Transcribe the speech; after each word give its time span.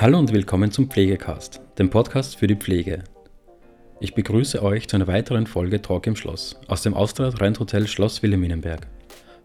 Hallo 0.00 0.18
und 0.18 0.32
willkommen 0.32 0.72
zum 0.72 0.88
Pflegecast, 0.88 1.60
dem 1.78 1.90
Podcast 1.90 2.36
für 2.36 2.46
die 2.46 2.54
Pflege. 2.54 3.04
Ich 4.00 4.14
begrüße 4.14 4.62
euch 4.62 4.88
zu 4.88 4.96
einer 4.96 5.06
weiteren 5.06 5.46
Folge 5.46 5.82
Talk 5.82 6.06
im 6.06 6.16
Schloss 6.16 6.58
aus 6.68 6.80
dem 6.80 6.94
Austria 6.94 7.30
Trend 7.30 7.60
Hotel 7.60 7.86
Schloss 7.86 8.22
Wilhelminenberg. 8.22 8.86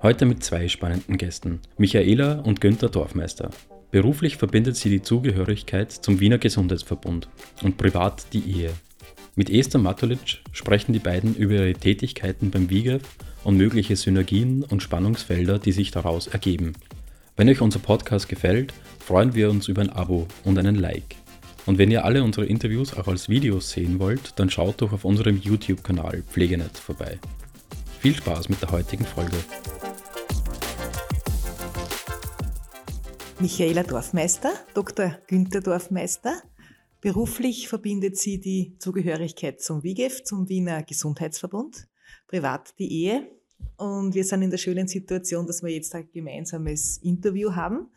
Heute 0.02 0.26
mit 0.26 0.46
zwei 0.46 0.70
spannenden 0.70 1.18
Gästen, 1.18 1.60
Michaela 1.78 2.40
und 2.40 2.62
Günther 2.62 2.88
Dorfmeister. 2.88 3.50
Beruflich 3.92 4.38
verbindet 4.38 4.78
sie 4.78 4.90
die 4.90 5.02
Zugehörigkeit 5.02 5.92
zum 5.92 6.22
Wiener 6.22 6.38
Gesundheitsverbund 6.38 7.28
und 7.62 7.76
privat 7.76 8.28
die 8.32 8.50
Ehe. 8.50 8.72
Mit 9.36 9.50
Esther 9.50 9.82
Matulic 9.82 10.40
sprechen 10.54 10.94
die 10.94 11.00
beiden 11.00 11.36
über 11.36 11.56
ihre 11.56 11.74
Tätigkeiten 11.74 12.50
beim 12.50 12.70
WIGEF 12.70 13.04
und 13.44 13.58
mögliche 13.58 13.98
Synergien 13.98 14.64
und 14.64 14.82
Spannungsfelder, 14.82 15.60
die 15.60 15.74
sich 15.74 15.92
daraus 15.92 16.28
ergeben. 16.28 16.72
Wenn 17.38 17.50
euch 17.50 17.60
unser 17.60 17.80
Podcast 17.80 18.30
gefällt, 18.30 18.74
freuen 18.98 19.36
wir 19.36 19.50
uns 19.50 19.68
über 19.68 19.82
ein 19.82 19.90
Abo 19.90 20.26
und 20.46 20.58
einen 20.58 20.76
Like. 20.76 21.18
Und 21.66 21.78
wenn 21.78 21.92
ihr 21.92 22.06
alle 22.06 22.24
unsere 22.24 22.46
Interviews 22.46 22.96
auch 22.96 23.10
als 23.10 23.28
Videos 23.28 23.72
sehen 23.72 24.00
wollt, 24.00 24.40
dann 24.40 24.50
schaut 24.50 24.82
doch 24.82 24.94
auf 24.94 25.04
unserem 25.04 25.36
YouTube-Kanal 25.36 26.24
Pflegenet 26.30 26.78
vorbei. 26.78 27.20
Viel 28.00 28.16
Spaß 28.16 28.48
mit 28.48 28.62
der 28.62 28.72
heutigen 28.72 29.04
Folge. 29.04 29.36
Michaela 33.42 33.84
Dorfmeister, 33.84 34.54
Dr. 34.74 35.18
Günther 35.28 35.60
Dorfmeister. 35.60 36.42
Beruflich 37.02 37.68
verbindet 37.68 38.18
sie 38.18 38.40
die 38.40 38.78
Zugehörigkeit 38.80 39.60
zum 39.62 39.84
WIGEF, 39.84 40.24
zum 40.24 40.48
Wiener 40.48 40.84
Gesundheitsverbund, 40.84 41.90
privat 42.30 42.80
die 42.80 42.90
Ehe 43.04 43.30
und 43.78 44.16
wir 44.16 44.24
sind 44.24 44.42
in 44.42 44.50
der 44.50 44.58
schönen 44.58 44.88
Situation, 44.88 45.46
dass 45.46 45.62
wir 45.62 45.70
jetzt 45.70 45.94
ein 45.96 46.10
gemeinsames 46.12 46.98
Interview 46.98 47.54
haben. 47.54 47.88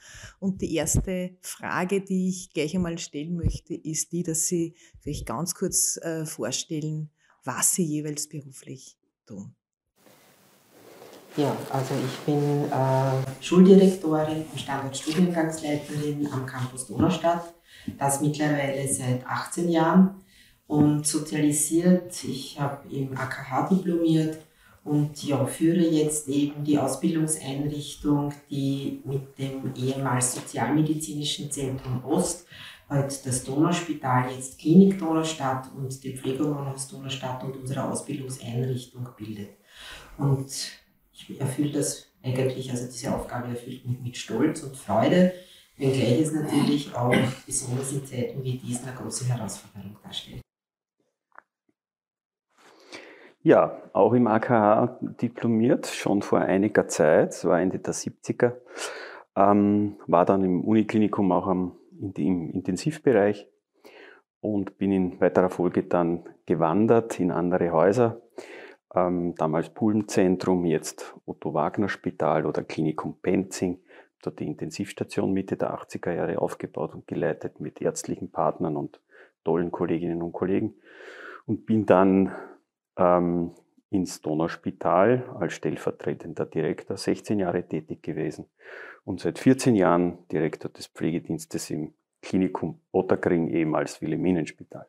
Und 0.41 0.61
die 0.61 0.75
erste 0.75 1.37
Frage, 1.41 2.01
die 2.01 2.29
ich 2.29 2.53
gleich 2.53 2.75
einmal 2.75 2.99
stellen 2.99 3.37
möchte, 3.37 3.75
ist 3.75 4.13
die, 4.13 4.23
dass 4.23 4.47
Sie 4.47 4.75
vielleicht 5.01 5.27
ganz 5.27 5.55
kurz 5.55 5.97
äh, 5.99 6.27
vorstellen, 6.27 7.11
was 7.45 7.75
Sie 7.75 7.85
jeweils 7.85 8.29
beruflich 8.29 8.99
tun. 9.27 9.55
Ja, 11.37 11.57
also 11.71 11.95
ich 11.95 12.19
bin 12.27 12.65
äh, 12.73 13.45
Schuldirektorin 13.45 14.45
und 14.51 14.61
Standortstudiengangsleiterin 14.61 16.27
am 16.33 16.45
Campus 16.45 16.87
Donaustadt. 16.89 17.55
Das 17.97 18.21
mittlerweile 18.21 18.93
seit 18.93 19.25
18 19.25 19.69
Jahren 19.69 20.17
und 20.67 21.07
sozialisiert. 21.07 22.25
Ich 22.25 22.59
habe 22.59 22.93
im 22.93 23.17
AKH 23.17 23.69
diplomiert 23.69 24.39
und 24.89 25.23
ja, 25.23 25.45
führe 25.45 25.87
jetzt 25.87 26.29
eben 26.29 26.65
die 26.65 26.79
Ausbildungseinrichtung, 26.79 28.33
die 28.51 29.03
mit 29.05 29.39
dem 29.39 29.75
ehemals 29.75 30.35
Sozialmedizinischen 30.35 31.51
Zentrum 31.51 32.05
Ost, 32.05 32.47
heute 32.89 33.15
das 33.25 33.45
Donauspital, 33.45 34.31
jetzt 34.33 34.59
Klinik 34.59 34.99
Donaustadt 34.99 35.71
und 35.77 36.03
den 36.03 36.17
Pflegewohnhaus 36.17 36.89
Donaustadt 36.89 37.45
und 37.45 37.57
unsere 37.57 37.85
Ausbildungseinrichtung 37.85 39.09
bildet. 39.17 39.51
Und 40.17 40.51
ich 41.13 41.39
erfülle 41.39 41.73
das 41.73 42.07
eigentlich, 42.23 42.71
also 42.71 42.87
diese 42.87 43.15
Aufgabe 43.15 43.49
erfüllt 43.49 43.87
mich 43.87 44.01
mit 44.01 44.17
Stolz 44.17 44.63
und 44.63 44.77
Freude, 44.77 45.35
wenngleich 45.77 46.21
es 46.21 46.33
natürlich 46.33 46.95
auch 46.95 47.15
besonders 47.47 47.93
in 47.93 48.07
Zeiten 48.07 48.43
wie 48.43 48.59
diesen 48.59 48.89
eine 48.89 48.97
große 48.97 49.27
Herausforderung 49.27 49.97
darstellt. 50.03 50.41
Ja, 53.43 53.81
auch 53.93 54.15
im 54.15 54.27
AKH 54.27 54.99
diplomiert, 55.23 55.87
schon 55.87 56.23
vor 56.23 56.41
einiger 56.41 56.89
Zeit, 56.89 57.33
so 57.33 57.51
Ende 57.51 57.79
der 57.79 57.95
70er. 57.95 58.55
Ähm, 59.37 59.97
war 60.09 60.25
dann 60.25 60.43
im 60.45 60.65
Uniklinikum 60.65 61.31
auch 61.31 61.47
am, 61.47 61.77
in 62.01 62.13
im 62.15 62.51
Intensivbereich 62.51 63.49
und 64.41 64.77
bin 64.79 64.91
in 64.91 65.21
weiterer 65.21 65.51
Folge 65.51 65.85
dann 65.85 66.25
gewandert 66.47 67.21
in 67.21 67.31
andere 67.31 67.71
Häuser. 67.71 68.21
Ähm, 68.95 69.35
damals 69.37 69.71
Pulmenzentrum, 69.71 70.65
jetzt 70.65 71.15
Otto 71.25 71.55
Wagner 71.55 71.89
Spital 71.89 72.45
oder 72.45 72.65
Klinikum 72.65 73.21
Penzing. 73.21 73.81
Dort 74.23 74.41
die 74.41 74.47
Intensivstation 74.47 75.33
Mitte 75.33 75.57
der 75.57 75.73
80er 75.75 76.13
Jahre 76.13 76.41
aufgebaut 76.41 76.95
und 76.95 77.07
geleitet 77.07 77.61
mit 77.61 77.81
ärztlichen 77.81 78.33
Partnern 78.33 78.77
und 78.77 79.01
tollen 79.45 79.71
Kolleginnen 79.71 80.23
und 80.23 80.33
Kollegen. 80.33 80.75
Und 81.47 81.67
bin 81.67 81.87
dann 81.87 82.35
ähm, 82.99 83.53
ins 83.91 84.21
Donauspital 84.21 85.35
als 85.39 85.55
stellvertretender 85.55 86.45
Direktor 86.45 86.97
16 86.97 87.39
Jahre 87.39 87.67
tätig 87.67 88.03
gewesen 88.03 88.47
und 89.05 89.21
seit 89.21 89.39
14 89.39 89.75
Jahren 89.75 90.19
Direktor 90.31 90.71
des 90.71 90.89
Pflegedienstes 90.89 91.71
im 91.71 91.95
Klinikum 92.21 92.81
Otterkring, 92.93 93.49
ehemals 93.49 94.03
Wilhelminenspital. 94.03 94.87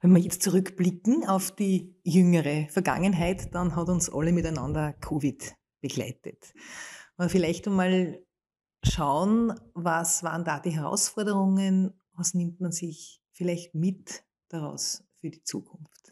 Wenn 0.00 0.12
wir 0.12 0.20
jetzt 0.20 0.42
zurückblicken 0.42 1.26
auf 1.26 1.50
die 1.50 1.94
jüngere 2.02 2.68
Vergangenheit, 2.68 3.54
dann 3.54 3.74
hat 3.74 3.88
uns 3.88 4.12
alle 4.12 4.32
miteinander 4.32 4.92
Covid 5.00 5.54
begleitet. 5.80 6.54
Aber 7.16 7.28
vielleicht 7.28 7.66
einmal 7.66 8.22
schauen, 8.82 9.54
was 9.72 10.22
waren 10.22 10.44
da 10.44 10.60
die 10.60 10.76
Herausforderungen, 10.76 11.94
was 12.12 12.34
nimmt 12.34 12.60
man 12.60 12.72
sich 12.72 13.22
vielleicht 13.32 13.74
mit 13.74 14.24
daraus 14.48 15.04
für 15.20 15.30
die 15.30 15.42
Zukunft? 15.42 16.03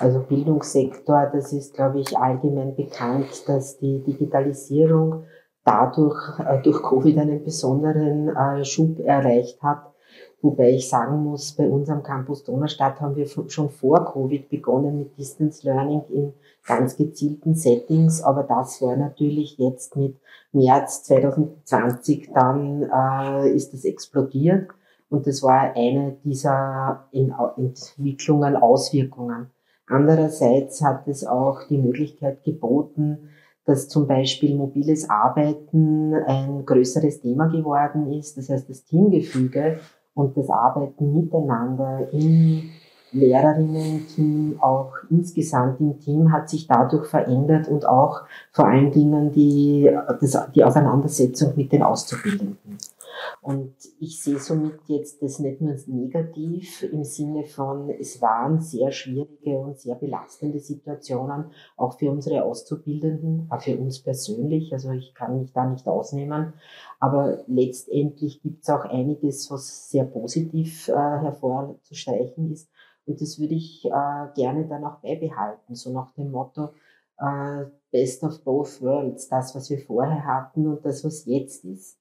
Also 0.00 0.20
Bildungssektor, 0.20 1.30
das 1.30 1.52
ist, 1.52 1.74
glaube 1.74 2.00
ich, 2.00 2.16
allgemein 2.16 2.74
bekannt, 2.74 3.46
dass 3.46 3.78
die 3.78 4.02
Digitalisierung 4.02 5.24
dadurch 5.62 6.38
äh, 6.38 6.62
durch 6.62 6.82
Covid 6.82 7.18
einen 7.18 7.44
besonderen 7.44 8.34
äh, 8.34 8.64
Schub 8.64 8.98
erreicht 9.00 9.62
hat. 9.62 9.92
Wobei 10.40 10.70
ich 10.70 10.88
sagen 10.88 11.22
muss, 11.22 11.52
bei 11.52 11.68
uns 11.68 11.90
am 11.90 12.02
Campus 12.02 12.44
Donaustadt 12.44 12.98
haben 13.02 13.14
wir 13.14 13.26
schon 13.26 13.68
vor 13.68 14.10
Covid 14.10 14.48
begonnen 14.48 14.96
mit 14.96 15.18
Distance 15.18 15.66
Learning 15.66 16.02
in 16.08 16.32
ganz 16.66 16.96
gezielten 16.96 17.54
Settings, 17.54 18.22
aber 18.22 18.44
das 18.44 18.80
war 18.80 18.96
natürlich 18.96 19.58
jetzt 19.58 19.96
mit 19.96 20.16
März 20.52 21.04
2020 21.04 22.30
dann 22.32 22.84
äh, 22.90 23.50
ist 23.50 23.74
das 23.74 23.84
explodiert 23.84 24.70
und 25.10 25.26
das 25.26 25.42
war 25.42 25.76
eine 25.76 26.16
dieser 26.24 27.06
Entwicklungen, 27.12 28.56
Auswirkungen. 28.56 29.50
Andererseits 29.90 30.82
hat 30.82 31.08
es 31.08 31.26
auch 31.26 31.64
die 31.68 31.78
Möglichkeit 31.78 32.44
geboten, 32.44 33.30
dass 33.64 33.88
zum 33.88 34.06
Beispiel 34.06 34.56
mobiles 34.56 35.10
Arbeiten 35.10 36.14
ein 36.14 36.64
größeres 36.64 37.20
Thema 37.20 37.48
geworden 37.48 38.12
ist. 38.12 38.36
Das 38.36 38.48
heißt, 38.48 38.70
das 38.70 38.84
Teamgefüge 38.84 39.80
und 40.14 40.36
das 40.36 40.48
Arbeiten 40.48 41.12
miteinander 41.12 42.08
im 42.12 42.70
Lehrerinnen-Team, 43.12 44.58
auch 44.60 44.92
insgesamt 45.10 45.80
im 45.80 45.98
Team 45.98 46.30
hat 46.30 46.48
sich 46.48 46.68
dadurch 46.68 47.06
verändert 47.06 47.66
und 47.66 47.86
auch 47.86 48.22
vor 48.52 48.66
allen 48.66 48.92
Dingen 48.92 49.32
die, 49.32 49.90
das, 50.20 50.38
die 50.54 50.62
Auseinandersetzung 50.62 51.54
mit 51.56 51.72
den 51.72 51.82
Auszubildenden. 51.82 52.78
Und 53.42 53.74
ich 53.98 54.22
sehe 54.22 54.38
somit 54.38 54.80
jetzt 54.86 55.22
das 55.22 55.38
nicht 55.38 55.62
nur 55.62 55.74
negativ 55.86 56.82
im 56.82 57.04
Sinne 57.04 57.44
von, 57.44 57.88
es 57.88 58.20
waren 58.20 58.60
sehr 58.60 58.92
schwierige 58.92 59.58
und 59.58 59.78
sehr 59.78 59.94
belastende 59.94 60.58
Situationen, 60.58 61.46
auch 61.76 61.98
für 61.98 62.10
unsere 62.10 62.44
Auszubildenden, 62.44 63.46
auch 63.50 63.62
für 63.62 63.78
uns 63.78 64.02
persönlich. 64.02 64.74
Also 64.74 64.90
ich 64.90 65.14
kann 65.14 65.40
mich 65.40 65.52
da 65.54 65.64
nicht 65.64 65.88
ausnehmen. 65.88 66.52
Aber 66.98 67.38
letztendlich 67.46 68.42
gibt 68.42 68.62
es 68.62 68.68
auch 68.68 68.84
einiges, 68.84 69.50
was 69.50 69.90
sehr 69.90 70.04
positiv 70.04 70.88
äh, 70.88 70.92
hervorzustreichen 70.92 72.52
ist. 72.52 72.70
Und 73.06 73.22
das 73.22 73.38
würde 73.40 73.54
ich 73.54 73.86
äh, 73.86 74.26
gerne 74.34 74.66
dann 74.68 74.84
auch 74.84 74.98
beibehalten, 75.00 75.74
so 75.74 75.90
nach 75.92 76.12
dem 76.12 76.30
Motto, 76.30 76.74
äh, 77.18 77.64
Best 77.90 78.22
of 78.22 78.44
both 78.44 78.82
worlds, 78.82 79.28
das, 79.28 79.54
was 79.54 79.70
wir 79.70 79.78
vorher 79.78 80.24
hatten 80.24 80.66
und 80.66 80.84
das, 80.84 81.04
was 81.04 81.24
jetzt 81.24 81.64
ist. 81.64 81.99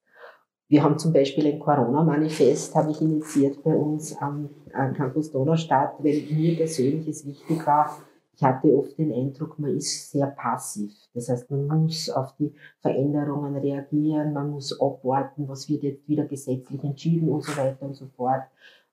Wir 0.69 0.83
haben 0.83 1.00
zum 1.00 1.12
Beispiel 1.12 1.48
ein 1.48 1.60
Corona-Manifest, 1.60 2.75
habe 2.75 2.92
ich 2.92 3.01
initiiert 3.01 3.63
bei 3.63 3.75
uns 3.75 4.16
am, 4.18 4.50
am 4.71 4.94
Campus 4.94 5.31
Donaustadt, 5.31 5.95
weil 5.98 6.21
mir 6.30 6.56
persönlich 6.56 7.07
es 7.07 7.25
wichtig 7.25 7.66
war, 7.66 7.98
ich 8.39 8.44
hatte 8.44 8.74
oft 8.74 8.98
den 8.98 9.12
Eindruck, 9.12 9.60
man 9.60 9.75
ist 9.75 10.12
sehr 10.12 10.27
passiv. 10.27 10.94
Das 11.13 11.27
heißt, 11.27 11.51
man 11.51 11.66
muss 11.66 12.10
auf 12.10 12.36
die 12.38 12.54
Veränderungen 12.80 13.57
reagieren, 13.57 14.31
man 14.31 14.51
muss 14.51 14.80
abwarten, 14.80 15.50
was 15.50 15.68
wird 15.68 15.83
jetzt 15.83 16.07
wieder 16.07 16.24
gesetzlich 16.24 16.81
entschieden 16.81 17.27
und 17.27 17.44
so 17.44 17.57
weiter 17.57 17.86
und 17.86 17.95
so 17.95 18.06
fort. 18.16 18.44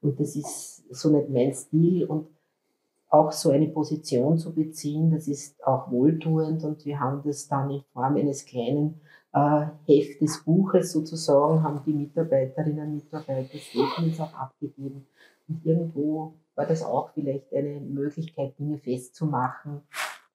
Und 0.00 0.18
das 0.18 0.34
ist 0.34 0.82
so 0.90 1.10
nicht 1.10 1.28
mein 1.28 1.54
Stil 1.54 2.06
und 2.06 2.26
auch 3.08 3.32
so 3.32 3.50
eine 3.50 3.68
Position 3.68 4.38
zu 4.38 4.54
beziehen, 4.54 5.10
das 5.10 5.28
ist 5.28 5.64
auch 5.64 5.90
wohltuend 5.90 6.64
und 6.64 6.84
wir 6.84 6.98
haben 6.98 7.22
das 7.24 7.48
dann 7.48 7.70
in 7.70 7.82
Form 7.92 8.16
eines 8.16 8.44
kleinen 8.44 9.00
äh, 9.32 9.66
Heft 9.86 10.20
des 10.20 10.42
Buches 10.44 10.92
sozusagen, 10.92 11.62
haben 11.62 11.82
die 11.86 11.92
Mitarbeiterinnen 11.92 12.88
und 12.88 12.94
Mitarbeiter 12.94 13.58
Statements 13.58 14.20
auch 14.20 14.34
abgegeben. 14.34 15.06
Und 15.48 15.64
irgendwo 15.64 16.34
war 16.56 16.66
das 16.66 16.82
auch 16.82 17.10
vielleicht 17.12 17.52
eine 17.54 17.80
Möglichkeit, 17.80 18.58
Dinge 18.58 18.78
festzumachen, 18.78 19.82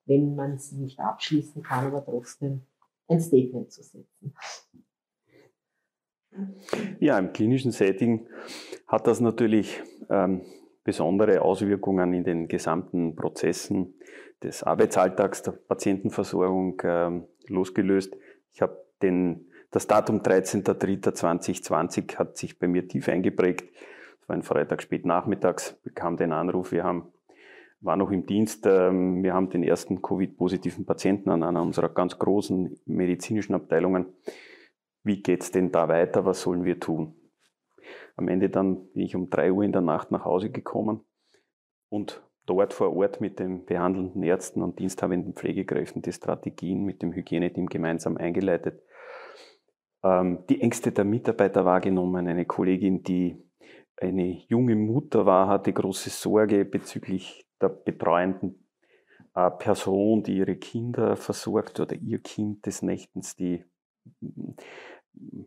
wenn 0.06 0.36
man 0.36 0.58
sie 0.58 0.78
nicht 0.78 1.00
abschließen 1.00 1.64
kann, 1.64 1.88
aber 1.88 2.06
trotzdem 2.06 2.62
ein 3.08 3.20
Statement 3.20 3.72
zu 3.72 3.84
setzen. 3.84 4.34
Ja, 7.00 7.20
im 7.20 7.34
klinischen 7.34 7.72
Setting 7.72 8.28
hat 8.88 9.08
das 9.08 9.20
natürlich 9.20 9.82
ähm, 10.10 10.44
besondere 10.84 11.42
Auswirkungen 11.42 12.14
in 12.14 12.24
den 12.24 12.48
gesamten 12.48 13.16
Prozessen 13.16 13.94
des 14.44 14.64
Arbeitsalltags 14.64 15.44
der 15.44 15.52
Patientenversorgung 15.52 16.82
ähm, 16.84 17.26
losgelöst. 17.48 18.16
Ich 18.52 18.62
habe 18.62 18.78
den, 19.02 19.46
das 19.70 19.88
Datum 19.88 20.22
13.03.2020 20.22 22.18
hat 22.18 22.38
sich 22.38 22.58
bei 22.60 22.68
mir 22.68 22.88
tief 22.88 23.08
eingeprägt. 23.10 23.70
Es 24.22 24.30
war 24.30 24.36
ein 24.36 24.44
Freitag 24.44 24.82
spät 24.82 25.06
nachmittags, 25.06 25.80
bekam 25.84 26.18
den 26.18 26.32
Anruf, 26.32 26.72
wir 26.72 26.84
haben, 26.84 27.12
war 27.82 27.96
noch 27.98 28.12
im 28.12 28.26
Dienst, 28.26 28.66
ähm, 28.66 29.24
wir 29.24 29.34
haben 29.34 29.50
den 29.50 29.64
ersten 29.64 30.02
Covid-positiven 30.02 30.86
Patienten 30.86 31.30
an 31.30 31.44
einer 31.44 31.62
unserer 31.62 31.90
ganz 31.90 32.18
großen 32.18 32.80
medizinischen 32.86 33.54
Abteilungen. 33.56 34.08
Wie 35.04 35.22
geht's 35.22 35.52
denn 35.52 35.72
da 35.72 35.88
weiter? 35.88 36.26
Was 36.26 36.42
sollen 36.42 36.64
wir 36.64 36.80
tun? 36.80 37.16
Am 38.22 38.28
Ende 38.28 38.52
dann 38.52 38.88
bin 38.94 39.04
ich 39.04 39.16
um 39.16 39.32
drei 39.32 39.52
Uhr 39.52 39.64
in 39.64 39.72
der 39.72 39.82
Nacht 39.82 40.12
nach 40.12 40.26
Hause 40.26 40.52
gekommen 40.52 41.02
und 41.90 42.22
dort 42.46 42.72
vor 42.72 42.96
Ort 42.96 43.20
mit 43.20 43.40
den 43.40 43.66
behandelnden 43.66 44.22
Ärzten 44.22 44.62
und 44.62 44.78
diensthabenden 44.78 45.34
Pflegekräften 45.34 46.04
die 46.04 46.14
Strategien 46.14 46.84
mit 46.84 47.02
dem 47.02 47.14
Hygieneteam 47.14 47.66
gemeinsam 47.66 48.18
eingeleitet. 48.18 48.84
Ähm, 50.04 50.44
die 50.52 50.62
Ängste 50.62 50.92
der 50.92 51.04
Mitarbeiter 51.04 51.66
wahrgenommen. 51.66 52.28
Eine 52.28 52.46
Kollegin, 52.46 53.02
die 53.02 53.44
eine 53.98 54.38
junge 54.48 54.76
Mutter 54.76 55.26
war, 55.26 55.48
hatte 55.48 55.74
große 55.74 56.12
Sorge 56.12 56.64
bezüglich 56.64 57.48
der 57.60 57.70
betreuenden 57.70 58.68
äh, 59.34 59.50
Person, 59.50 60.22
die 60.22 60.38
ihre 60.38 60.58
Kinder 60.58 61.16
versorgt 61.16 61.80
oder 61.80 61.96
ihr 61.96 62.20
Kind 62.20 62.68
des 62.68 62.84
Nächtens, 62.84 63.36
die 63.36 63.66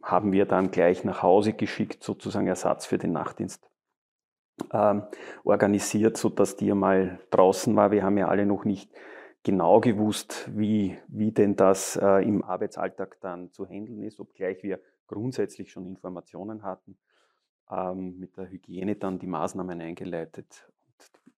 haben 0.02 0.32
wir 0.32 0.46
dann 0.46 0.70
gleich 0.70 1.04
nach 1.04 1.22
Hause 1.22 1.52
geschickt, 1.52 2.02
sozusagen 2.02 2.46
Ersatz 2.46 2.86
für 2.86 2.98
den 2.98 3.12
Nachtdienst 3.12 3.68
ähm, 4.72 5.02
organisiert, 5.42 6.16
so 6.16 6.28
dass 6.28 6.56
die 6.56 6.70
einmal 6.70 7.20
draußen 7.30 7.74
war. 7.74 7.90
Wir 7.90 8.04
haben 8.04 8.18
ja 8.18 8.28
alle 8.28 8.46
noch 8.46 8.64
nicht 8.64 8.90
genau 9.42 9.80
gewusst, 9.80 10.48
wie, 10.54 10.98
wie 11.08 11.32
denn 11.32 11.56
das 11.56 11.96
äh, 11.96 12.26
im 12.26 12.44
Arbeitsalltag 12.44 13.18
dann 13.20 13.52
zu 13.52 13.66
handeln 13.66 14.02
ist, 14.02 14.20
obgleich 14.20 14.62
wir 14.62 14.80
grundsätzlich 15.06 15.70
schon 15.70 15.86
Informationen 15.86 16.62
hatten, 16.62 16.96
ähm, 17.70 18.18
mit 18.18 18.36
der 18.36 18.50
Hygiene 18.50 18.96
dann 18.96 19.18
die 19.18 19.26
Maßnahmen 19.26 19.80
eingeleitet 19.80 20.68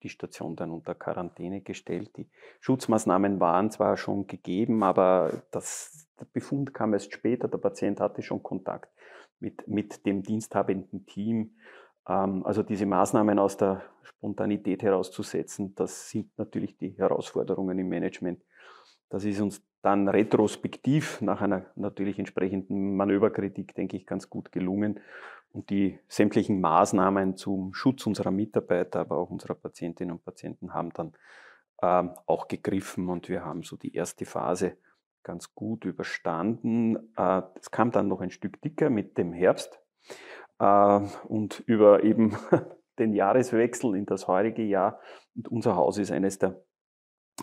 die 0.02 0.08
Station 0.08 0.56
dann 0.56 0.70
unter 0.70 0.94
Quarantäne 0.94 1.60
gestellt. 1.62 2.16
Die 2.16 2.28
Schutzmaßnahmen 2.60 3.40
waren 3.40 3.70
zwar 3.70 3.96
schon 3.96 4.26
gegeben, 4.26 4.82
aber 4.82 5.42
das 5.50 6.06
der 6.18 6.26
Befund 6.32 6.72
kam 6.72 6.94
erst 6.94 7.12
später. 7.12 7.48
Der 7.48 7.58
Patient 7.58 8.00
hatte 8.00 8.22
schon 8.22 8.42
Kontakt 8.42 8.90
mit, 9.40 9.66
mit 9.68 10.06
dem 10.06 10.22
diensthabenden 10.22 11.06
Team. 11.06 11.56
Ähm, 12.08 12.44
also 12.44 12.62
diese 12.62 12.86
Maßnahmen 12.86 13.38
aus 13.38 13.56
der 13.56 13.82
Spontanität 14.02 14.82
herauszusetzen, 14.82 15.74
das 15.74 16.10
sind 16.10 16.36
natürlich 16.38 16.76
die 16.78 16.96
Herausforderungen 16.96 17.78
im 17.78 17.88
Management. 17.88 18.42
Das 19.08 19.24
ist 19.24 19.40
uns 19.40 19.62
dann 19.82 20.08
retrospektiv 20.08 21.20
nach 21.20 21.40
einer 21.40 21.66
natürlich 21.76 22.18
entsprechenden 22.18 22.96
Manöverkritik, 22.96 23.74
denke 23.74 23.96
ich, 23.96 24.06
ganz 24.06 24.28
gut 24.28 24.50
gelungen. 24.50 25.00
Und 25.56 25.70
die 25.70 25.98
sämtlichen 26.06 26.60
Maßnahmen 26.60 27.38
zum 27.38 27.72
Schutz 27.72 28.06
unserer 28.06 28.30
Mitarbeiter, 28.30 29.00
aber 29.00 29.16
auch 29.16 29.30
unserer 29.30 29.54
Patientinnen 29.54 30.12
und 30.14 30.22
Patienten 30.22 30.74
haben 30.74 30.90
dann 30.92 31.14
ähm, 31.80 32.10
auch 32.26 32.46
gegriffen 32.46 33.08
und 33.08 33.30
wir 33.30 33.42
haben 33.42 33.62
so 33.62 33.78
die 33.78 33.94
erste 33.94 34.26
Phase 34.26 34.76
ganz 35.22 35.54
gut 35.54 35.86
überstanden. 35.86 37.10
Äh, 37.16 37.40
es 37.58 37.70
kam 37.70 37.90
dann 37.90 38.06
noch 38.06 38.20
ein 38.20 38.30
Stück 38.30 38.60
dicker 38.60 38.90
mit 38.90 39.16
dem 39.16 39.32
Herbst 39.32 39.80
äh, 40.58 41.00
und 41.26 41.60
über 41.60 42.04
eben 42.04 42.36
den 42.98 43.14
Jahreswechsel 43.14 43.96
in 43.96 44.04
das 44.04 44.28
heurige 44.28 44.62
Jahr. 44.62 45.00
Und 45.34 45.48
unser 45.48 45.74
Haus 45.74 45.96
ist 45.96 46.12
eines 46.12 46.38
der 46.38 46.62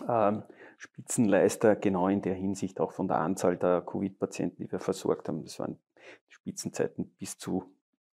ähm, 0.07 0.43
Spitzenleister, 0.77 1.75
genau 1.77 2.09
in 2.09 2.21
der 2.21 2.35
Hinsicht 2.35 2.79
auch 2.79 2.91
von 2.91 3.07
der 3.07 3.17
Anzahl 3.17 3.57
der 3.57 3.81
Covid-Patienten, 3.81 4.57
die 4.57 4.71
wir 4.71 4.79
versorgt 4.79 5.29
haben. 5.29 5.43
Das 5.43 5.57
waren 5.57 5.79
Spitzenzeiten 6.27 7.15
bis 7.17 7.39
zu 7.39 7.73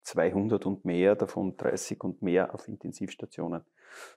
200 0.09 0.65
und 0.65 0.85
mehr, 0.85 1.15
davon 1.15 1.55
30 1.55 2.03
und 2.03 2.21
mehr 2.21 2.53
auf 2.53 2.67
Intensivstationen. 2.67 3.61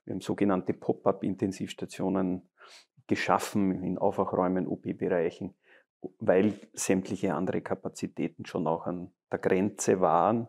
Wir 0.05 0.15
haben 0.15 0.21
sogenannte 0.21 0.73
Pop-up-Intensivstationen 0.73 2.49
geschaffen 3.07 3.83
in 3.83 3.99
Aufwachräumen, 3.99 4.67
OP-Bereichen, 4.67 5.55
weil 6.19 6.55
sämtliche 6.73 7.35
andere 7.35 7.61
Kapazitäten 7.61 8.47
schon 8.47 8.67
auch 8.67 8.87
an 8.87 9.13
der 9.31 9.39
Grenze 9.39 10.01
waren 10.01 10.49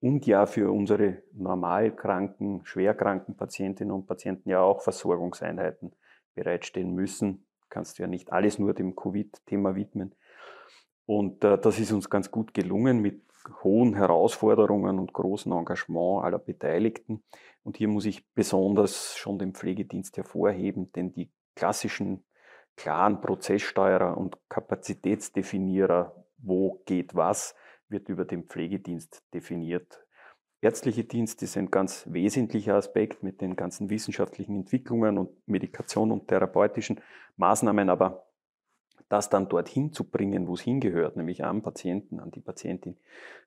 und 0.00 0.24
ja 0.26 0.46
für 0.46 0.70
unsere 0.70 1.22
normalkranken, 1.32 2.64
schwerkranken 2.64 3.36
Patientinnen 3.36 3.92
und 3.92 4.06
Patienten 4.06 4.50
ja 4.50 4.60
auch 4.60 4.82
Versorgungseinheiten 4.82 5.92
bereitstellen 6.34 6.94
müssen. 6.94 7.46
Kannst 7.70 7.98
du 7.98 8.02
ja 8.02 8.06
nicht 8.06 8.32
alles 8.32 8.58
nur 8.60 8.72
dem 8.72 8.94
Covid-Thema 8.94 9.74
widmen. 9.74 10.14
Und 11.06 11.42
äh, 11.42 11.58
das 11.58 11.80
ist 11.80 11.90
uns 11.92 12.08
ganz 12.08 12.30
gut 12.30 12.54
gelungen 12.54 13.00
mit 13.00 13.24
hohen 13.62 13.94
Herausforderungen 13.94 14.98
und 14.98 15.12
großem 15.12 15.52
Engagement 15.52 16.24
aller 16.24 16.38
Beteiligten. 16.38 17.22
Und 17.62 17.76
hier 17.76 17.88
muss 17.88 18.06
ich 18.06 18.26
besonders 18.34 19.16
schon 19.16 19.38
den 19.38 19.54
Pflegedienst 19.54 20.16
hervorheben, 20.16 20.92
denn 20.92 21.12
die 21.12 21.30
klassischen 21.54 22.24
klaren 22.76 23.20
Prozesssteuerer 23.20 24.16
und 24.16 24.36
Kapazitätsdefinierer, 24.48 26.24
wo 26.38 26.82
geht 26.86 27.14
was, 27.14 27.54
wird 27.88 28.08
über 28.08 28.24
den 28.24 28.44
Pflegedienst 28.44 29.22
definiert. 29.32 30.04
Ärztliche 30.60 31.04
Dienst 31.04 31.42
ist 31.42 31.58
ein 31.58 31.70
ganz 31.70 32.06
wesentlicher 32.10 32.74
Aspekt 32.76 33.22
mit 33.22 33.42
den 33.42 33.54
ganzen 33.54 33.90
wissenschaftlichen 33.90 34.56
Entwicklungen 34.56 35.18
und 35.18 35.30
Medikation 35.46 36.10
und 36.10 36.26
therapeutischen 36.28 37.02
Maßnahmen, 37.36 37.90
aber 37.90 38.23
das 39.08 39.30
dann 39.30 39.48
dorthin 39.48 39.92
zu 39.92 40.04
bringen, 40.04 40.48
wo 40.48 40.54
es 40.54 40.60
hingehört, 40.62 41.16
nämlich 41.16 41.44
am 41.44 41.62
Patienten, 41.62 42.20
an 42.20 42.30
die 42.30 42.40
Patientin, 42.40 42.96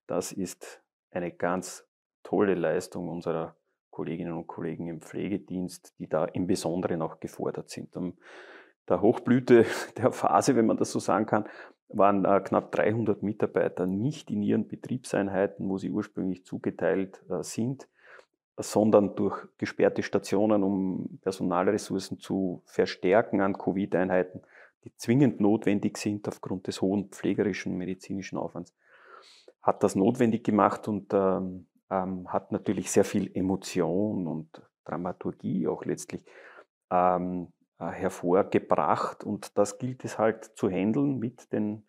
das 0.05 0.31
ist 0.31 0.81
eine 1.11 1.31
ganz 1.31 1.87
tolle 2.23 2.55
Leistung 2.55 3.09
unserer 3.09 3.55
Kolleginnen 3.89 4.33
und 4.33 4.47
Kollegen 4.47 4.87
im 4.87 5.01
Pflegedienst, 5.01 5.95
die 5.99 6.07
da 6.07 6.25
im 6.25 6.45
Besonderen 6.45 7.01
auch 7.01 7.19
gefordert 7.19 7.69
sind. 7.69 7.95
Am 7.97 8.13
der 8.87 9.01
Hochblüte 9.01 9.65
der 9.97 10.11
Phase, 10.11 10.55
wenn 10.55 10.65
man 10.65 10.77
das 10.77 10.91
so 10.91 10.99
sagen 10.99 11.25
kann, 11.25 11.45
waren 11.89 12.25
äh, 12.25 12.41
knapp 12.41 12.71
300 12.71 13.23
Mitarbeiter 13.23 13.85
nicht 13.85 14.29
in 14.29 14.41
ihren 14.41 14.67
Betriebseinheiten, 14.67 15.69
wo 15.69 15.77
sie 15.77 15.89
ursprünglich 15.89 16.45
zugeteilt 16.45 17.21
äh, 17.29 17.43
sind, 17.43 17.87
sondern 18.57 19.15
durch 19.15 19.45
gesperrte 19.57 20.03
Stationen, 20.03 20.63
um 20.63 21.19
Personalressourcen 21.21 22.19
zu 22.19 22.61
verstärken 22.65 23.39
an 23.41 23.57
Covid-Einheiten, 23.57 24.41
die 24.87 24.95
zwingend 24.95 25.41
notwendig 25.41 25.97
sind 25.97 26.27
aufgrund 26.29 26.67
des 26.67 26.81
hohen 26.81 27.09
pflegerischen 27.09 27.77
medizinischen 27.77 28.37
Aufwands, 28.37 28.73
hat 29.61 29.83
das 29.83 29.95
notwendig 29.95 30.45
gemacht 30.45 30.87
und 30.87 31.13
ähm, 31.13 31.67
ähm, 31.89 32.31
hat 32.31 32.53
natürlich 32.53 32.89
sehr 32.89 33.03
viel 33.03 33.29
Emotion 33.35 34.27
und 34.27 34.61
Dramaturgie 34.85 35.67
auch 35.67 35.83
letztlich 35.83 36.23
ähm, 36.89 37.51
äh, 37.79 37.87
hervorgebracht. 37.87 39.25
Und 39.25 39.57
das 39.57 39.77
gilt 39.77 40.05
es 40.05 40.17
halt 40.17 40.45
zu 40.57 40.69
handeln 40.69 41.19
mit 41.19 41.51
den 41.51 41.85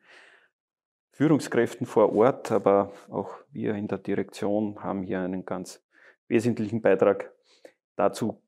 Führungskräften 1.12 1.86
vor 1.86 2.12
Ort, 2.12 2.50
aber 2.50 2.92
auch 3.08 3.30
wir 3.52 3.74
in 3.74 3.86
der 3.86 3.98
Direktion 3.98 4.82
haben 4.82 5.04
hier 5.04 5.20
einen 5.20 5.44
ganz 5.44 5.84
wesentlichen 6.26 6.82
Beitrag 6.82 7.32
dazu 7.94 8.42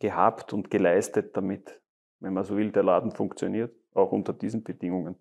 gehabt 0.00 0.54
und 0.54 0.70
geleistet, 0.70 1.36
damit, 1.36 1.78
wenn 2.20 2.34
man 2.34 2.44
so 2.44 2.56
will, 2.56 2.70
der 2.70 2.82
Laden 2.82 3.12
funktioniert, 3.12 3.74
auch 3.94 4.12
unter 4.12 4.32
diesen 4.32 4.62
Bedingungen. 4.62 5.16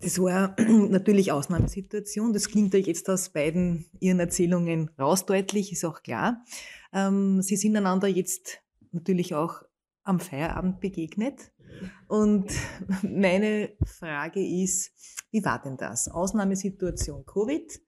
Das 0.00 0.18
war 0.20 0.54
natürlich 0.58 1.32
Ausnahmesituation. 1.32 2.32
Das 2.32 2.48
klingt 2.48 2.74
euch 2.74 2.86
jetzt 2.86 3.08
aus 3.10 3.30
beiden 3.30 3.86
Ihren 3.98 4.20
Erzählungen 4.20 4.90
raus 4.98 5.26
deutlich, 5.26 5.72
ist 5.72 5.84
auch 5.84 6.02
klar. 6.02 6.44
Ähm, 6.92 7.42
Sie 7.42 7.56
sind 7.56 7.76
einander 7.76 8.08
jetzt 8.08 8.62
natürlich 8.92 9.34
auch 9.34 9.62
am 10.04 10.20
Feierabend 10.20 10.80
begegnet. 10.80 11.52
Und 12.06 12.52
meine 13.02 13.72
Frage 13.84 14.40
ist, 14.40 14.92
wie 15.30 15.44
war 15.44 15.60
denn 15.60 15.76
das? 15.76 16.08
Ausnahmesituation 16.08 17.26
Covid, 17.26 17.80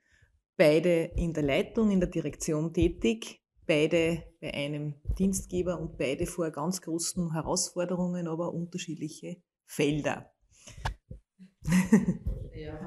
beide 0.56 1.12
in 1.16 1.32
der 1.32 1.44
Leitung, 1.44 1.90
in 1.90 2.00
der 2.00 2.10
Direktion 2.10 2.72
tätig, 2.72 3.39
beide 3.70 4.24
bei 4.40 4.52
einem 4.52 4.94
Dienstgeber 5.16 5.78
und 5.78 5.96
beide 5.96 6.26
vor 6.26 6.50
ganz 6.50 6.82
großen 6.82 7.32
Herausforderungen, 7.32 8.26
aber 8.26 8.52
unterschiedliche 8.52 9.36
Felder. 9.64 10.32
Ja. 12.52 12.78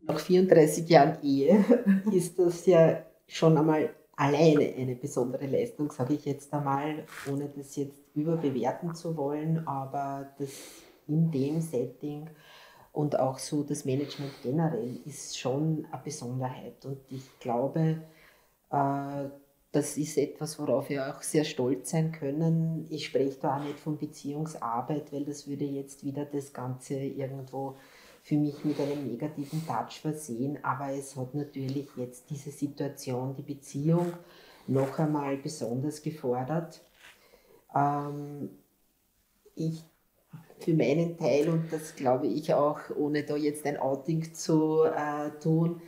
Nach 0.00 0.18
34 0.18 0.88
Jahren 0.88 1.22
Ehe 1.22 1.62
ist 2.12 2.38
das 2.38 2.64
ja 2.64 3.04
schon 3.26 3.58
einmal 3.58 3.90
alleine 4.16 4.72
eine 4.74 4.96
besondere 4.96 5.46
Leistung, 5.46 5.90
sage 5.90 6.14
ich 6.14 6.24
jetzt 6.24 6.50
einmal, 6.54 7.04
ohne 7.30 7.50
das 7.50 7.76
jetzt 7.76 7.98
überbewerten 8.14 8.94
zu 8.94 9.18
wollen, 9.18 9.66
aber 9.66 10.32
das 10.38 10.50
in 11.06 11.30
dem 11.30 11.60
Setting 11.60 12.30
und 12.92 13.18
auch 13.18 13.38
so 13.38 13.62
das 13.64 13.84
Management 13.84 14.32
generell 14.42 14.98
ist 15.04 15.38
schon 15.38 15.86
eine 15.92 16.02
Besonderheit. 16.02 16.86
Und 16.86 17.00
ich 17.10 17.38
glaube, 17.38 18.00
das 18.68 19.96
ist 19.96 20.16
etwas, 20.16 20.58
worauf 20.58 20.88
wir 20.88 21.08
auch 21.08 21.22
sehr 21.22 21.44
stolz 21.44 21.90
sein 21.90 22.12
können. 22.12 22.86
Ich 22.90 23.06
spreche 23.06 23.38
da 23.40 23.56
auch 23.56 23.62
nicht 23.62 23.78
von 23.78 23.98
Beziehungsarbeit, 23.98 25.12
weil 25.12 25.24
das 25.24 25.46
würde 25.46 25.64
jetzt 25.64 26.04
wieder 26.04 26.24
das 26.24 26.52
Ganze 26.52 26.94
irgendwo 26.94 27.76
für 28.22 28.36
mich 28.36 28.64
mit 28.64 28.80
einem 28.80 29.06
negativen 29.06 29.64
Touch 29.66 30.00
versehen. 30.00 30.58
Aber 30.64 30.90
es 30.92 31.14
hat 31.16 31.34
natürlich 31.34 31.88
jetzt 31.96 32.30
diese 32.30 32.50
Situation, 32.50 33.36
die 33.36 33.42
Beziehung, 33.42 34.12
noch 34.66 34.98
einmal 34.98 35.36
besonders 35.36 36.02
gefordert. 36.02 36.80
Ähm, 37.74 38.50
ich 39.54 39.84
für 40.58 40.74
meinen 40.74 41.16
Teil, 41.16 41.48
und 41.48 41.72
das 41.72 41.94
glaube 41.94 42.26
ich 42.26 42.52
auch, 42.54 42.80
ohne 42.96 43.22
da 43.22 43.36
jetzt 43.36 43.66
ein 43.66 43.76
Outing 43.76 44.34
zu 44.34 44.84
äh, 44.84 45.30
tun, 45.38 45.80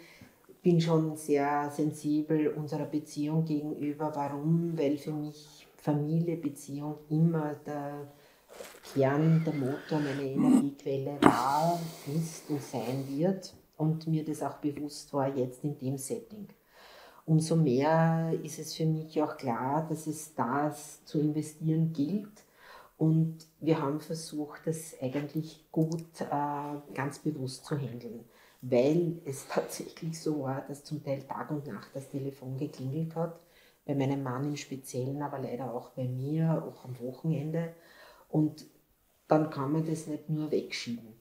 bin 0.63 0.81
schon 0.81 1.17
sehr 1.17 1.71
sensibel 1.71 2.49
unserer 2.49 2.87
Beziehung 2.87 3.45
gegenüber. 3.45 4.13
Warum? 4.15 4.77
Weil 4.77 4.97
für 4.99 5.13
mich 5.13 5.67
Familie, 5.77 6.37
Beziehung 6.37 6.97
immer 7.09 7.55
der 7.67 8.09
Kern, 8.93 9.43
der 9.45 9.55
Motor, 9.55 10.01
meine 10.01 10.23
Energiequelle 10.23 11.19
war, 11.21 11.79
ist 12.15 12.49
und 12.51 12.63
sein 12.63 13.05
wird 13.09 13.55
und 13.77 14.07
mir 14.07 14.25
das 14.25 14.43
auch 14.43 14.57
bewusst 14.57 15.13
war 15.13 15.35
jetzt 15.35 15.65
in 15.65 15.79
dem 15.79 15.97
Setting. 15.97 16.49
Umso 17.27 17.57
mehr 17.57 18.33
ist 18.43 18.59
es 18.59 18.75
für 18.75 18.87
mich 18.87 19.21
auch 19.23 19.37
klar, 19.37 19.87
dass 19.89 20.07
es 20.07 20.35
das 20.35 21.05
zu 21.05 21.21
investieren 21.21 21.93
gilt 21.93 22.45
und 22.97 23.47
wir 23.61 23.81
haben 23.81 24.01
versucht, 24.01 24.63
das 24.67 24.97
eigentlich 25.01 25.65
gut 25.71 26.21
äh, 26.21 26.95
ganz 26.95 27.21
bewusst 27.21 27.65
zu 27.65 27.77
handeln, 27.77 28.25
weil 28.61 29.21
es 29.25 29.47
tatsächlich 29.51 30.21
so 30.21 30.43
war, 30.43 30.63
dass 30.69 30.85
zum 30.85 31.03
Teil 31.03 31.23
Tag 31.23 31.51
und 31.51 31.67
Nacht 31.67 31.91
das 31.95 32.09
Telefon 32.09 32.57
geklingelt 32.59 33.15
hat, 33.15 33.39
bei 33.87 33.95
meinem 33.95 34.23
Mann 34.23 34.45
im 34.45 34.57
Speziellen, 34.57 35.23
aber 35.23 35.39
leider 35.39 35.73
auch 35.73 35.91
bei 35.91 36.05
mir, 36.05 36.63
auch 36.63 36.85
am 36.85 36.99
Wochenende. 37.01 37.75
Und 38.29 38.67
dann 39.29 39.51
kann 39.51 39.73
man 39.73 39.87
das 39.87 40.07
nicht 40.07 40.29
nur 40.29 40.51
wegschieben. 40.51 41.19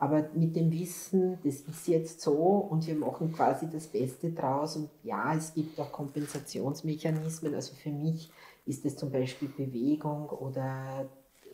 Aber 0.00 0.28
mit 0.34 0.54
dem 0.54 0.72
Wissen, 0.72 1.38
das 1.42 1.60
ist 1.60 1.88
jetzt 1.88 2.20
so 2.20 2.32
und 2.32 2.86
wir 2.86 2.94
machen 2.94 3.32
quasi 3.32 3.68
das 3.68 3.88
Beste 3.88 4.30
draus. 4.30 4.76
Und 4.76 4.90
ja, 5.02 5.34
es 5.34 5.54
gibt 5.54 5.78
auch 5.80 5.90
Kompensationsmechanismen. 5.90 7.54
Also 7.54 7.74
für 7.74 7.90
mich 7.90 8.30
ist 8.64 8.84
es 8.84 8.96
zum 8.96 9.10
Beispiel 9.10 9.48
Bewegung 9.48 10.28
oder 10.28 11.08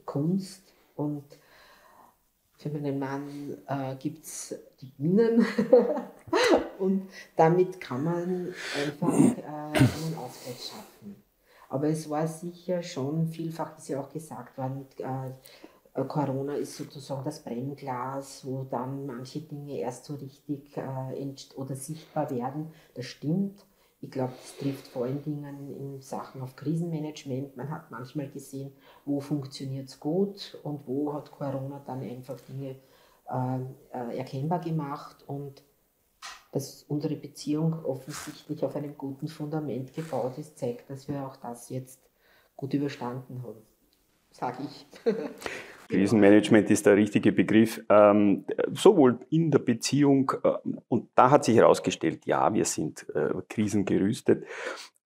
Kunst. 0.04 0.62
Und 0.94 1.24
für 2.56 2.70
meinen 2.70 2.98
Mann 2.98 3.56
äh, 3.66 3.96
gibt 3.96 4.24
es 4.24 4.54
die 4.80 4.86
Bienen. 4.86 5.44
und 6.78 7.08
damit 7.36 7.80
kann 7.80 8.04
man 8.04 8.54
einfach 8.84 9.12
äh, 9.12 9.42
einen 9.42 10.16
Ausgleich 10.18 10.72
schaffen. 10.72 11.16
Aber 11.68 11.88
es 11.88 12.08
war 12.08 12.26
sicher 12.26 12.82
schon, 12.82 13.28
vielfach 13.28 13.76
ist 13.78 13.88
ja 13.88 14.00
auch 14.00 14.12
gesagt 14.12 14.56
worden, 14.56 14.86
äh, 14.98 15.30
äh, 15.94 16.04
Corona 16.04 16.54
ist 16.54 16.76
sozusagen 16.76 17.24
das 17.24 17.42
Brennglas, 17.42 18.44
wo 18.44 18.64
dann 18.64 19.06
manche 19.06 19.40
Dinge 19.40 19.78
erst 19.78 20.04
so 20.04 20.14
richtig 20.14 20.76
äh, 20.76 21.34
oder 21.56 21.74
sichtbar 21.74 22.30
werden. 22.30 22.72
Das 22.94 23.06
stimmt. 23.06 23.64
Ich 24.04 24.10
glaube, 24.10 24.34
das 24.38 24.58
trifft 24.58 24.88
vor 24.88 25.06
allen 25.06 25.22
Dingen 25.22 25.74
in 25.74 26.02
Sachen 26.02 26.42
auf 26.42 26.56
Krisenmanagement. 26.56 27.56
Man 27.56 27.70
hat 27.70 27.90
manchmal 27.90 28.28
gesehen, 28.28 28.70
wo 29.06 29.18
funktioniert 29.18 29.88
es 29.88 29.98
gut 29.98 30.58
und 30.62 30.86
wo 30.86 31.14
hat 31.14 31.30
Corona 31.30 31.82
dann 31.86 32.02
einfach 32.02 32.38
Dinge 32.42 32.76
äh, 33.30 33.60
äh, 33.92 34.18
erkennbar 34.18 34.60
gemacht 34.60 35.24
und 35.26 35.62
dass 36.52 36.82
unsere 36.82 37.16
Beziehung 37.16 37.82
offensichtlich 37.82 38.62
auf 38.62 38.76
einem 38.76 38.98
guten 38.98 39.26
Fundament 39.26 39.94
gebaut 39.94 40.36
ist, 40.36 40.58
zeigt, 40.58 40.90
dass 40.90 41.08
wir 41.08 41.26
auch 41.26 41.36
das 41.36 41.70
jetzt 41.70 41.98
gut 42.56 42.74
überstanden 42.74 43.42
haben, 43.42 43.62
sage 44.30 44.64
ich. 44.64 44.86
Krisenmanagement 45.88 46.70
ist 46.70 46.86
der 46.86 46.96
richtige 46.96 47.32
Begriff. 47.32 47.82
Ähm, 47.88 48.44
sowohl 48.72 49.18
in 49.30 49.50
der 49.50 49.58
Beziehung, 49.58 50.32
äh, 50.42 50.54
und 50.88 51.10
da 51.14 51.30
hat 51.30 51.44
sich 51.44 51.56
herausgestellt, 51.56 52.26
ja, 52.26 52.52
wir 52.52 52.64
sind 52.64 53.06
äh, 53.14 53.30
krisengerüstet. 53.48 54.44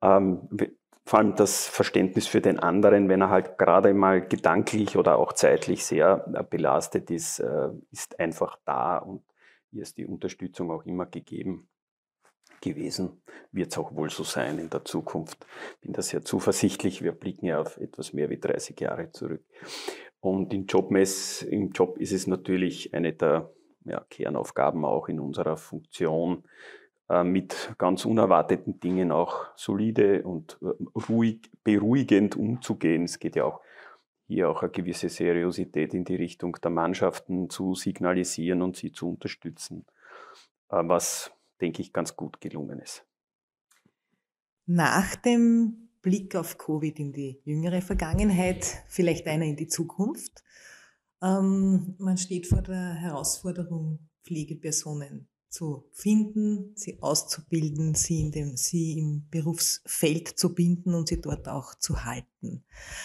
Ähm, 0.03 0.49
vor 1.05 1.19
allem 1.19 1.37
das 1.37 1.67
Verständnis 1.67 2.27
für 2.27 2.41
den 2.41 2.59
anderen, 2.59 3.09
wenn 3.09 3.23
er 3.23 3.31
halt 3.31 3.57
gerade 3.57 3.95
mal 3.95 4.21
gedanklich 4.21 4.97
oder 4.97 5.17
auch 5.19 5.33
zeitlich 5.33 5.85
sehr 5.85 6.27
äh, 6.35 6.43
belastet 6.43 7.11
ist, 7.11 7.41
äh, 7.41 7.71
ist 7.91 8.21
einfach 8.21 8.59
da 8.65 8.99
und 8.99 9.23
hier 9.71 9.83
ist 9.83 9.97
die 9.97 10.07
Unterstützung 10.07 10.71
auch 10.71 10.85
immer 10.85 11.07
gegeben 11.07 11.69
gewesen. 12.61 13.23
Wird 13.53 13.73
es 13.73 13.79
auch 13.79 13.95
wohl 13.95 14.11
so 14.11 14.25
sein 14.25 14.59
in 14.59 14.71
der 14.71 14.85
Zukunft. 14.85 15.47
Bin 15.81 15.93
da 15.93 16.03
sehr 16.03 16.25
zuversichtlich. 16.25 17.03
Wir 17.03 17.13
blicken 17.13 17.47
ja 17.47 17.61
auf 17.61 17.79
etwas 17.79 18.13
mehr 18.13 18.31
wie 18.31 18.39
30 18.39 18.81
Jahre 18.81 19.11
zurück. 19.11 19.45
Und 20.21 20.53
im 20.53 20.67
Jobmess, 20.67 21.43
im 21.43 21.71
Job 21.71 21.99
ist 21.99 22.13
es 22.13 22.27
natürlich 22.27 22.93
eine 22.95 23.13
der 23.13 23.51
ja, 23.85 24.05
Kernaufgaben 24.11 24.85
auch 24.85 25.09
in 25.09 25.21
unserer 25.21 25.57
Funktion, 25.57 26.45
äh, 27.09 27.25
mit 27.25 27.75
ganz 27.79 28.05
unerwarteten 28.05 28.81
Dingen 28.81 29.13
auch 29.13 29.47
solide 29.57 30.23
und 30.25 30.59
äh, 30.61 30.67
ruhig, 31.09 31.51
beruhigend 31.65 32.37
umzugehen. 32.37 33.05
Es 33.05 33.19
geht 33.19 33.37
ja 33.37 33.45
auch 33.45 33.61
hier 34.27 34.51
auch 34.51 34.63
eine 34.63 34.71
gewisse 34.71 35.09
Seriosität 35.09 35.95
in 35.95 36.05
die 36.05 36.17
Richtung 36.17 36.59
der 36.63 36.71
Mannschaften 36.71 37.49
zu 37.49 37.75
signalisieren 37.75 38.61
und 38.61 38.77
sie 38.77 38.93
zu 38.93 39.09
unterstützen, 39.09 39.87
äh, 40.71 40.83
was, 40.85 41.33
denke 41.61 41.83
ich, 41.83 41.93
ganz 41.93 42.17
gut 42.17 42.41
gelungen 42.41 42.81
ist. 42.81 43.05
Nach 44.67 45.17
dem 45.17 45.89
Blick 46.03 46.37
auf 46.37 46.59
Covid 46.59 46.99
in 46.99 47.13
die 47.13 47.41
jüngere 47.45 47.83
Vergangenheit, 47.83 48.85
vielleicht 48.87 49.27
einer 49.27 49.45
in 49.45 49.57
die 49.57 49.67
Zukunft. 49.67 50.45
Ähm, 51.23 51.97
man 51.99 52.19
steht 52.19 52.47
vor 52.47 52.63
der 52.63 52.95
Herausforderung, 52.95 53.99
Pflegepersonen 54.25 55.29
zu 55.49 55.89
finden, 55.93 56.73
sie 56.77 57.03
auszubilden, 57.03 57.95
sie, 57.95 58.21
in 58.21 58.31
dem, 58.31 58.57
sie 58.57 58.99
im 58.99 59.27
Berufsfeld 59.31 60.39
zu 60.39 60.55
binden 60.55 60.95
und 60.95 61.09
sie 61.09 61.21
dort 61.21 61.49
auch 61.49 61.75
zu 61.75 62.05
halten. 62.05 62.65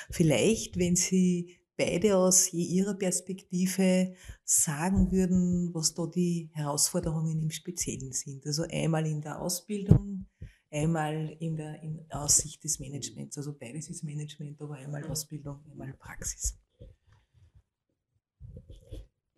Vielleicht, 0.10 0.77
wenn 0.77 0.95
Sie 0.95 1.62
beide 1.77 2.18
aus 2.18 2.53
Ihrer 2.53 2.94
Perspektive 2.94 4.13
sagen 4.44 5.12
würden, 5.12 5.74
was 5.74 5.94
da 5.94 6.06
die 6.08 6.50
Herausforderungen 6.53 7.42
im 7.42 7.50
Speziellen 7.50 8.12
sind. 8.12 8.46
Also 8.46 8.63
einmal 8.70 9.06
in 9.08 9.22
der 9.22 9.42
Ausbildung, 9.42 10.25
einmal 10.72 11.36
in 11.39 11.56
der 11.56 11.82
in 11.82 12.06
Aussicht 12.10 12.63
des 12.63 12.80
Managements. 12.80 13.38
Also 13.38 13.53
beides 13.58 13.89
ist 13.89 14.03
Management, 14.03 14.62
aber 14.62 14.75
einmal 14.75 15.03
Ausbildung, 15.06 15.60
einmal 15.72 15.94
Praxis. 15.94 16.58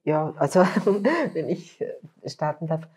Ja, 0.03 0.33
also 0.37 0.59
wenn 1.33 1.49
ich 1.49 1.81
äh, 1.81 1.93
starten 2.25 2.67
darf. 2.67 2.87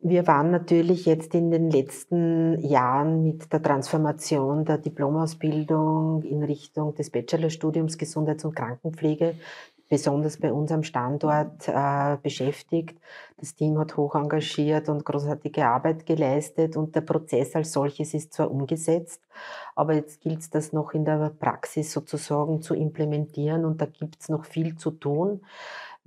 Wir 0.00 0.28
waren 0.28 0.52
natürlich 0.52 1.06
jetzt 1.06 1.34
in 1.34 1.50
den 1.50 1.70
letzten 1.70 2.60
Jahren 2.60 3.24
mit 3.24 3.52
der 3.52 3.60
Transformation 3.60 4.64
der 4.64 4.78
Diplomausbildung 4.78 6.22
in 6.22 6.44
Richtung 6.44 6.94
des 6.94 7.10
Bachelorstudiums 7.10 7.98
Gesundheits- 7.98 8.44
und 8.44 8.54
Krankenpflege 8.54 9.34
besonders 9.88 10.36
bei 10.36 10.52
unserem 10.52 10.82
Standort 10.82 11.66
äh, 11.66 12.16
beschäftigt. 12.22 12.96
Das 13.38 13.54
Team 13.54 13.78
hat 13.78 13.96
hoch 13.96 14.14
engagiert 14.14 14.88
und 14.88 15.04
großartige 15.04 15.66
Arbeit 15.66 16.06
geleistet 16.06 16.76
und 16.76 16.94
der 16.94 17.00
Prozess 17.00 17.56
als 17.56 17.72
solches 17.72 18.14
ist 18.14 18.34
zwar 18.34 18.50
umgesetzt, 18.50 19.22
aber 19.74 19.94
jetzt 19.94 20.20
gilt 20.20 20.40
es, 20.40 20.50
das 20.50 20.72
noch 20.72 20.92
in 20.92 21.04
der 21.04 21.32
Praxis 21.40 21.92
sozusagen 21.92 22.60
zu 22.60 22.74
implementieren 22.74 23.64
und 23.64 23.80
da 23.80 23.86
gibt 23.86 24.20
es 24.20 24.28
noch 24.28 24.44
viel 24.44 24.76
zu 24.76 24.90
tun 24.90 25.40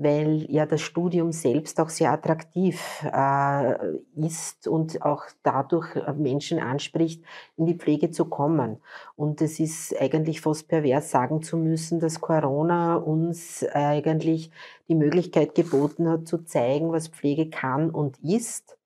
weil 0.02 0.46
ja 0.50 0.66
das 0.66 0.82
Studium 0.82 1.32
selbst 1.32 1.80
auch 1.80 1.90
sehr 1.90 2.12
attraktiv 2.12 3.06
äh, 3.06 3.76
ist 4.16 4.68
und 4.68 5.02
auch 5.04 5.24
dadurch 5.44 5.96
äh, 5.96 6.14
Menschen 6.14 6.60
anspricht, 6.60 7.24
in 7.58 7.66
die 7.66 7.76
Pflege 7.76 8.10
zu 8.10 8.26
kommen. 8.26 8.78
Und 9.16 9.42
es 9.42 9.60
ist 9.60 10.00
eigentlich 10.00 10.42
fast 10.42 10.68
pervers 10.68 11.12
sagen 11.12 11.42
zu 11.42 11.58
müssen, 11.58 12.00
dass 12.00 12.22
Corona 12.22 12.96
uns 12.96 13.66
eigentlich 13.74 14.52
die 14.88 14.96
Möglichkeit 14.96 15.56
geboten 15.56 16.10
hat, 16.10 16.28
zu 16.28 16.40
zeigen, 16.40 16.92
was 16.92 17.08
Pflege 17.08 17.50
kann 17.50 17.90
und 17.90 18.20
ist. 18.24 18.78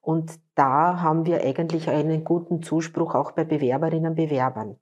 Und 0.00 0.38
da 0.54 1.00
haben 1.00 1.26
wir 1.26 1.42
eigentlich 1.42 1.88
einen 1.88 2.24
guten 2.24 2.62
Zuspruch 2.62 3.14
auch 3.14 3.32
bei 3.32 3.44
Bewerberinnen 3.44 4.10
und 4.10 4.16
Bewerbern. 4.16 4.76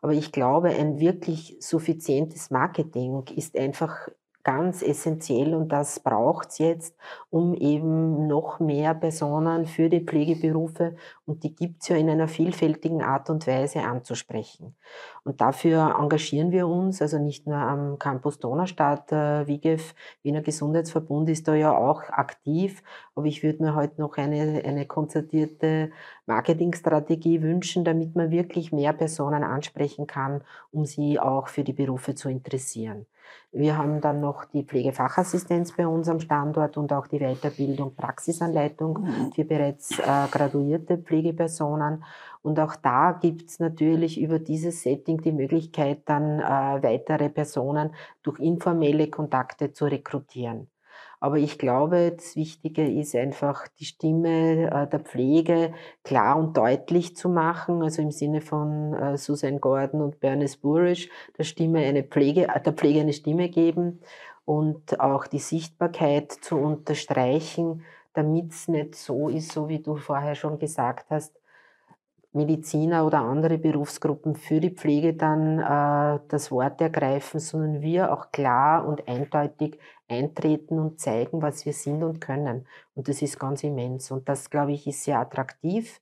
Aber 0.00 0.12
ich 0.12 0.32
glaube, 0.32 0.68
ein 0.70 1.00
wirklich 1.00 1.56
suffizientes 1.60 2.50
Marketing 2.50 3.24
ist 3.34 3.56
einfach 3.58 4.08
ganz 4.46 4.80
essentiell 4.80 5.56
und 5.56 5.70
das 5.70 5.98
braucht 5.98 6.50
es 6.50 6.58
jetzt, 6.58 6.96
um 7.30 7.52
eben 7.52 8.28
noch 8.28 8.60
mehr 8.60 8.94
Personen 8.94 9.66
für 9.66 9.88
die 9.88 10.04
Pflegeberufe 10.04 10.94
Und 11.26 11.42
die 11.42 11.52
gibt 11.52 11.82
es 11.82 11.88
ja 11.88 11.96
in 11.96 12.08
einer 12.08 12.28
vielfältigen 12.28 13.02
Art 13.02 13.28
und 13.28 13.48
Weise 13.48 13.82
anzusprechen. 13.82 14.76
Und 15.24 15.40
dafür 15.40 15.96
engagieren 15.98 16.52
wir 16.52 16.68
uns, 16.68 17.02
also 17.02 17.18
nicht 17.18 17.48
nur 17.48 17.56
am 17.56 17.98
Campus 17.98 18.38
Donaustadt, 18.38 19.10
äh, 19.10 19.48
WIGEF, 19.48 19.96
Wiener 20.22 20.42
Gesundheitsverbund 20.42 21.28
ist 21.28 21.48
da 21.48 21.56
ja 21.56 21.76
auch 21.76 22.04
aktiv, 22.04 22.84
aber 23.16 23.26
ich 23.26 23.42
würde 23.42 23.64
mir 23.64 23.74
heute 23.74 24.00
noch 24.00 24.16
eine, 24.16 24.62
eine 24.64 24.86
konzertierte 24.86 25.90
Marketingstrategie 26.26 27.42
wünschen, 27.42 27.84
damit 27.84 28.14
man 28.14 28.30
wirklich 28.30 28.70
mehr 28.70 28.92
Personen 28.92 29.42
ansprechen 29.42 30.06
kann, 30.06 30.44
um 30.70 30.84
sie 30.84 31.18
auch 31.18 31.48
für 31.48 31.64
die 31.64 31.72
Berufe 31.72 32.14
zu 32.14 32.28
interessieren. 32.28 33.06
Wir 33.52 33.78
haben 33.78 34.00
dann 34.00 34.20
noch 34.20 34.44
die 34.44 34.64
Pflegefachassistenz 34.64 35.72
bei 35.72 35.86
uns 35.86 36.08
am 36.08 36.20
Standort 36.20 36.76
und 36.76 36.92
auch 36.92 37.06
die 37.06 37.20
Weiterbildung 37.20 37.94
Praxisanleitung 37.94 39.00
mhm. 39.00 39.32
für 39.32 39.44
bereits 39.44 39.98
äh, 39.98 40.26
graduierte 40.30 40.98
Pflegepersonen. 40.98 42.04
Und 42.42 42.60
auch 42.60 42.76
da 42.76 43.12
gibt 43.12 43.48
es 43.48 43.58
natürlich 43.58 44.20
über 44.20 44.38
dieses 44.38 44.82
Setting 44.82 45.22
die 45.22 45.32
Möglichkeit, 45.32 46.02
dann 46.04 46.40
äh, 46.40 46.82
weitere 46.82 47.28
Personen 47.30 47.94
durch 48.22 48.38
informelle 48.40 49.08
Kontakte 49.08 49.72
zu 49.72 49.86
rekrutieren. 49.86 50.68
Aber 51.20 51.38
ich 51.38 51.58
glaube, 51.58 52.12
das 52.14 52.36
Wichtige 52.36 52.86
ist 52.86 53.14
einfach, 53.14 53.66
die 53.78 53.84
Stimme 53.84 54.70
äh, 54.70 54.86
der 54.86 55.00
Pflege 55.00 55.72
klar 56.04 56.36
und 56.36 56.56
deutlich 56.56 57.16
zu 57.16 57.28
machen, 57.28 57.82
also 57.82 58.02
im 58.02 58.10
Sinne 58.10 58.40
von 58.40 58.94
äh, 58.94 59.16
Susan 59.16 59.60
Gordon 59.60 60.02
und 60.02 60.20
Bernice 60.20 60.56
Burish, 60.58 61.08
der 61.38 61.44
Stimme 61.44 61.80
eine 61.80 62.02
Pflege, 62.02 62.46
der 62.64 62.72
Pflege 62.72 63.00
eine 63.00 63.12
Stimme 63.12 63.48
geben 63.48 64.00
und 64.44 65.00
auch 65.00 65.26
die 65.26 65.38
Sichtbarkeit 65.38 66.32
zu 66.32 66.56
unterstreichen, 66.56 67.84
damit 68.12 68.52
es 68.52 68.68
nicht 68.68 68.94
so 68.94 69.28
ist, 69.28 69.52
so 69.52 69.68
wie 69.68 69.80
du 69.80 69.96
vorher 69.96 70.34
schon 70.34 70.58
gesagt 70.58 71.06
hast, 71.10 71.34
Mediziner 72.36 73.06
oder 73.06 73.20
andere 73.20 73.58
Berufsgruppen 73.58 74.36
für 74.36 74.60
die 74.60 74.70
Pflege 74.70 75.14
dann 75.14 75.58
äh, 75.58 76.20
das 76.28 76.50
Wort 76.50 76.80
ergreifen, 76.80 77.40
sondern 77.40 77.80
wir 77.80 78.12
auch 78.12 78.30
klar 78.30 78.86
und 78.86 79.08
eindeutig 79.08 79.78
eintreten 80.08 80.78
und 80.78 81.00
zeigen, 81.00 81.42
was 81.42 81.66
wir 81.66 81.72
sind 81.72 82.02
und 82.02 82.20
können. 82.20 82.66
Und 82.94 83.08
das 83.08 83.22
ist 83.22 83.40
ganz 83.40 83.64
immens. 83.64 84.10
Und 84.10 84.28
das, 84.28 84.50
glaube 84.50 84.72
ich, 84.72 84.86
ist 84.86 85.04
sehr 85.04 85.18
attraktiv. 85.18 86.00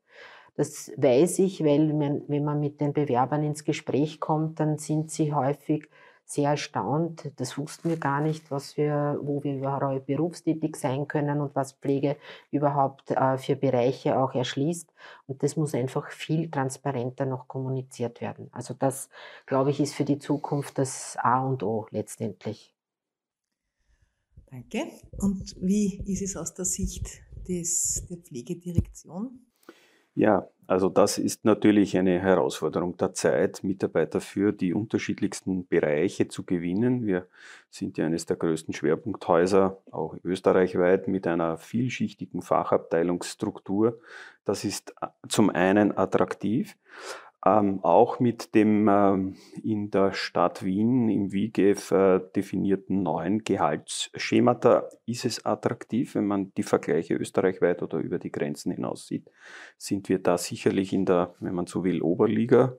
Das 0.57 0.93
weiß 0.97 1.41
ich, 1.41 1.65
weil 1.65 1.93
man, 1.93 2.23
wenn 2.29 2.45
man 2.45 2.61
mit 2.61 2.81
den 2.81 2.93
Bewerbern 2.93 3.43
ins 3.43 3.65
Gespräch 3.65 4.21
kommt, 4.21 4.61
dann 4.61 4.79
sind 4.79 5.11
sie 5.11 5.33
häufig 5.33 5.89
sehr 6.25 6.51
erstaunt. 6.51 7.31
Das 7.37 7.59
wussten 7.59 7.91
wir 7.91 7.97
gar 7.99 8.21
nicht, 8.21 8.51
was 8.51 8.77
wir, 8.77 9.19
wo 9.23 9.45
wir 9.45 9.57
überhaupt 9.57 10.07
berufstätig 10.07 10.77
sein 10.77 11.07
können 11.07 11.41
und 11.41 11.55
was 11.55 11.73
Pflege 11.73 12.17
überhaupt 12.51 13.11
äh, 13.11 13.37
für 13.39 13.57
Bereiche 13.57 14.19
auch 14.19 14.35
erschließt. 14.35 14.93
Und 15.27 15.43
das 15.43 15.57
muss 15.57 15.75
einfach 15.75 16.11
viel 16.11 16.51
transparenter 16.51 17.27
noch 17.27 17.47
kommuniziert 17.49 18.21
werden. 18.21 18.49
Also 18.53 18.75
das, 18.75 19.09
glaube 19.47 19.71
ich, 19.71 19.81
ist 19.81 19.95
für 19.95 20.05
die 20.05 20.19
Zukunft 20.19 20.79
das 20.79 21.17
A 21.21 21.45
und 21.45 21.63
O 21.63 21.87
letztendlich. 21.91 22.75
Danke. 24.47 24.85
Und 25.19 25.57
wie 25.61 26.01
ist 26.07 26.23
es 26.23 26.37
aus 26.37 26.55
der 26.55 26.65
Sicht 26.65 27.21
des, 27.49 28.07
der 28.09 28.19
Pflegedirektion? 28.19 29.41
Ja, 30.15 30.49
also 30.67 30.89
das 30.89 31.19
ist 31.19 31.45
natürlich 31.45 31.97
eine 31.99 32.21
Herausforderung 32.21 32.97
der 32.97 33.13
Zeit, 33.13 33.63
Mitarbeiter 33.65 34.21
für 34.21 34.53
die 34.53 34.73
unterschiedlichsten 34.73 35.67
Bereiche 35.67 36.29
zu 36.29 36.45
gewinnen. 36.45 37.05
Wir 37.05 37.27
sind 37.69 37.99
ja 37.99 38.07
eines 38.07 38.25
der 38.25 38.37
größten 38.37 38.73
Schwerpunkthäuser, 38.73 39.79
auch 39.91 40.17
österreichweit, 40.25 41.07
mit 41.09 41.27
einer 41.27 41.59
vielschichtigen 41.59 42.41
Fachabteilungsstruktur. 42.41 43.99
Das 44.45 44.65
ist 44.65 44.95
äh, 45.03 45.09
zum 45.29 45.51
einen 45.51 45.97
attraktiv, 45.99 46.77
ähm, 47.45 47.81
auch 47.83 48.21
mit 48.21 48.55
dem 48.55 48.89
ähm, 48.89 49.37
in 49.63 49.91
der 49.91 50.13
Stadt 50.13 50.65
Wien 50.65 51.09
im 51.09 51.33
WIGEF 51.33 51.91
äh, 51.91 52.21
definierten 52.35 53.03
neuen 53.03 53.45
Gehaltsschemata 53.45 54.89
ist 55.05 55.27
es 55.27 55.45
attraktiv, 55.45 56.15
wenn 56.15 56.27
man 56.27 56.53
die 56.55 56.63
Vergleiche 56.63 57.15
österreichweit 57.15 57.83
oder 57.83 57.99
über 57.99 58.19
die 58.19 58.33
Grenzen 58.33 58.73
hinaus 58.73 59.07
sieht, 59.07 59.31
sind 59.77 60.09
wir 60.09 60.21
da 60.21 60.39
sicherlich 60.39 60.93
in 60.95 61.05
der, 61.05 61.35
wenn 61.41 61.55
man 61.55 61.67
so 61.67 61.85
will, 61.85 62.01
Oberliga. 62.01 62.79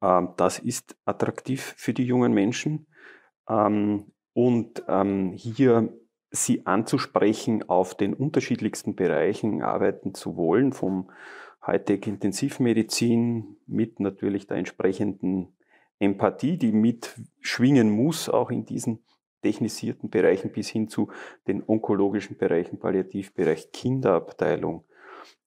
Ähm, 0.00 0.34
das 0.36 0.60
ist 0.60 0.96
attraktiv 1.04 1.74
für 1.76 1.92
die 1.92 2.04
jungen 2.04 2.32
Menschen. 2.32 2.86
Ähm, 3.48 4.12
und 4.34 4.84
ähm, 4.86 5.32
hier 5.32 5.92
sie 6.30 6.66
anzusprechen, 6.66 7.68
auf 7.68 7.96
den 7.96 8.14
unterschiedlichsten 8.14 8.94
Bereichen 8.94 9.62
arbeiten 9.62 10.14
zu 10.14 10.36
wollen, 10.36 10.72
vom 10.72 11.10
Hightech-Intensivmedizin 11.66 13.56
mit 13.66 14.00
natürlich 14.00 14.46
der 14.46 14.58
entsprechenden 14.58 15.48
Empathie, 15.98 16.58
die 16.58 16.72
mitschwingen 16.72 17.90
muss, 17.90 18.28
auch 18.28 18.50
in 18.50 18.64
diesen 18.64 19.02
technisierten 19.42 20.10
Bereichen 20.10 20.50
bis 20.50 20.68
hin 20.68 20.88
zu 20.88 21.08
den 21.46 21.62
onkologischen 21.66 22.36
Bereichen, 22.36 22.78
Palliativbereich, 22.78 23.72
Kinderabteilung, 23.72 24.84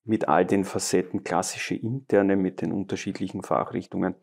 mit 0.05 0.27
all 0.27 0.45
den 0.45 0.63
Facetten, 0.63 1.23
klassische 1.23 1.75
interne 1.75 2.35
mit 2.35 2.61
den 2.61 2.71
unterschiedlichen 2.71 3.43
Fachrichtungen, 3.43 4.15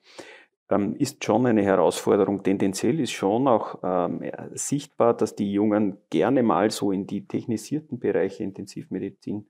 ähm, 0.68 0.96
ist 0.96 1.24
schon 1.24 1.46
eine 1.46 1.62
Herausforderung. 1.62 2.42
Tendenziell 2.42 2.98
ist 2.98 3.12
schon 3.12 3.46
auch 3.46 3.78
ähm, 3.84 4.22
sichtbar, 4.54 5.14
dass 5.14 5.36
die 5.36 5.52
Jungen 5.52 5.98
gerne 6.10 6.42
mal 6.42 6.70
so 6.70 6.90
in 6.90 7.06
die 7.06 7.26
technisierten 7.26 7.98
Bereiche 7.98 8.42
Intensivmedizin 8.42 9.46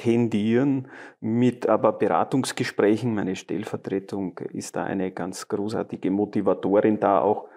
tendieren 0.00 0.88
mit 1.20 1.68
aber 1.68 1.92
Beratungsgesprächen. 1.92 3.14
Meine 3.14 3.36
Stellvertretung 3.36 4.38
ist 4.54 4.74
da 4.74 4.84
eine 4.84 5.12
ganz 5.12 5.46
großartige 5.46 6.10
Motivatorin 6.10 6.98
da 6.98 7.20
auch, 7.20 7.48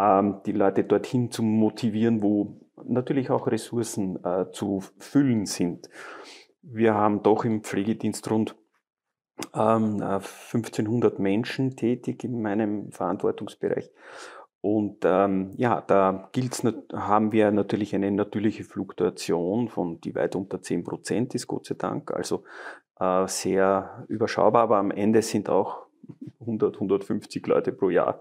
ähm, 0.00 0.40
die 0.44 0.52
Leute 0.52 0.82
dorthin 0.82 1.30
zu 1.30 1.44
motivieren, 1.44 2.22
wo 2.22 2.60
natürlich 2.84 3.30
auch 3.30 3.46
Ressourcen 3.46 4.18
äh, 4.24 4.50
zu 4.50 4.82
füllen 4.98 5.46
sind. 5.46 5.88
Wir 6.60 6.94
haben 6.94 7.22
doch 7.22 7.44
im 7.44 7.62
Pflegedienst 7.62 8.28
rund 8.32 8.56
1500 9.52 11.18
ähm, 11.18 11.22
Menschen 11.22 11.76
tätig 11.76 12.24
in 12.24 12.42
meinem 12.42 12.90
Verantwortungsbereich 12.90 13.92
und 14.66 15.04
ähm, 15.04 15.52
ja, 15.56 15.80
da 15.80 16.28
gilt's, 16.32 16.64
haben 16.92 17.30
wir 17.30 17.52
natürlich 17.52 17.94
eine 17.94 18.10
natürliche 18.10 18.64
Fluktuation 18.64 19.68
von, 19.68 20.00
die 20.00 20.16
weit 20.16 20.34
unter 20.34 20.60
10 20.60 20.82
Prozent 20.82 21.36
ist, 21.36 21.46
Gott 21.46 21.66
sei 21.66 21.76
Dank. 21.78 22.10
Also 22.10 22.42
äh, 22.98 23.28
sehr 23.28 24.04
überschaubar, 24.08 24.64
aber 24.64 24.78
am 24.78 24.90
Ende 24.90 25.22
sind 25.22 25.48
auch 25.48 25.86
100, 26.40 26.74
150 26.74 27.46
Leute 27.46 27.70
pro 27.70 27.90
Jahr 27.90 28.20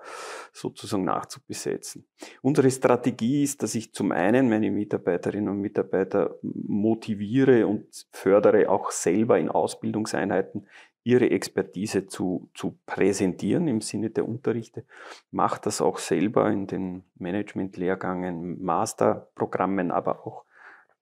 sozusagen 0.54 1.06
nachzubesetzen. 1.06 2.06
Unsere 2.44 2.70
Strategie 2.70 3.42
ist, 3.42 3.64
dass 3.64 3.74
ich 3.74 3.92
zum 3.92 4.12
einen 4.12 4.48
meine 4.48 4.70
Mitarbeiterinnen 4.70 5.50
und 5.50 5.62
Mitarbeiter 5.62 6.36
motiviere 6.44 7.66
und 7.66 7.88
fördere, 8.12 8.70
auch 8.70 8.92
selber 8.92 9.40
in 9.40 9.50
Ausbildungseinheiten 9.50 10.68
ihre 11.06 11.30
Expertise 11.30 12.08
zu, 12.08 12.50
zu 12.56 12.80
präsentieren 12.88 13.68
im 13.68 13.80
Sinne 13.80 14.10
der 14.10 14.28
Unterrichte. 14.28 14.86
Macht 15.32 15.68
das 15.68 15.80
auch 15.80 16.00
selber 16.00 16.52
in 16.52 16.66
den 16.66 17.04
Management-Lehrgängen, 17.20 18.62
Masterprogrammen, 18.64 19.92
aber 19.92 20.26
auch 20.26 20.46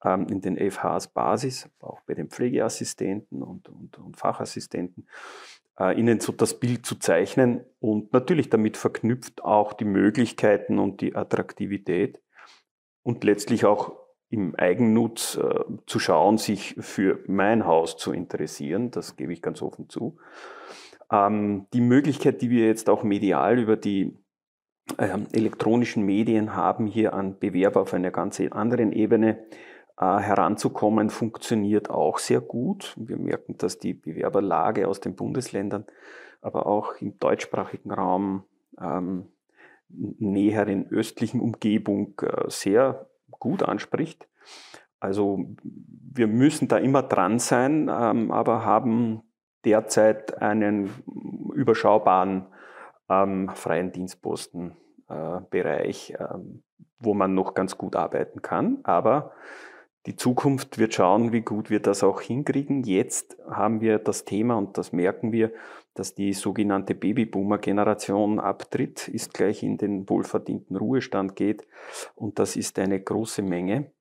ähm, 0.04 0.28
in 0.28 0.42
den 0.42 0.58
FHs 0.58 1.08
Basis, 1.08 1.70
auch 1.80 2.02
bei 2.02 2.16
den 2.16 2.30
Pflegeassistenten 2.30 3.42
und, 3.42 3.70
und, 3.70 3.98
und 3.98 4.18
Fachassistenten, 4.18 5.08
äh, 5.80 5.98
ihnen 5.98 6.20
so 6.20 6.34
das 6.34 6.60
Bild 6.60 6.86
zu 6.86 6.96
zeichnen 6.96 7.64
und 7.80 8.12
natürlich 8.12 8.50
damit 8.50 8.76
verknüpft 8.76 9.42
auch 9.46 9.72
die 9.72 9.86
Möglichkeiten 9.86 10.80
und 10.80 11.00
die 11.00 11.16
Attraktivität 11.16 12.22
und 13.04 13.24
letztlich 13.24 13.64
auch 13.64 14.03
im 14.34 14.56
Eigennutz 14.56 15.38
äh, 15.38 15.64
zu 15.86 16.00
schauen, 16.00 16.40
sich 16.40 16.76
für 16.80 17.20
mein 17.28 17.68
Haus 17.68 17.98
zu 17.98 18.12
interessieren. 18.12 18.90
Das 18.90 19.16
gebe 19.16 19.32
ich 19.32 19.44
ganz 19.44 19.62
offen 19.62 19.90
zu. 19.90 20.18
Ähm, 21.12 21.68
die 21.72 21.82
Möglichkeit, 21.82 22.42
die 22.42 22.50
wir 22.50 22.66
jetzt 22.66 22.90
auch 22.90 23.04
medial 23.04 23.60
über 23.60 23.78
die 23.78 24.18
äh, 24.98 25.20
elektronischen 25.34 26.04
Medien 26.04 26.56
haben, 26.56 26.88
hier 26.88 27.14
an 27.14 27.38
Bewerber 27.38 27.82
auf 27.82 27.94
einer 27.94 28.10
ganz 28.10 28.40
anderen 28.40 28.92
Ebene 28.92 29.46
äh, 30.00 30.18
heranzukommen, 30.18 31.12
funktioniert 31.12 31.92
auch 31.92 32.18
sehr 32.18 32.42
gut. 32.42 32.96
Wir 32.98 33.18
merken, 33.18 33.60
dass 33.60 33.78
die 33.78 33.94
Bewerberlage 33.94 34.88
aus 34.88 35.00
den 35.00 35.14
Bundesländern, 35.14 35.86
aber 36.42 36.66
auch 36.66 36.96
im 37.00 37.20
deutschsprachigen 37.20 37.92
Raum, 37.92 38.46
ähm, 38.82 39.28
näheren 39.90 40.88
östlichen 40.90 41.40
Umgebung 41.40 42.16
äh, 42.24 42.50
sehr 42.50 43.08
gut 43.44 43.62
anspricht. 43.62 44.28
Also 45.02 45.46
wir 45.62 46.28
müssen 46.28 46.70
da 46.70 46.78
immer 46.78 47.04
dran 47.04 47.38
sein, 47.38 47.92
ähm, 47.94 48.32
aber 48.32 48.64
haben 48.64 49.24
derzeit 49.66 50.42
einen 50.42 50.90
überschaubaren 51.54 52.46
ähm, 53.10 53.50
freien 53.50 53.92
Dienstpostenbereich, 53.92 56.12
äh, 56.12 56.24
ähm, 56.24 56.64
wo 57.00 57.14
man 57.14 57.36
noch 57.36 57.54
ganz 57.54 57.78
gut 57.78 57.98
arbeiten 57.98 58.42
kann. 58.42 58.80
Aber 58.84 59.34
Die 60.06 60.18
Zukunft 60.18 60.80
wird 60.80 60.94
schauen, 60.94 61.32
wie 61.32 61.42
gut 61.42 61.70
wir 61.70 61.80
das 61.80 62.04
auch 62.04 62.20
hinkriegen. 62.20 62.84
Jetzt 62.84 63.38
haben 63.50 63.80
wir 63.80 64.00
das 64.00 64.26
Thema 64.26 64.56
und 64.58 64.78
das 64.78 64.92
merken 64.92 65.32
wir, 65.32 65.54
dass 65.94 66.14
die 66.14 66.34
sogenannte 66.34 66.94
Babyboomer-Generation 66.94 68.40
abtritt, 68.40 69.08
ist 69.08 69.34
gleich 69.34 69.64
in 69.64 69.78
den 69.78 70.10
wohlverdienten 70.10 70.76
Ruhestand 70.76 71.38
geht. 71.38 71.66
Und 72.16 72.38
das 72.38 72.58
ist 72.58 72.80
eine 72.80 73.00
große 73.00 73.44
Menge. 73.44 73.92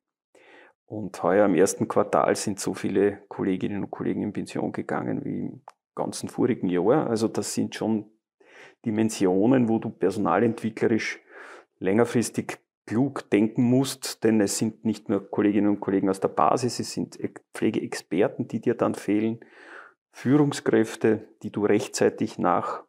Und 0.86 1.22
heuer 1.22 1.46
im 1.46 1.54
ersten 1.54 1.86
Quartal 1.86 2.34
sind 2.34 2.58
so 2.58 2.74
viele 2.74 3.18
Kolleginnen 3.28 3.84
und 3.84 3.90
Kollegen 3.90 4.22
in 4.22 4.32
Pension 4.32 4.72
gegangen 4.72 5.24
wie 5.24 5.38
im 5.38 5.62
ganzen 5.94 6.28
vorigen 6.28 6.68
Jahr. 6.68 7.06
Also 7.08 7.28
das 7.28 7.54
sind 7.54 7.76
schon 7.76 8.10
Dimensionen, 8.84 9.68
wo 9.68 9.78
du 9.78 9.88
personalentwicklerisch 9.88 11.20
längerfristig 11.78 12.58
klug 12.86 13.30
denken 13.30 13.62
musst, 13.62 14.24
denn 14.24 14.40
es 14.40 14.58
sind 14.58 14.84
nicht 14.84 15.08
nur 15.08 15.30
Kolleginnen 15.30 15.68
und 15.68 15.80
Kollegen 15.80 16.08
aus 16.08 16.20
der 16.20 16.28
Basis, 16.28 16.80
es 16.80 16.92
sind 16.92 17.18
Pflegeexperten, 17.54 18.48
die 18.48 18.60
dir 18.60 18.74
dann 18.74 18.94
fehlen, 18.94 19.40
Führungskräfte, 20.10 21.28
die 21.42 21.50
du 21.50 21.64
rechtzeitig 21.64 22.38
nach 22.38 22.84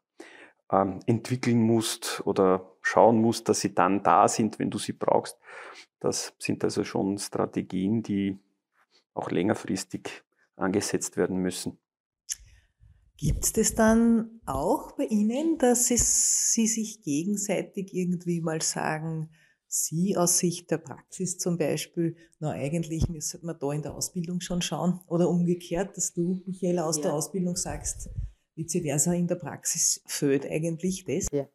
ähm, 0.71 0.99
entwickeln 1.05 1.61
musst 1.61 2.21
oder 2.25 2.75
schauen 2.81 3.21
musst, 3.21 3.47
dass 3.49 3.61
sie 3.61 3.73
dann 3.73 4.03
da 4.03 4.27
sind, 4.27 4.59
wenn 4.59 4.69
du 4.69 4.77
sie 4.77 4.93
brauchst. 4.93 5.37
Das 5.99 6.33
sind 6.37 6.63
also 6.63 6.83
schon 6.83 7.17
Strategien, 7.17 8.03
die 8.03 8.39
auch 9.13 9.31
längerfristig 9.31 10.23
angesetzt 10.55 11.17
werden 11.17 11.37
müssen. 11.37 11.77
Gibt 13.17 13.45
es 13.45 13.53
das 13.53 13.75
dann 13.75 14.41
auch 14.45 14.93
bei 14.93 15.05
Ihnen, 15.05 15.57
dass 15.57 15.91
es, 15.91 16.51
Sie 16.51 16.67
sich 16.67 17.03
gegenseitig 17.03 17.93
irgendwie 17.93 18.41
mal 18.41 18.61
sagen, 18.61 19.29
Sie 19.75 20.15
aus 20.15 20.37
Sicht 20.37 20.69
der 20.69 20.77
Praxis 20.77 21.39
zum 21.39 21.57
Beispiel, 21.57 22.15
na 22.39 22.51
eigentlich 22.51 23.09
müsste 23.09 23.43
man 23.43 23.57
da 23.59 23.71
in 23.71 23.81
der 23.81 23.95
Ausbildung 23.95 24.39
schon 24.39 24.61
schauen 24.61 24.99
oder 25.07 25.27
umgekehrt, 25.27 25.97
dass 25.97 26.13
du, 26.13 26.43
Michaela, 26.45 26.85
aus 26.85 26.97
ja. 26.97 27.05
der 27.05 27.13
Ausbildung 27.15 27.55
sagst, 27.55 28.11
vice 28.55 28.83
versa 28.83 29.13
in 29.13 29.25
der 29.25 29.33
Praxis 29.33 30.03
fehlt 30.05 30.45
eigentlich 30.45 31.05
das? 31.05 31.25
Ja. 31.31 31.47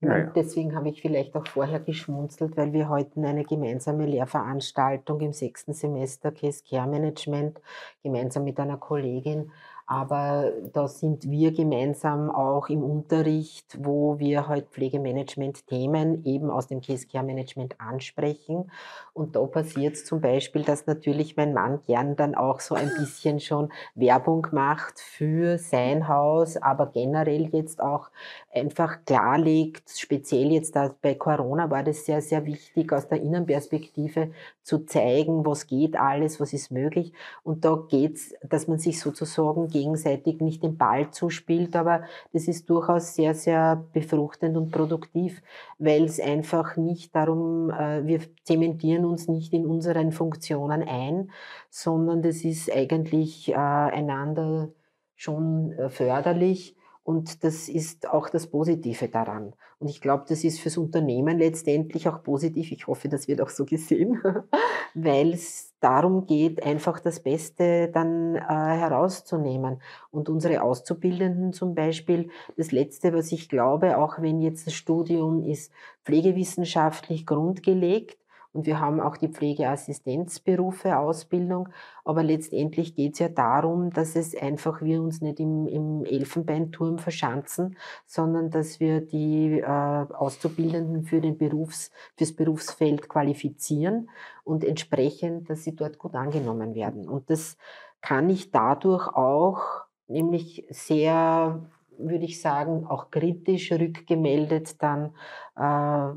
Ja, 0.00 0.30
deswegen 0.30 0.76
habe 0.76 0.88
ich 0.88 1.02
vielleicht 1.02 1.34
auch 1.34 1.46
vorher 1.46 1.80
geschmunzelt, 1.80 2.56
weil 2.56 2.72
wir 2.72 2.88
heute 2.88 3.20
eine 3.20 3.44
gemeinsame 3.44 4.06
Lehrveranstaltung 4.06 5.20
im 5.20 5.32
sechsten 5.32 5.74
Semester 5.74 6.30
Case 6.30 6.62
Care 6.66 6.88
Management 6.88 7.60
gemeinsam 8.02 8.44
mit 8.44 8.60
einer 8.60 8.78
Kollegin 8.78 9.50
aber 9.90 10.52
da 10.74 10.86
sind 10.86 11.30
wir 11.30 11.52
gemeinsam 11.52 12.30
auch 12.30 12.68
im 12.68 12.84
Unterricht, 12.84 13.78
wo 13.80 14.18
wir 14.18 14.46
halt 14.46 14.66
Pflegemanagement-Themen 14.68 16.26
eben 16.26 16.50
aus 16.50 16.66
dem 16.66 16.82
Case 16.82 17.06
Care 17.06 17.24
Management 17.24 17.80
ansprechen. 17.80 18.70
Und 19.14 19.34
da 19.34 19.46
passiert 19.46 19.94
es 19.94 20.04
zum 20.04 20.20
Beispiel, 20.20 20.62
dass 20.62 20.86
natürlich 20.86 21.38
mein 21.38 21.54
Mann 21.54 21.80
gern 21.86 22.16
dann 22.16 22.34
auch 22.34 22.60
so 22.60 22.74
ein 22.74 22.92
bisschen 22.98 23.40
schon 23.40 23.70
Werbung 23.94 24.46
macht 24.52 25.00
für 25.00 25.56
sein 25.56 26.06
Haus, 26.06 26.58
aber 26.58 26.88
generell 26.92 27.48
jetzt 27.54 27.80
auch 27.80 28.10
einfach 28.52 29.06
klarlegt, 29.06 29.88
speziell 29.88 30.52
jetzt 30.52 30.76
bei 31.00 31.14
Corona 31.14 31.70
war 31.70 31.82
das 31.82 32.04
sehr, 32.04 32.20
sehr 32.20 32.44
wichtig, 32.44 32.92
aus 32.92 33.08
der 33.08 33.22
Innenperspektive 33.22 34.32
zu 34.62 34.80
zeigen, 34.80 35.46
was 35.46 35.66
geht 35.66 35.96
alles, 35.96 36.40
was 36.40 36.52
ist 36.52 36.70
möglich. 36.70 37.14
Und 37.42 37.64
da 37.64 37.82
geht's, 37.88 38.34
dass 38.42 38.68
man 38.68 38.78
sich 38.78 39.00
sozusagen 39.00 39.68
gegenseitig 39.78 40.40
nicht 40.40 40.62
den 40.62 40.76
Ball 40.76 41.10
zuspielt, 41.10 41.76
aber 41.76 42.02
das 42.32 42.48
ist 42.48 42.68
durchaus 42.68 43.14
sehr, 43.14 43.34
sehr 43.34 43.84
befruchtend 43.92 44.56
und 44.56 44.70
produktiv, 44.70 45.42
weil 45.78 46.04
es 46.04 46.20
einfach 46.20 46.76
nicht 46.76 47.14
darum, 47.14 47.70
äh, 47.70 48.06
wir 48.06 48.20
zementieren 48.44 49.04
uns 49.04 49.28
nicht 49.28 49.52
in 49.52 49.66
unseren 49.66 50.12
Funktionen 50.12 50.82
ein, 50.82 51.30
sondern 51.70 52.22
das 52.22 52.44
ist 52.44 52.72
eigentlich 52.72 53.50
äh, 53.50 53.54
einander 53.54 54.70
schon 55.14 55.72
äh, 55.72 55.88
förderlich 55.90 56.77
und 57.08 57.42
das 57.42 57.70
ist 57.70 58.06
auch 58.06 58.28
das 58.28 58.48
Positive 58.48 59.08
daran. 59.08 59.54
Und 59.78 59.88
ich 59.88 60.02
glaube, 60.02 60.26
das 60.28 60.44
ist 60.44 60.60
fürs 60.60 60.76
Unternehmen 60.76 61.38
letztendlich 61.38 62.06
auch 62.06 62.22
positiv. 62.22 62.70
Ich 62.70 62.86
hoffe, 62.86 63.08
das 63.08 63.28
wird 63.28 63.40
auch 63.40 63.48
so 63.48 63.64
gesehen, 63.64 64.20
weil 64.94 65.32
es 65.32 65.72
darum 65.80 66.26
geht, 66.26 66.62
einfach 66.62 67.00
das 67.00 67.20
Beste 67.20 67.88
dann 67.88 68.36
äh, 68.36 68.40
herauszunehmen. 68.42 69.80
Und 70.10 70.28
unsere 70.28 70.60
Auszubildenden 70.60 71.54
zum 71.54 71.74
Beispiel, 71.74 72.28
das 72.58 72.72
Letzte, 72.72 73.14
was 73.14 73.32
ich 73.32 73.48
glaube, 73.48 73.96
auch 73.96 74.20
wenn 74.20 74.42
jetzt 74.42 74.66
das 74.66 74.74
Studium 74.74 75.42
ist 75.42 75.72
pflegewissenschaftlich 76.04 77.24
grundgelegt, 77.24 78.18
und 78.52 78.66
wir 78.66 78.80
haben 78.80 79.00
auch 79.00 79.16
die 79.16 79.28
Pflegeassistenzberufe, 79.28 80.96
Ausbildung. 80.98 81.68
Aber 82.04 82.22
letztendlich 82.22 82.94
geht 82.94 83.12
es 83.14 83.18
ja 83.18 83.28
darum, 83.28 83.90
dass 83.90 84.16
es 84.16 84.34
einfach 84.34 84.80
wir 84.80 85.02
uns 85.02 85.20
nicht 85.20 85.38
im, 85.38 85.66
im 85.66 86.04
Elfenbeinturm 86.04 86.98
verschanzen, 86.98 87.76
sondern 88.06 88.50
dass 88.50 88.80
wir 88.80 89.02
die 89.02 89.60
äh, 89.60 89.64
Auszubildenden 89.64 91.04
für 91.04 91.20
den 91.20 91.36
Berufs, 91.36 91.90
fürs 92.16 92.32
Berufsfeld 92.34 93.08
qualifizieren 93.08 94.08
und 94.44 94.64
entsprechend, 94.64 95.50
dass 95.50 95.64
sie 95.64 95.76
dort 95.76 95.98
gut 95.98 96.14
angenommen 96.14 96.74
werden. 96.74 97.06
Und 97.06 97.28
das 97.30 97.58
kann 98.00 98.30
ich 98.30 98.50
dadurch 98.50 99.08
auch 99.08 99.60
nämlich 100.06 100.66
sehr 100.70 101.60
würde 101.98 102.24
ich 102.24 102.40
sagen, 102.40 102.86
auch 102.86 103.10
kritisch 103.10 103.72
rückgemeldet 103.72 104.82
dann 104.82 105.14
äh, 105.56 106.14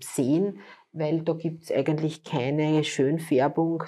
sehen, 0.00 0.60
weil 0.96 1.22
da 1.22 1.34
gibt 1.34 1.64
es 1.64 1.72
eigentlich 1.72 2.24
keine 2.24 2.82
Schönfärbung 2.84 3.84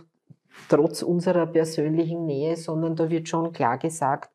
trotz 0.69 1.03
unserer 1.03 1.47
persönlichen 1.47 2.27
Nähe, 2.27 2.57
sondern 2.57 2.97
da 2.97 3.11
wird 3.11 3.29
schon 3.29 3.53
klar 3.53 3.79
gesagt, 3.79 4.31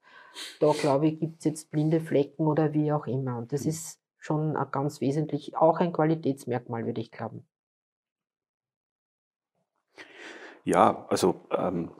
da 0.59 0.71
glaube 0.71 1.07
ich, 1.07 1.19
gibt 1.19 1.39
es 1.39 1.45
jetzt 1.45 1.71
blinde 1.71 1.99
Flecken 1.99 2.47
oder 2.47 2.73
wie 2.73 2.91
auch 2.91 3.05
immer. 3.05 3.37
Und 3.37 3.53
das 3.53 3.65
ist 3.65 3.99
schon 4.19 4.57
ganz 4.71 5.01
wesentlich, 5.01 5.55
auch 5.57 5.79
ein 5.79 5.93
Qualitätsmerkmal, 5.93 6.85
würde 6.85 7.01
ich 7.01 7.11
glauben. 7.11 7.45
Ja, 10.63 11.05
also 11.09 11.41
ähm, 11.51 11.91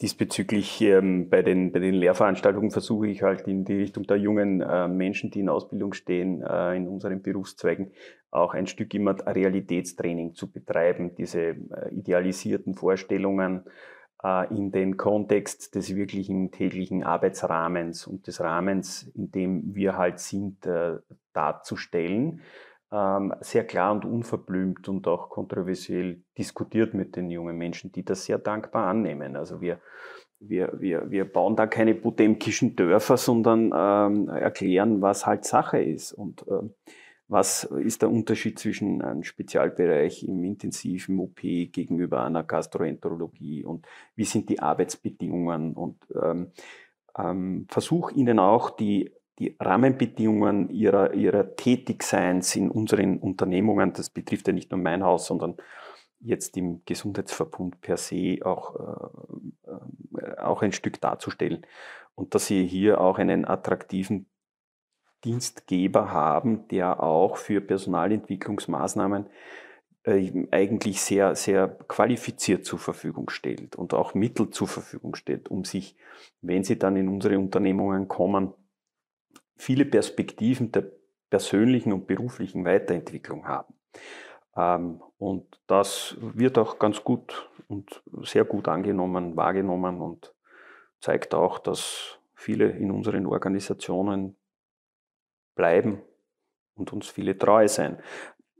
Diesbezüglich 0.00 0.80
ähm, 0.82 1.28
bei, 1.28 1.42
den, 1.42 1.72
bei 1.72 1.80
den 1.80 1.94
Lehrveranstaltungen 1.94 2.70
versuche 2.70 3.08
ich 3.08 3.22
halt 3.22 3.48
in 3.48 3.64
die 3.64 3.74
Richtung 3.74 4.04
der 4.04 4.16
jungen 4.16 4.60
äh, 4.60 4.86
Menschen, 4.86 5.32
die 5.32 5.40
in 5.40 5.48
Ausbildung 5.48 5.92
stehen, 5.92 6.40
äh, 6.42 6.76
in 6.76 6.86
unseren 6.86 7.20
Berufszweigen, 7.20 7.92
auch 8.30 8.54
ein 8.54 8.68
Stück 8.68 8.94
immer 8.94 9.16
Realitätstraining 9.26 10.34
zu 10.34 10.52
betreiben, 10.52 11.16
diese 11.16 11.40
äh, 11.40 11.56
idealisierten 11.90 12.74
Vorstellungen 12.74 13.64
äh, 14.22 14.54
in 14.54 14.70
den 14.70 14.96
Kontext 14.96 15.74
des 15.74 15.96
wirklichen 15.96 16.52
täglichen 16.52 17.02
Arbeitsrahmens 17.02 18.06
und 18.06 18.28
des 18.28 18.40
Rahmens, 18.40 19.10
in 19.16 19.32
dem 19.32 19.74
wir 19.74 19.96
halt 19.96 20.20
sind, 20.20 20.64
äh, 20.64 20.98
darzustellen 21.32 22.42
sehr 22.90 23.66
klar 23.66 23.92
und 23.92 24.06
unverblümt 24.06 24.88
und 24.88 25.06
auch 25.08 25.28
kontroversiell 25.28 26.22
diskutiert 26.38 26.94
mit 26.94 27.16
den 27.16 27.30
jungen 27.30 27.58
Menschen, 27.58 27.92
die 27.92 28.02
das 28.02 28.24
sehr 28.24 28.38
dankbar 28.38 28.86
annehmen. 28.86 29.36
Also 29.36 29.60
wir, 29.60 29.80
wir, 30.40 30.72
wir, 30.78 31.10
wir 31.10 31.30
bauen 31.30 31.54
da 31.54 31.66
keine 31.66 31.94
potemkischen 31.94 32.76
Dörfer, 32.76 33.18
sondern 33.18 33.72
ähm, 33.74 34.28
erklären, 34.28 35.02
was 35.02 35.26
halt 35.26 35.44
Sache 35.44 35.82
ist 35.82 36.12
und 36.12 36.46
ähm, 36.48 36.72
was 37.28 37.64
ist 37.64 38.00
der 38.00 38.10
Unterschied 38.10 38.58
zwischen 38.58 39.02
einem 39.02 39.22
Spezialbereich 39.22 40.24
im 40.24 40.42
intensiven 40.44 41.18
OP 41.18 41.40
gegenüber 41.42 42.24
einer 42.24 42.42
Gastroenterologie 42.42 43.64
und 43.64 43.86
wie 44.16 44.24
sind 44.24 44.48
die 44.48 44.60
Arbeitsbedingungen 44.60 45.74
und 45.74 45.98
ähm, 46.20 46.52
ähm, 47.18 47.66
versuch 47.68 48.12
ihnen 48.12 48.38
auch 48.38 48.70
die 48.70 49.12
die 49.38 49.56
Rahmenbedingungen 49.60 50.70
ihrer, 50.70 51.14
ihrer 51.14 51.54
Tätigseins 51.54 52.56
in 52.56 52.70
unseren 52.70 53.18
Unternehmungen, 53.18 53.92
das 53.92 54.10
betrifft 54.10 54.48
ja 54.48 54.52
nicht 54.52 54.70
nur 54.70 54.80
mein 54.80 55.04
Haus, 55.04 55.26
sondern 55.26 55.56
jetzt 56.20 56.56
im 56.56 56.82
Gesundheitsverbund 56.84 57.80
per 57.80 57.96
se 57.96 58.38
auch, 58.42 58.74
äh, 58.74 60.20
äh, 60.20 60.38
auch 60.38 60.62
ein 60.62 60.72
Stück 60.72 61.00
darzustellen. 61.00 61.64
Und 62.14 62.34
dass 62.34 62.46
sie 62.46 62.66
hier 62.66 63.00
auch 63.00 63.18
einen 63.18 63.44
attraktiven 63.44 64.26
Dienstgeber 65.24 66.12
haben, 66.12 66.66
der 66.68 67.02
auch 67.02 67.36
für 67.36 67.60
Personalentwicklungsmaßnahmen 67.60 69.26
äh, 70.04 70.46
eigentlich 70.50 71.00
sehr, 71.00 71.36
sehr 71.36 71.68
qualifiziert 71.68 72.64
zur 72.64 72.78
Verfügung 72.80 73.30
stellt 73.30 73.76
und 73.76 73.94
auch 73.94 74.14
Mittel 74.14 74.50
zur 74.50 74.66
Verfügung 74.66 75.14
stellt, 75.14 75.48
um 75.48 75.64
sich, 75.64 75.96
wenn 76.40 76.64
sie 76.64 76.78
dann 76.78 76.96
in 76.96 77.08
unsere 77.08 77.38
Unternehmungen 77.38 78.08
kommen, 78.08 78.52
viele 79.58 79.84
Perspektiven 79.84 80.72
der 80.72 80.90
persönlichen 81.30 81.92
und 81.92 82.06
beruflichen 82.06 82.64
Weiterentwicklung 82.64 83.46
haben. 83.46 83.74
Ähm, 84.56 85.02
und 85.18 85.60
das 85.66 86.16
wird 86.20 86.56
auch 86.58 86.78
ganz 86.78 87.04
gut 87.04 87.50
und 87.68 88.02
sehr 88.22 88.44
gut 88.44 88.68
angenommen, 88.68 89.36
wahrgenommen 89.36 90.00
und 90.00 90.34
zeigt 91.00 91.34
auch, 91.34 91.58
dass 91.58 92.18
viele 92.34 92.70
in 92.70 92.90
unseren 92.90 93.26
Organisationen 93.26 94.36
bleiben 95.54 96.00
und 96.74 96.92
uns 96.92 97.08
viele 97.08 97.36
treu 97.36 97.68
sein. 97.68 97.98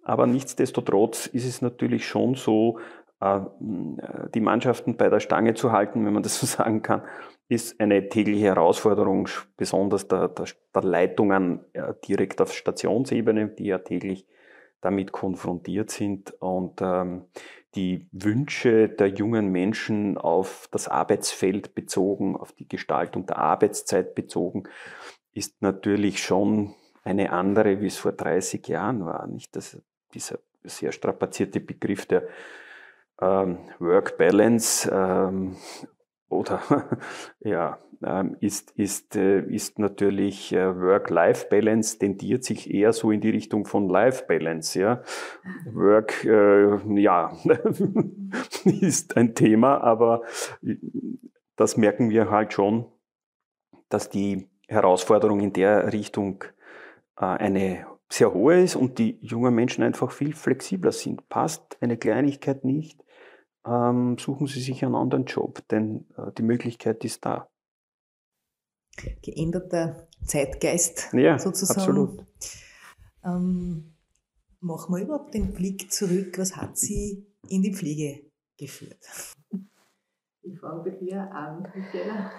Aber 0.03 0.27
nichtsdestotrotz 0.27 1.27
ist 1.27 1.47
es 1.47 1.63
natürlich 1.63 2.07
schon 2.07 2.35
so, 2.35 2.81
äh, 3.21 3.41
die 4.35 4.41
Mannschaften 4.41 4.97
bei 4.97 5.09
der 5.09 5.21
Stange 5.21 5.55
zu 5.55 5.73
halten, 5.73 6.05
wenn 6.05 6.13
man 6.13 6.23
das 6.23 6.39
so 6.39 6.47
sagen 6.57 6.83
kann, 6.83 7.03
ist 7.49 7.81
eine 7.81 8.09
tägliche 8.09 8.47
Herausforderung, 8.47 9.29
besonders 9.57 10.07
der, 10.07 10.29
der, 10.29 10.47
der 10.75 10.83
Leitungen 10.83 11.65
äh, 11.73 11.95
direkt 12.07 12.41
auf 12.41 12.53
Stationsebene, 12.53 13.49
die 13.49 13.67
ja 13.67 13.79
täglich 13.79 14.27
damit 14.81 15.13
konfrontiert 15.13 15.91
sind 15.91 16.31
und 16.41 16.81
ähm, 16.83 17.25
die 17.75 18.09
Wünsche 18.13 18.89
der 18.89 19.09
jungen 19.09 19.49
Menschen 19.51 20.17
auf 20.19 20.69
das 20.71 20.89
Arbeitsfeld 20.89 21.75
bezogen, 21.75 22.37
auf 22.37 22.53
die 22.53 22.69
Gestaltung 22.69 23.27
der 23.27 23.39
Arbeitszeit 23.39 24.15
bezogen, 24.15 24.65
ist 25.33 25.61
natürlich 25.63 26.23
schon 26.23 26.75
eine 27.05 27.33
andere, 27.33 27.81
wie 27.81 27.87
es 27.87 27.99
vor 27.99 28.13
30 28.13 28.67
Jahren 28.69 29.05
war. 29.05 29.27
Nicht 29.27 29.55
das, 29.57 29.81
dieser 30.15 30.39
sehr 30.65 30.93
strapazierte 30.93 31.61
Begriff 31.61 32.07
der 32.07 32.25
ähm, 33.21 33.59
Work 33.79 34.19
Balance 34.19 34.91
ähm, 34.93 35.57
oder 36.29 36.63
ja, 37.41 37.79
ähm, 38.05 38.37
ist, 38.41 38.71
ist, 38.73 39.17
äh, 39.17 39.41
ist 39.41 39.79
natürlich 39.79 40.53
äh, 40.53 40.81
Work-Life-Balance 40.81 41.99
tendiert 41.99 42.45
sich 42.45 42.73
eher 42.73 42.93
so 42.93 43.11
in 43.11 43.21
die 43.21 43.31
Richtung 43.31 43.65
von 43.65 43.89
Life-Balance. 43.89 44.79
Ja. 44.79 45.03
Work, 45.73 46.25
äh, 46.25 47.01
ja, 47.01 47.37
ist 48.65 49.17
ein 49.17 49.35
Thema, 49.35 49.79
aber 49.79 50.23
das 51.57 51.77
merken 51.77 52.11
wir 52.11 52.31
halt 52.31 52.53
schon, 52.53 52.87
dass 53.89 54.11
die 54.11 54.49
Herausforderung 54.69 55.41
in 55.41 55.53
der 55.53 55.93
Richtung 55.93 56.45
äh, 57.19 57.25
eine 57.25 57.87
sehr 58.11 58.33
hohe 58.33 58.63
ist 58.63 58.77
und 58.77 58.99
die 58.99 59.19
jungen 59.21 59.55
Menschen 59.55 59.83
einfach 59.83 60.13
viel 60.13 60.35
flexibler 60.35 60.93
sind. 60.93 61.29
Passt 61.29 61.77
eine 61.81 61.97
Kleinigkeit 61.97 62.65
nicht, 62.65 63.05
ähm, 63.67 64.17
suchen 64.19 64.47
sie 64.47 64.61
sich 64.61 64.85
einen 64.85 64.95
anderen 64.95 65.25
Job, 65.25 65.67
denn 65.69 66.07
äh, 66.17 66.33
die 66.37 66.43
Möglichkeit 66.43 67.05
ist 67.05 67.25
da. 67.25 67.49
Geänderter 69.23 70.09
Zeitgeist 70.25 71.13
ja, 71.13 71.39
sozusagen. 71.39 71.81
Absolut. 71.81 72.27
Ähm, 73.25 73.95
machen 74.61 74.95
wir 74.95 75.03
überhaupt 75.03 75.35
den 75.35 75.53
Blick 75.53 75.93
zurück, 75.93 76.39
was 76.39 76.57
hat 76.57 76.77
Sie 76.77 77.27
in 77.49 77.63
die 77.63 77.73
Pflege 77.75 78.31
geführt? 78.57 78.99
Ich 80.43 80.59
fange 80.59 80.83
bei 80.83 80.91
dir 80.91 81.31
an, 81.33 81.69
Michaela. 81.75 82.33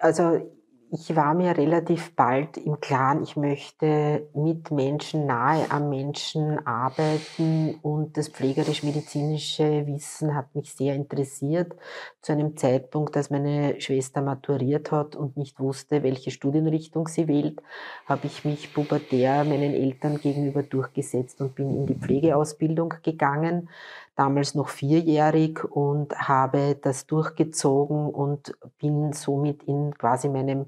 Also 0.00 0.52
ich 0.94 1.16
war 1.16 1.32
mir 1.32 1.56
relativ 1.56 2.14
bald 2.14 2.58
im 2.58 2.78
Klaren, 2.78 3.22
ich 3.22 3.34
möchte 3.34 4.28
mit 4.34 4.70
Menschen 4.70 5.24
nahe 5.24 5.70
am 5.70 5.88
Menschen 5.88 6.66
arbeiten 6.66 7.78
und 7.80 8.18
das 8.18 8.28
pflegerisch-medizinische 8.28 9.86
Wissen 9.86 10.34
hat 10.34 10.54
mich 10.54 10.74
sehr 10.74 10.94
interessiert. 10.94 11.74
Zu 12.20 12.32
einem 12.32 12.58
Zeitpunkt, 12.58 13.16
als 13.16 13.30
meine 13.30 13.80
Schwester 13.80 14.20
maturiert 14.20 14.92
hat 14.92 15.16
und 15.16 15.38
nicht 15.38 15.58
wusste, 15.60 16.02
welche 16.02 16.30
Studienrichtung 16.30 17.08
sie 17.08 17.26
wählt, 17.26 17.62
habe 18.04 18.26
ich 18.26 18.44
mich 18.44 18.74
pubertär 18.74 19.44
meinen 19.44 19.72
Eltern 19.72 20.18
gegenüber 20.18 20.62
durchgesetzt 20.62 21.40
und 21.40 21.54
bin 21.54 21.74
in 21.74 21.86
die 21.86 21.94
Pflegeausbildung 21.94 22.94
gegangen 23.02 23.70
damals 24.16 24.54
noch 24.54 24.68
vierjährig 24.68 25.64
und 25.64 26.14
habe 26.16 26.76
das 26.80 27.06
durchgezogen 27.06 28.08
und 28.10 28.54
bin 28.78 29.12
somit 29.12 29.62
in 29.64 29.94
quasi 29.94 30.28
meinem 30.28 30.66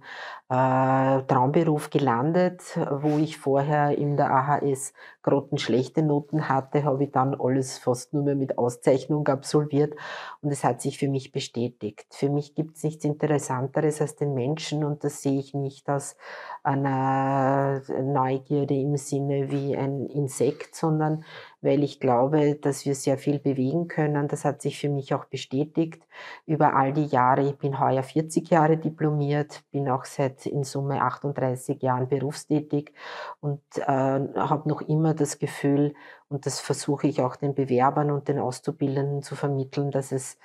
äh, 0.48 1.22
Traumberuf 1.22 1.90
gelandet, 1.90 2.62
wo 2.90 3.18
ich 3.18 3.36
vorher 3.36 3.96
in 3.98 4.16
der 4.16 4.30
AHS 4.30 4.94
grottenschlechte 5.22 6.02
Noten 6.02 6.48
hatte, 6.48 6.84
habe 6.84 7.04
ich 7.04 7.10
dann 7.10 7.34
alles 7.38 7.78
fast 7.78 8.12
nur 8.12 8.22
mehr 8.22 8.34
mit 8.34 8.58
Auszeichnung 8.58 9.26
absolviert 9.28 9.94
und 10.42 10.50
es 10.50 10.64
hat 10.64 10.80
sich 10.80 10.98
für 10.98 11.08
mich 11.08 11.32
bestätigt. 11.32 12.06
Für 12.10 12.28
mich 12.28 12.54
gibt 12.54 12.76
es 12.76 12.84
nichts 12.84 13.04
Interessanteres 13.04 14.00
als 14.00 14.16
den 14.16 14.34
Menschen 14.34 14.84
und 14.84 15.02
das 15.02 15.22
sehe 15.22 15.38
ich 15.38 15.54
nicht 15.54 15.88
aus 15.88 16.16
einer 16.62 17.82
Neugierde 18.02 18.74
im 18.74 18.96
Sinne 18.96 19.50
wie 19.50 19.76
ein 19.76 20.06
Insekt, 20.06 20.74
sondern 20.74 21.24
weil 21.64 21.82
ich 21.82 21.98
glaube, 21.98 22.56
dass 22.56 22.84
wir 22.84 22.94
sehr 22.94 23.16
viel 23.16 23.38
bewegen 23.38 23.88
können. 23.88 24.28
Das 24.28 24.44
hat 24.44 24.60
sich 24.60 24.78
für 24.78 24.90
mich 24.90 25.14
auch 25.14 25.24
bestätigt 25.24 26.06
über 26.46 26.76
all 26.76 26.92
die 26.92 27.06
Jahre. 27.06 27.48
Ich 27.48 27.56
bin 27.56 27.80
heuer 27.80 28.02
40 28.02 28.50
Jahre 28.50 28.76
diplomiert, 28.76 29.64
bin 29.72 29.88
auch 29.88 30.04
seit 30.04 30.44
in 30.44 30.62
Summe 30.62 31.00
38 31.00 31.82
Jahren 31.82 32.08
berufstätig 32.08 32.92
und 33.40 33.62
äh, 33.78 33.82
habe 33.82 34.68
noch 34.68 34.82
immer 34.82 35.14
das 35.14 35.38
Gefühl, 35.38 35.94
und 36.28 36.46
das 36.46 36.60
versuche 36.60 37.06
ich 37.06 37.22
auch 37.22 37.36
den 37.36 37.54
Bewerbern 37.54 38.10
und 38.10 38.28
den 38.28 38.38
Auszubildenden 38.38 39.22
zu 39.22 39.34
vermitteln, 39.34 39.90
dass 39.90 40.12
es, 40.12 40.38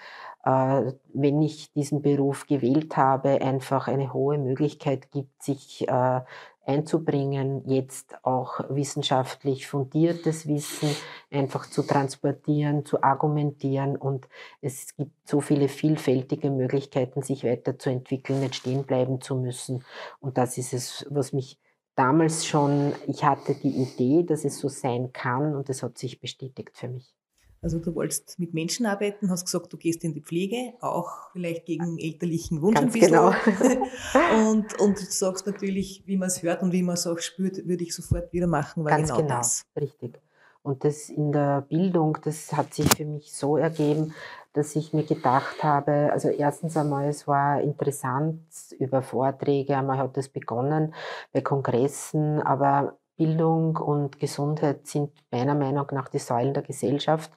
äh, 0.45 0.93
wenn 1.13 1.41
ich 1.41 1.73
diesen 1.73 2.01
Beruf 2.01 2.47
gewählt 2.47 2.95
habe, 2.95 3.41
einfach 3.41 3.88
eine 3.88 4.13
hohe 4.13 4.38
Möglichkeit 4.38 5.12
gibt, 5.12 5.43
sich 5.43 5.88
äh, 5.88 6.21
einzubringen, 6.69 7.67
jetzt 7.67 8.23
auch 8.23 8.60
wissenschaftlich 8.69 9.65
fundiertes 9.67 10.47
Wissen 10.47 10.95
einfach 11.32 11.67
zu 11.67 11.82
transportieren, 11.82 12.86
zu 12.86 13.01
argumentieren 13.01 13.95
und 13.97 14.27
es 14.62 14.95
gibt 14.95 15.27
so 15.27 15.41
viele 15.41 15.67
vielfältige 15.67 16.51
Möglichkeiten, 16.51 17.23
sich 17.23 17.43
weiterzuentwickeln, 17.43 18.41
nicht 18.41 18.55
stehen 18.55 18.84
bleiben 18.84 19.19
zu 19.19 19.36
müssen. 19.36 19.84
Und 20.19 20.38
das 20.38 20.60
ist 20.60 20.73
es, 20.73 21.08
was 21.10 21.34
mich 21.34 21.60
damals 21.95 22.45
schon, 22.45 22.93
ich 23.08 23.23
hatte 23.23 23.55
die 23.55 23.69
Idee, 23.69 24.23
dass 24.23 24.45
es 24.45 24.60
so 24.60 24.69
sein 24.69 25.12
kann 25.12 25.55
und 25.55 25.69
es 25.69 25.82
hat 25.82 25.97
sich 25.97 26.19
bestätigt 26.19 26.77
für 26.77 26.88
mich. 26.88 27.18
Also 27.62 27.80
du 27.80 27.93
wolltest 27.93 28.39
mit 28.39 28.54
Menschen 28.54 28.86
arbeiten, 28.86 29.30
hast 29.30 29.45
gesagt, 29.45 29.74
du 29.74 29.78
gehst 29.78 30.04
in 30.04 30.13
die 30.13 30.22
Pflege, 30.22 30.74
auch 30.80 31.32
vielleicht 31.34 31.65
gegen 31.65 31.98
elterlichen 31.98 32.62
Wunsch 32.62 32.80
Ganz 32.80 32.93
ein 32.93 33.00
bisschen. 33.00 33.12
Genau. 33.12 33.32
und, 34.50 34.80
und 34.80 35.00
du 35.00 35.06
sagst 35.06 35.45
natürlich, 35.45 36.04
wie 36.06 36.17
man 36.17 36.28
es 36.28 36.41
hört 36.41 36.62
und 36.63 36.72
wie 36.72 36.84
man 36.84 36.93
es 36.93 37.06
auch 37.06 37.19
spürt, 37.19 37.67
würde 37.67 37.84
ich 37.84 37.93
sofort 37.93 38.32
wieder 38.32 38.48
machen, 38.48 38.86
weil 38.86 38.91
Ganz 38.91 39.10
genau, 39.10 39.22
genau 39.22 39.38
das. 39.38 39.65
Richtig. 39.76 40.19
Und 40.62 40.84
das 40.84 41.10
in 41.10 41.32
der 41.32 41.62
Bildung, 41.62 42.17
das 42.24 42.54
hat 42.54 42.74
sich 42.74 42.88
für 42.93 43.06
mich 43.06 43.34
so 43.34 43.58
ergeben, 43.58 44.13
dass 44.54 44.76
ich 44.76 44.93
mir 44.93 45.04
gedacht 45.04 45.63
habe, 45.63 46.10
also 46.12 46.30
erstens 46.30 46.76
einmal, 46.76 47.08
es 47.08 47.28
war 47.28 47.62
interessant 47.62 48.41
über 48.80 49.02
Vorträge, 49.02 49.78
einmal 49.78 49.98
hat 49.98 50.17
es 50.17 50.28
begonnen 50.28 50.93
bei 51.32 51.41
Kongressen, 51.41 52.41
aber 52.41 52.98
Bildung 53.19 53.75
und 53.75 54.17
Gesundheit 54.17 54.88
sind 54.88 55.12
meiner 55.29 55.53
Meinung 55.53 55.86
nach 55.91 56.08
die 56.10 56.17
Säulen 56.17 56.53
der 56.55 56.63
Gesellschaft 56.63 57.32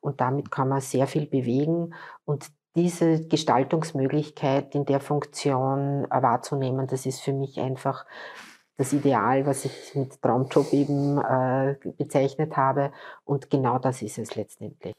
und 0.00 0.20
damit 0.20 0.50
kann 0.50 0.68
man 0.68 0.80
sehr 0.80 1.06
viel 1.06 1.26
bewegen 1.26 1.94
und 2.24 2.46
diese 2.74 3.26
Gestaltungsmöglichkeit 3.26 4.74
in 4.74 4.84
der 4.84 5.00
Funktion 5.00 6.06
wahrzunehmen, 6.10 6.86
das 6.86 7.06
ist 7.06 7.20
für 7.20 7.32
mich 7.32 7.60
einfach 7.60 8.04
das 8.76 8.92
Ideal, 8.92 9.46
was 9.46 9.64
ich 9.64 9.94
mit 9.94 10.20
Traumjob 10.20 10.72
eben 10.72 11.18
äh, 11.18 11.76
bezeichnet 11.96 12.56
habe. 12.56 12.92
Und 13.24 13.48
genau 13.50 13.78
das 13.78 14.02
ist 14.02 14.18
es 14.18 14.36
letztendlich. 14.36 14.94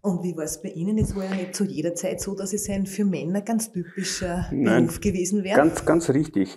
Und 0.00 0.22
wie 0.22 0.36
war 0.36 0.44
es 0.44 0.62
bei 0.62 0.68
Ihnen? 0.68 0.96
Es 0.98 1.16
war 1.16 1.24
ja 1.24 1.34
nicht 1.34 1.56
zu 1.56 1.64
jeder 1.64 1.94
Zeit 1.94 2.20
so, 2.20 2.36
dass 2.36 2.52
es 2.52 2.68
ein 2.70 2.86
für 2.86 3.04
Männer 3.04 3.40
ganz 3.42 3.72
typischer 3.72 4.46
Nein, 4.52 4.86
Beruf 4.86 5.00
gewesen 5.00 5.42
wäre. 5.42 5.56
Ganz, 5.56 5.84
ganz 5.84 6.08
richtig. 6.10 6.56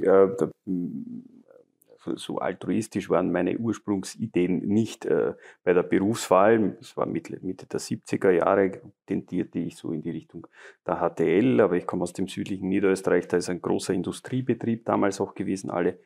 So 2.16 2.40
altruistisch 2.40 3.10
waren 3.10 3.32
meine 3.32 3.58
Ursprungsideen 3.58 4.68
nicht 4.68 5.06
äh, 5.06 5.34
bei 5.64 5.74
der 5.74 5.84
Berufswahl. 5.84 6.76
Es 6.82 6.98
war 6.98 7.06
Mitte, 7.06 7.38
Mitte 7.42 7.68
der 7.68 7.80
70er 7.80 8.32
Jahre, 8.32 8.82
tendierte 9.06 9.60
ich 9.60 9.76
so 9.76 9.92
in 9.92 10.02
die 10.02 10.10
Richtung 10.10 10.48
der 10.88 10.98
HTL, 10.98 11.62
aber 11.62 11.76
ich 11.76 11.86
komme 11.86 12.04
aus 12.04 12.14
dem 12.14 12.28
südlichen 12.28 12.70
Niederösterreich, 12.70 13.28
da 13.28 13.38
ist 13.38 13.50
ein 13.50 13.62
großer 13.62 13.94
Industriebetrieb 13.94 14.86
damals 14.86 15.22
auch 15.22 15.36
gewesen. 15.36 15.70
Alle 15.70 16.00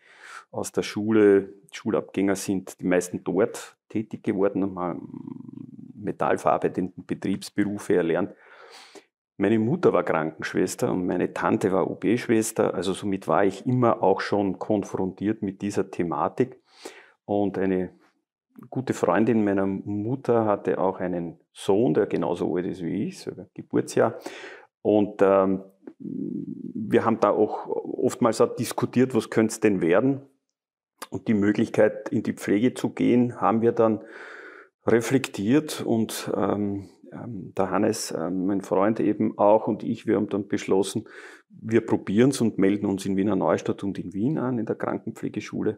aus 0.51 0.71
der 0.71 0.83
Schule, 0.83 1.53
Schulabgänger 1.71 2.35
sind 2.35 2.79
die 2.79 2.85
meisten 2.85 3.23
dort 3.23 3.77
tätig 3.89 4.23
geworden 4.23 4.63
und 4.63 4.77
haben 4.77 5.93
metallverarbeitenden 5.95 7.05
Betriebsberufe 7.05 7.95
erlernt. 7.95 8.33
Meine 9.37 9.59
Mutter 9.59 9.91
war 9.91 10.03
Krankenschwester 10.03 10.91
und 10.91 11.05
meine 11.05 11.33
Tante 11.33 11.71
war 11.71 11.89
OB-Schwester, 11.89 12.73
also 12.73 12.93
somit 12.93 13.27
war 13.27 13.43
ich 13.43 13.65
immer 13.65 14.01
auch 14.01 14.21
schon 14.21 14.59
konfrontiert 14.59 15.41
mit 15.41 15.61
dieser 15.61 15.91
Thematik. 15.91 16.61
Und 17.25 17.57
eine 17.57 17.89
gute 18.69 18.93
Freundin 18.93 19.43
meiner 19.43 19.65
Mutter 19.65 20.45
hatte 20.45 20.77
auch 20.79 20.99
einen 20.99 21.39
Sohn, 21.51 21.93
der 21.93 22.05
genauso 22.05 22.55
alt 22.55 22.65
ist 22.65 22.81
wie 22.81 23.07
ich, 23.07 23.19
sogar 23.19 23.47
Geburtsjahr. 23.53 24.17
Und 24.81 25.21
ähm, 25.21 25.63
wir 25.99 27.03
haben 27.03 27.19
da 27.19 27.31
auch 27.31 27.67
oftmals 27.67 28.39
auch 28.39 28.55
diskutiert, 28.55 29.15
was 29.15 29.29
könnte 29.29 29.51
es 29.51 29.59
denn 29.59 29.81
werden. 29.81 30.21
Und 31.09 31.27
die 31.27 31.33
Möglichkeit, 31.33 32.09
in 32.09 32.23
die 32.23 32.33
Pflege 32.33 32.73
zu 32.73 32.89
gehen, 32.89 33.41
haben 33.41 33.61
wir 33.61 33.73
dann 33.73 34.01
reflektiert 34.85 35.81
und 35.81 36.31
ähm, 36.35 36.89
ähm, 37.11 37.53
der 37.55 37.69
Hannes, 37.69 38.13
ähm, 38.17 38.45
mein 38.45 38.61
Freund 38.61 38.99
eben 38.99 39.37
auch 39.37 39.67
und 39.67 39.83
ich, 39.83 40.07
wir 40.07 40.15
haben 40.15 40.29
dann 40.29 40.47
beschlossen, 40.47 41.05
wir 41.49 41.85
probieren 41.85 42.31
es 42.31 42.41
und 42.41 42.57
melden 42.57 42.85
uns 42.85 43.05
in 43.05 43.17
Wiener 43.17 43.35
Neustadt 43.35 43.83
und 43.83 43.97
in 43.97 44.13
Wien 44.13 44.37
an, 44.37 44.59
in 44.59 44.65
der 44.65 44.75
Krankenpflegeschule. 44.75 45.77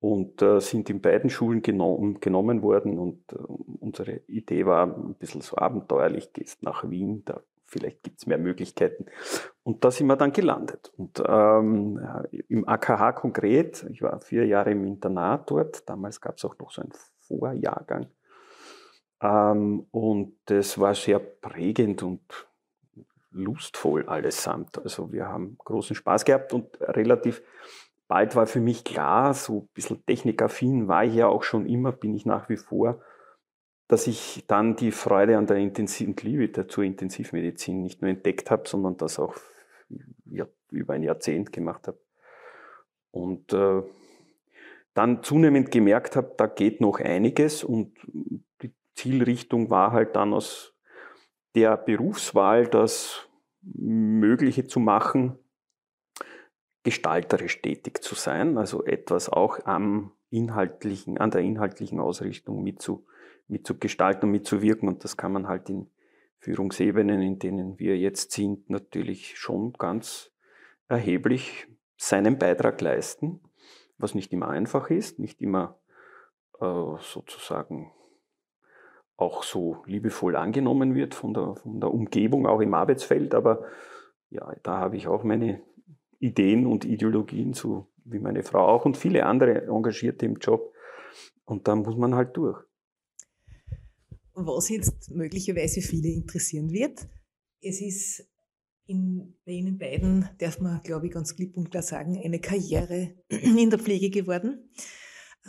und 0.00 0.42
äh, 0.42 0.60
sind 0.60 0.90
in 0.90 1.00
beiden 1.00 1.28
Schulen 1.28 1.62
genommen, 1.62 2.20
genommen 2.20 2.62
worden. 2.62 2.98
Und 2.98 3.32
äh, 3.32 3.36
unsere 3.80 4.20
Idee 4.28 4.64
war 4.64 4.86
ein 4.86 5.14
bisschen 5.14 5.40
so 5.40 5.56
abenteuerlich, 5.56 6.32
gehst 6.32 6.62
nach 6.62 6.88
Wien, 6.88 7.22
da 7.24 7.40
vielleicht 7.68 8.02
gibt 8.02 8.18
es 8.18 8.26
mehr 8.26 8.38
Möglichkeiten. 8.38 9.06
Und 9.62 9.84
da 9.84 9.90
sind 9.90 10.06
wir 10.06 10.16
dann 10.16 10.32
gelandet. 10.32 10.92
Und 10.96 11.22
ähm, 11.26 12.00
im 12.48 12.66
AKH 12.66 13.12
konkret, 13.12 13.86
ich 13.90 14.02
war 14.02 14.20
vier 14.20 14.46
Jahre 14.46 14.70
im 14.70 14.84
Internat 14.84 15.50
dort, 15.50 15.88
damals 15.88 16.20
gab 16.20 16.36
es 16.38 16.44
auch 16.44 16.58
noch 16.58 16.70
so 16.70 16.82
einen 16.82 16.92
Vorjahrgang. 17.20 18.06
Ähm, 19.20 19.86
und 19.90 20.36
das 20.46 20.78
war 20.78 20.94
sehr 20.94 21.18
prägend 21.18 22.02
und 22.02 22.48
lustvoll 23.30 24.06
allesamt. 24.06 24.78
Also 24.78 25.12
wir 25.12 25.28
haben 25.28 25.56
großen 25.58 25.96
Spaß 25.96 26.24
gehabt 26.24 26.52
und 26.52 26.80
relativ 26.80 27.42
bald 28.08 28.34
war 28.36 28.46
für 28.46 28.60
mich 28.60 28.84
klar, 28.84 29.34
so 29.34 29.60
ein 29.60 29.68
bisschen 29.74 30.04
technikaffin 30.06 30.88
war 30.88 31.04
ich 31.04 31.14
ja 31.14 31.28
auch 31.28 31.42
schon 31.42 31.66
immer, 31.66 31.92
bin 31.92 32.14
ich 32.14 32.24
nach 32.24 32.48
wie 32.48 32.56
vor, 32.56 33.00
dass 33.86 34.06
ich 34.06 34.44
dann 34.46 34.76
die 34.76 34.92
Freude 34.92 35.36
an 35.36 35.46
der 35.46 35.58
Intensiv 35.58 36.08
und 36.08 36.22
Liebe 36.22 36.66
zur 36.66 36.84
Intensivmedizin 36.84 37.82
nicht 37.82 38.02
nur 38.02 38.10
entdeckt 38.10 38.50
habe, 38.50 38.68
sondern 38.68 38.96
das 38.96 39.18
auch 39.18 39.34
über 40.70 40.94
ein 40.94 41.02
Jahrzehnt 41.02 41.52
gemacht 41.52 41.86
habe. 41.86 41.98
Und 43.10 43.52
äh, 43.52 43.82
dann 44.94 45.22
zunehmend 45.22 45.70
gemerkt 45.70 46.16
habe, 46.16 46.34
da 46.36 46.46
geht 46.46 46.80
noch 46.80 47.00
einiges 47.00 47.64
und 47.64 47.92
Zielrichtung 48.98 49.70
war 49.70 49.92
halt 49.92 50.16
dann 50.16 50.34
aus 50.34 50.74
der 51.54 51.76
Berufswahl 51.76 52.66
das 52.66 53.28
Mögliche 53.62 54.66
zu 54.66 54.80
machen, 54.80 55.38
gestalterisch 56.82 57.62
tätig 57.62 58.02
zu 58.02 58.16
sein, 58.16 58.58
also 58.58 58.84
etwas 58.84 59.28
auch 59.28 59.64
am 59.66 60.12
inhaltlichen, 60.30 61.16
an 61.18 61.30
der 61.30 61.42
inhaltlichen 61.42 62.00
Ausrichtung 62.00 62.64
mitzu, 62.64 63.06
mitzugestalten 63.46 64.24
und 64.24 64.32
mitzuwirken. 64.32 64.88
Und 64.88 65.04
das 65.04 65.16
kann 65.16 65.32
man 65.32 65.46
halt 65.46 65.70
in 65.70 65.88
Führungsebenen, 66.40 67.22
in 67.22 67.38
denen 67.38 67.78
wir 67.78 67.96
jetzt 67.96 68.32
sind, 68.32 68.68
natürlich 68.68 69.38
schon 69.38 69.74
ganz 69.74 70.32
erheblich 70.88 71.68
seinen 71.96 72.38
Beitrag 72.38 72.80
leisten, 72.80 73.40
was 73.96 74.14
nicht 74.14 74.32
immer 74.32 74.48
einfach 74.48 74.90
ist, 74.90 75.20
nicht 75.20 75.40
immer 75.40 75.78
äh, 76.60 76.96
sozusagen 77.00 77.92
auch 79.18 79.42
so 79.42 79.82
liebevoll 79.84 80.36
angenommen 80.36 80.94
wird 80.94 81.14
von 81.14 81.34
der, 81.34 81.56
von 81.56 81.80
der 81.80 81.92
Umgebung, 81.92 82.46
auch 82.46 82.60
im 82.60 82.72
Arbeitsfeld. 82.72 83.34
Aber 83.34 83.64
ja, 84.30 84.54
da 84.62 84.78
habe 84.78 84.96
ich 84.96 85.08
auch 85.08 85.24
meine 85.24 85.60
Ideen 86.20 86.66
und 86.66 86.84
Ideologien, 86.84 87.52
so 87.52 87.88
wie 88.04 88.20
meine 88.20 88.44
Frau 88.44 88.66
auch 88.66 88.84
und 88.84 88.96
viele 88.96 89.26
andere 89.26 89.66
Engagierte 89.66 90.24
im 90.24 90.36
Job. 90.36 90.72
Und 91.44 91.66
da 91.66 91.74
muss 91.74 91.96
man 91.96 92.14
halt 92.14 92.36
durch. 92.36 92.62
Was 94.34 94.68
jetzt 94.68 95.10
möglicherweise 95.10 95.80
viele 95.80 96.08
interessieren 96.08 96.70
wird, 96.70 97.08
es 97.60 97.80
ist 97.80 98.28
in, 98.86 99.34
bei 99.44 99.52
Ihnen 99.52 99.78
beiden, 99.78 100.28
darf 100.38 100.60
man, 100.60 100.80
glaube 100.82 101.08
ich, 101.08 101.12
ganz 101.12 101.34
klipp 101.34 101.56
und 101.56 101.72
klar 101.72 101.82
sagen, 101.82 102.20
eine 102.24 102.40
Karriere 102.40 103.14
in 103.28 103.68
der 103.68 103.80
Pflege 103.80 104.10
geworden. 104.10 104.70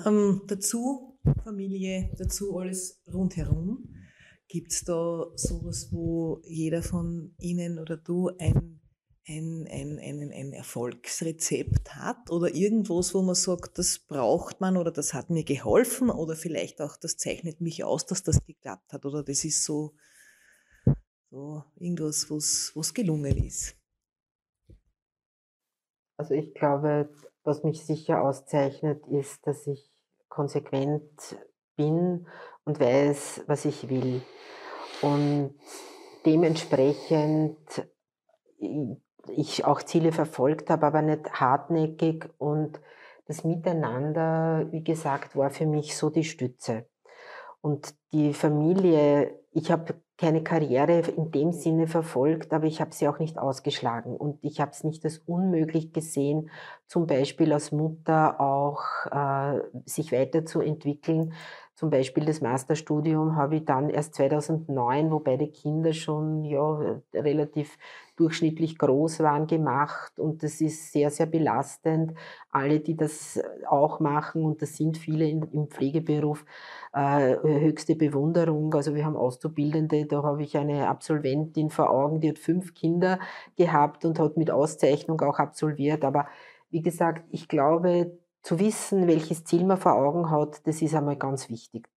Ähm, 0.05 0.41
dazu 0.47 1.08
Familie, 1.43 2.11
dazu 2.17 2.57
alles 2.57 3.01
rundherum. 3.11 3.95
Gibt 4.47 4.71
es 4.71 4.83
da 4.83 5.27
sowas, 5.35 5.89
wo 5.91 6.41
jeder 6.43 6.81
von 6.81 7.35
Ihnen 7.37 7.79
oder 7.79 7.97
du 7.97 8.29
ein 8.39 8.79
ein, 9.29 9.67
ein, 9.69 9.99
ein, 9.99 10.31
ein 10.31 10.53
Erfolgsrezept 10.53 11.95
hat 11.95 12.31
oder 12.31 12.53
irgendwas, 12.53 13.13
wo 13.13 13.21
man 13.21 13.35
sagt, 13.35 13.77
das 13.77 13.99
braucht 13.99 14.59
man 14.59 14.75
oder 14.75 14.91
das 14.91 15.13
hat 15.13 15.29
mir 15.29 15.43
geholfen 15.43 16.09
oder 16.09 16.35
vielleicht 16.35 16.81
auch, 16.81 16.97
das 16.97 17.17
zeichnet 17.17 17.61
mich 17.61 17.83
aus, 17.83 18.05
dass 18.05 18.23
das 18.23 18.43
geklappt 18.45 18.91
hat 18.91 19.05
oder 19.05 19.23
das 19.23 19.45
ist 19.45 19.63
so, 19.63 19.93
so 21.29 21.63
irgendwas, 21.75 22.29
was 22.31 22.93
gelungen 22.93 23.37
ist. 23.37 23.75
Also 26.17 26.33
ich 26.33 26.53
glaube, 26.53 27.09
was 27.43 27.63
mich 27.63 27.85
sicher 27.85 28.21
auszeichnet, 28.21 29.05
ist, 29.07 29.45
dass 29.45 29.67
ich 29.67 29.89
konsequent 30.29 31.37
bin 31.75 32.27
und 32.65 32.79
weiß, 32.79 33.43
was 33.47 33.65
ich 33.65 33.89
will. 33.89 34.21
Und 35.01 35.55
dementsprechend 36.25 37.57
ich 39.35 39.65
auch 39.65 39.81
Ziele 39.81 40.11
verfolgt 40.11 40.69
habe, 40.69 40.85
aber 40.85 41.01
nicht 41.01 41.31
hartnäckig. 41.33 42.29
Und 42.37 42.79
das 43.27 43.43
Miteinander, 43.43 44.67
wie 44.71 44.83
gesagt, 44.83 45.35
war 45.35 45.49
für 45.49 45.65
mich 45.65 45.95
so 45.95 46.09
die 46.09 46.23
Stütze. 46.23 46.87
Und 47.61 47.93
die 48.11 48.33
Familie, 48.33 49.35
ich 49.51 49.71
habe 49.71 49.95
keine 50.17 50.43
Karriere 50.43 50.99
in 50.99 51.31
dem 51.31 51.53
Sinne 51.53 51.87
verfolgt, 51.87 52.53
aber 52.53 52.65
ich 52.65 52.81
habe 52.81 52.93
sie 52.93 53.07
auch 53.07 53.19
nicht 53.19 53.37
ausgeschlagen. 53.37 54.17
Und 54.17 54.37
ich 54.43 54.59
habe 54.59 54.71
es 54.71 54.83
nicht 54.83 55.03
als 55.05 55.19
unmöglich 55.19 55.93
gesehen, 55.93 56.49
zum 56.87 57.07
Beispiel 57.07 57.53
als 57.53 57.71
Mutter 57.71 58.39
auch 58.41 58.83
äh, 59.11 59.61
sich 59.85 60.11
weiterzuentwickeln, 60.11 61.33
zum 61.79 61.91
Beispiel 61.91 62.25
das 62.25 62.41
Masterstudium 62.41 63.37
habe 63.37 63.55
ich 63.55 63.63
dann 63.63 63.89
erst 63.89 64.15
2009, 64.15 65.11
wo 65.11 65.19
beide 65.19 65.47
Kinder 65.47 65.93
schon 65.93 66.43
ja, 66.43 66.99
relativ 67.13 67.77
durchschnittlich 68.19 68.77
groß 68.77 69.21
waren, 69.21 69.47
gemacht. 69.47 70.19
Und 70.19 70.43
das 70.43 70.61
ist 70.61 70.91
sehr, 70.91 71.09
sehr 71.09 71.25
belastend. 71.25 72.13
Alle, 72.51 72.79
die 72.79 72.95
das 72.95 73.39
auch 73.67 73.99
machen, 73.99 74.43
und 74.43 74.61
das 74.61 74.75
sind 74.75 74.97
viele 74.97 75.29
im 75.29 75.67
Pflegeberuf, 75.69 76.45
äh, 76.93 77.37
höchste 77.41 77.95
Bewunderung. 77.95 78.73
Also 78.73 78.95
wir 78.95 79.05
haben 79.05 79.15
Auszubildende, 79.15 80.05
da 80.05 80.23
habe 80.23 80.43
ich 80.43 80.57
eine 80.57 80.89
Absolventin 80.89 81.69
vor 81.69 81.89
Augen, 81.89 82.19
die 82.19 82.29
hat 82.29 82.39
fünf 82.39 82.73
Kinder 82.73 83.19
gehabt 83.55 84.05
und 84.05 84.19
hat 84.19 84.37
mit 84.37 84.51
Auszeichnung 84.51 85.21
auch 85.21 85.39
absolviert. 85.39 86.03
Aber 86.03 86.27
wie 86.69 86.81
gesagt, 86.81 87.25
ich 87.31 87.47
glaube, 87.47 88.17
zu 88.41 88.59
wissen, 88.59 89.07
welches 89.07 89.43
Ziel 89.43 89.65
man 89.65 89.77
vor 89.77 89.93
Augen 89.93 90.29
hat, 90.29 90.65
das 90.67 90.81
ist 90.81 90.95
einmal 90.95 91.17
ganz 91.17 91.49
wichtig. 91.49 91.87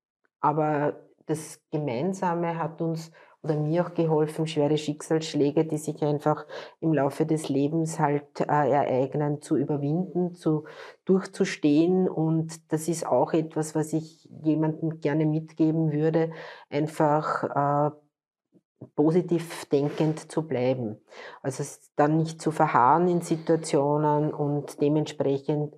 Aber 0.41 1.01
das 1.27 1.61
Gemeinsame 1.71 2.59
hat 2.59 2.83
uns 2.83 3.11
oder 3.43 3.57
mir 3.57 3.85
auch 3.85 3.95
geholfen, 3.95 4.47
schwere 4.47 4.79
Schicksalsschläge, 4.79 5.65
die 5.65 5.79
sich 5.79 6.03
einfach 6.03 6.47
im 6.81 6.93
Laufe 6.93 7.27
des 7.27 7.49
Lebens 7.49 7.99
halt 7.99 8.41
äh, 8.41 8.45
ereignen, 8.45 9.43
zu 9.43 9.57
überwinden, 9.57 10.35
zu 10.35 10.65
durchzustehen. 11.05 12.09
Und 12.09 12.73
das 12.73 12.87
ist 12.87 13.05
auch 13.07 13.33
etwas, 13.33 13.75
was 13.75 13.93
ich 13.93 14.29
jemandem 14.45 15.01
gerne 15.01 15.27
mitgeben 15.27 15.93
würde, 15.93 16.31
einfach 16.71 17.91
äh, 17.91 17.91
positiv 18.95 19.65
denkend 19.67 20.31
zu 20.31 20.47
bleiben. 20.47 21.01
Also 21.43 21.65
dann 21.97 22.19
nicht 22.19 22.41
zu 22.41 22.53
verharren 22.53 23.09
in 23.09 23.23
Situationen 23.23 24.33
und 24.33 24.81
dementsprechend 24.81 25.75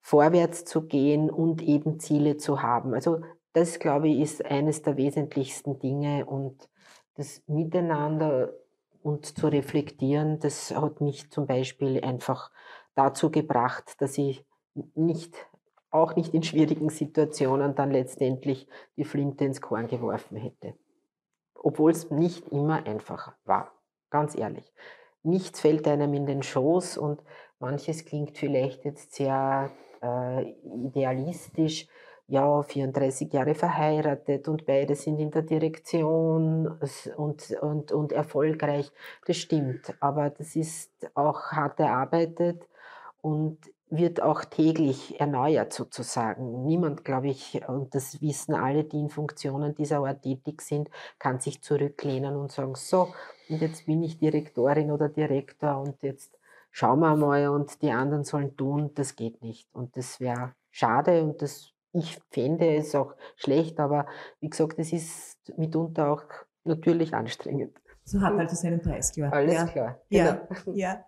vorwärts 0.00 0.64
zu 0.64 0.86
gehen 0.86 1.30
und 1.30 1.62
eben 1.62 1.98
Ziele 1.98 2.36
zu 2.36 2.62
haben. 2.62 2.94
Also 2.94 3.20
das, 3.52 3.78
glaube 3.78 4.08
ich, 4.08 4.20
ist 4.20 4.44
eines 4.44 4.82
der 4.82 4.96
wesentlichsten 4.96 5.78
Dinge 5.78 6.26
und 6.26 6.68
das 7.14 7.42
Miteinander 7.46 8.52
und 9.02 9.38
zu 9.38 9.48
reflektieren, 9.48 10.40
das 10.40 10.74
hat 10.74 11.00
mich 11.00 11.30
zum 11.30 11.46
Beispiel 11.46 12.02
einfach 12.02 12.50
dazu 12.94 13.30
gebracht, 13.30 14.00
dass 14.00 14.18
ich 14.18 14.44
nicht, 14.94 15.34
auch 15.90 16.16
nicht 16.16 16.34
in 16.34 16.42
schwierigen 16.42 16.88
Situationen 16.88 17.74
dann 17.74 17.90
letztendlich 17.90 18.66
die 18.96 19.04
Flinte 19.04 19.44
ins 19.44 19.60
Korn 19.60 19.86
geworfen 19.86 20.36
hätte. 20.36 20.74
Obwohl 21.54 21.92
es 21.92 22.10
nicht 22.10 22.48
immer 22.48 22.86
einfach 22.86 23.34
war, 23.44 23.72
ganz 24.10 24.36
ehrlich. 24.36 24.72
Nichts 25.22 25.60
fällt 25.60 25.86
einem 25.88 26.12
in 26.14 26.26
den 26.26 26.42
Schoß 26.42 26.98
und 26.98 27.22
manches 27.58 28.04
klingt 28.04 28.36
vielleicht 28.36 28.84
jetzt 28.84 29.14
sehr 29.14 29.70
äh, 30.02 30.50
idealistisch, 30.86 31.88
ja, 32.26 32.62
34 32.62 33.32
Jahre 33.32 33.54
verheiratet 33.54 34.48
und 34.48 34.66
beide 34.66 34.94
sind 34.94 35.18
in 35.18 35.30
der 35.30 35.42
Direktion 35.42 36.66
und, 37.16 37.50
und, 37.60 37.92
und 37.92 38.12
erfolgreich. 38.12 38.90
Das 39.26 39.36
stimmt, 39.36 39.94
aber 40.00 40.30
das 40.30 40.56
ist 40.56 40.90
auch 41.14 41.52
hart 41.52 41.80
erarbeitet 41.80 42.66
und 43.20 43.58
wird 43.90 44.22
auch 44.22 44.44
täglich 44.44 45.20
erneuert 45.20 45.72
sozusagen. 45.72 46.64
Niemand, 46.64 47.04
glaube 47.04 47.28
ich, 47.28 47.60
und 47.68 47.94
das 47.94 48.20
wissen 48.20 48.54
alle, 48.54 48.84
die 48.84 48.98
in 48.98 49.10
Funktionen 49.10 49.74
dieser 49.74 49.98
Art 49.98 50.22
tätig 50.22 50.62
sind, 50.62 50.90
kann 51.18 51.40
sich 51.40 51.62
zurücklehnen 51.62 52.36
und 52.36 52.50
sagen, 52.50 52.74
so, 52.74 53.12
und 53.48 53.60
jetzt 53.60 53.86
bin 53.86 54.02
ich 54.02 54.18
Direktorin 54.18 54.90
oder 54.90 55.08
Direktor 55.08 55.80
und 55.80 56.02
jetzt 56.02 56.38
schauen 56.70 57.00
wir 57.00 57.14
mal 57.14 57.48
und 57.48 57.82
die 57.82 57.90
anderen 57.90 58.24
sollen 58.24 58.56
tun, 58.56 58.90
das 58.94 59.16
geht 59.16 59.42
nicht. 59.42 59.68
Und 59.74 59.96
das 59.96 60.18
wäre 60.18 60.54
schade 60.70 61.22
und 61.22 61.40
das, 61.42 61.73
ich 61.94 62.18
fände 62.30 62.76
es 62.76 62.94
auch 62.94 63.14
schlecht, 63.36 63.80
aber 63.80 64.06
wie 64.40 64.50
gesagt, 64.50 64.78
es 64.78 64.92
ist 64.92 65.56
mitunter 65.56 66.10
auch 66.10 66.24
natürlich 66.64 67.14
anstrengend. 67.14 67.80
So 68.04 68.20
hat 68.20 68.34
also 68.38 68.54
seinen 68.56 68.82
Preis, 68.82 69.12
klar. 69.12 69.32
Alles 69.32 69.54
ja. 69.54 69.66
klar. 69.66 69.98
Genau. 70.10 70.48
Ja, 70.66 70.74
ja. 70.74 71.04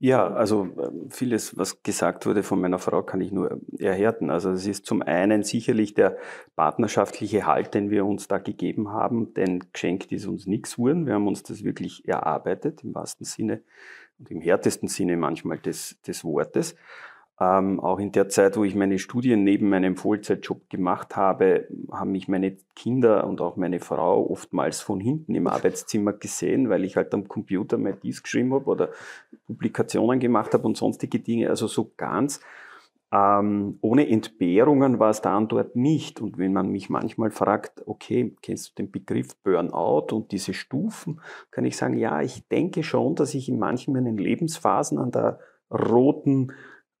Ja, 0.00 0.26
also 0.26 0.64
ähm, 0.64 1.08
vieles, 1.10 1.56
was 1.56 1.82
gesagt 1.82 2.26
wurde 2.26 2.42
von 2.42 2.60
meiner 2.60 2.78
Frau, 2.78 3.02
kann 3.02 3.22
ich 3.22 3.32
nur 3.32 3.60
erhärten. 3.78 4.28
Also 4.28 4.50
es 4.50 4.66
ist 4.66 4.84
zum 4.84 5.00
einen 5.00 5.44
sicherlich 5.44 5.94
der 5.94 6.18
partnerschaftliche 6.56 7.46
Halt, 7.46 7.72
den 7.72 7.90
wir 7.90 8.04
uns 8.04 8.28
da 8.28 8.36
gegeben 8.36 8.90
haben, 8.90 9.32
denn 9.32 9.64
geschenkt 9.72 10.12
ist 10.12 10.26
uns 10.26 10.46
nichts 10.46 10.78
wurden. 10.78 11.06
Wir 11.06 11.14
haben 11.14 11.26
uns 11.26 11.42
das 11.42 11.64
wirklich 11.64 12.06
erarbeitet, 12.06 12.84
im 12.84 12.94
wahrsten 12.94 13.24
Sinne 13.24 13.62
und 14.18 14.30
im 14.30 14.42
härtesten 14.42 14.88
Sinne 14.88 15.16
manchmal 15.16 15.58
des, 15.58 15.98
des 16.02 16.22
Wortes. 16.22 16.74
Ähm, 17.40 17.80
auch 17.80 17.98
in 17.98 18.12
der 18.12 18.28
Zeit, 18.28 18.56
wo 18.56 18.62
ich 18.62 18.76
meine 18.76 18.98
Studien 18.98 19.42
neben 19.42 19.68
meinem 19.68 19.96
Vollzeitjob 19.96 20.70
gemacht 20.70 21.16
habe, 21.16 21.66
haben 21.90 22.12
mich 22.12 22.28
meine 22.28 22.56
Kinder 22.76 23.26
und 23.26 23.40
auch 23.40 23.56
meine 23.56 23.80
Frau 23.80 24.30
oftmals 24.30 24.80
von 24.80 25.00
hinten 25.00 25.34
im 25.34 25.48
Arbeitszimmer 25.48 26.12
gesehen, 26.12 26.68
weil 26.68 26.84
ich 26.84 26.96
halt 26.96 27.12
am 27.12 27.26
Computer 27.26 27.76
mal 27.76 27.96
dies 28.00 28.22
geschrieben 28.22 28.54
habe 28.54 28.66
oder 28.66 28.90
Publikationen 29.48 30.20
gemacht 30.20 30.54
habe 30.54 30.64
und 30.64 30.76
sonstige 30.76 31.18
Dinge. 31.18 31.50
Also 31.50 31.66
so 31.66 31.92
ganz 31.96 32.40
ähm, 33.14 33.78
ohne 33.80 34.08
Entbehrungen 34.08 34.98
war 34.98 35.10
es 35.10 35.20
da 35.20 35.36
und 35.36 35.52
dort 35.52 35.76
nicht. 35.76 36.20
Und 36.20 36.36
wenn 36.36 36.52
man 36.52 36.68
mich 36.68 36.90
manchmal 36.90 37.30
fragt, 37.30 37.86
okay, 37.86 38.34
kennst 38.42 38.70
du 38.70 38.82
den 38.82 38.90
Begriff 38.90 39.36
Burnout 39.42 40.12
und 40.12 40.32
diese 40.32 40.52
Stufen, 40.52 41.20
kann 41.52 41.64
ich 41.64 41.76
sagen, 41.76 41.96
ja, 41.96 42.20
ich 42.22 42.48
denke 42.48 42.82
schon, 42.82 43.14
dass 43.14 43.34
ich 43.34 43.48
in 43.48 43.60
manchen 43.60 43.94
meinen 43.94 44.18
Lebensphasen 44.18 44.98
an 44.98 45.12
der 45.12 45.38
roten 45.70 46.52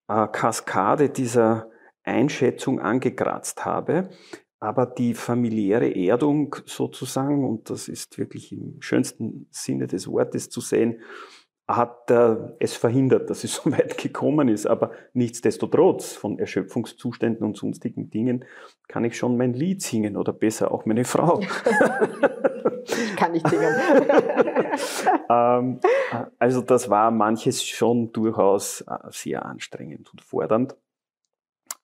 äh, 0.08 0.26
Kaskade 0.28 1.08
dieser 1.08 1.70
Einschätzung 2.02 2.80
angekratzt 2.80 3.64
habe. 3.64 4.10
Aber 4.60 4.86
die 4.86 5.14
familiäre 5.14 5.94
Erdung 5.94 6.56
sozusagen, 6.64 7.44
und 7.46 7.68
das 7.68 7.88
ist 7.88 8.16
wirklich 8.18 8.52
im 8.52 8.80
schönsten 8.80 9.46
Sinne 9.50 9.86
des 9.86 10.08
Wortes 10.08 10.48
zu 10.48 10.60
sehen, 10.60 11.00
hat 11.66 12.10
äh, 12.10 12.36
es 12.60 12.74
verhindert, 12.74 13.30
dass 13.30 13.44
es 13.44 13.54
so 13.64 13.70
weit 13.72 13.98
gekommen 13.98 14.48
ist. 14.48 14.66
Aber 14.66 14.92
nichtsdestotrotz, 15.12 16.12
von 16.14 16.38
Erschöpfungszuständen 16.38 17.46
und 17.46 17.56
sonstigen 17.56 18.10
Dingen, 18.10 18.44
kann 18.88 19.04
ich 19.04 19.16
schon 19.16 19.36
mein 19.36 19.54
Lied 19.54 19.82
singen 19.82 20.16
oder 20.16 20.32
besser 20.32 20.72
auch 20.72 20.86
meine 20.86 21.04
Frau. 21.04 21.40
kann 23.16 23.32
nicht 23.32 23.48
singen. 23.48 23.74
ähm, 25.30 25.80
also 26.38 26.60
das 26.60 26.90
war 26.90 27.10
manches 27.10 27.64
schon 27.64 28.12
durchaus 28.12 28.82
äh, 28.82 28.98
sehr 29.10 29.44
anstrengend 29.44 30.10
und 30.12 30.20
fordernd. 30.20 30.76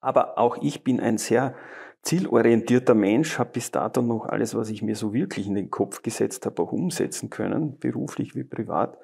Aber 0.01 0.39
auch 0.39 0.59
ich 0.63 0.83
bin 0.85 1.01
ein 1.01 1.19
sehr 1.19 1.55
zielorientierter 2.03 2.95
Mensch, 2.95 3.39
habe 3.39 3.51
bis 3.51 3.71
dato 3.71 4.01
noch 4.01 4.27
alles, 4.27 4.55
was 4.55 4.71
ich 4.71 4.83
mir 4.83 4.97
so 4.97 5.13
wirklich 5.13 5.47
in 5.47 5.55
den 5.55 5.71
Kopf 5.71 6.03
gesetzt 6.03 6.47
habe, 6.47 6.63
auch 6.63 6.73
umsetzen 6.73 7.29
können, 7.29 7.79
beruflich 7.79 8.35
wie 8.35 8.45
privat 8.45 8.97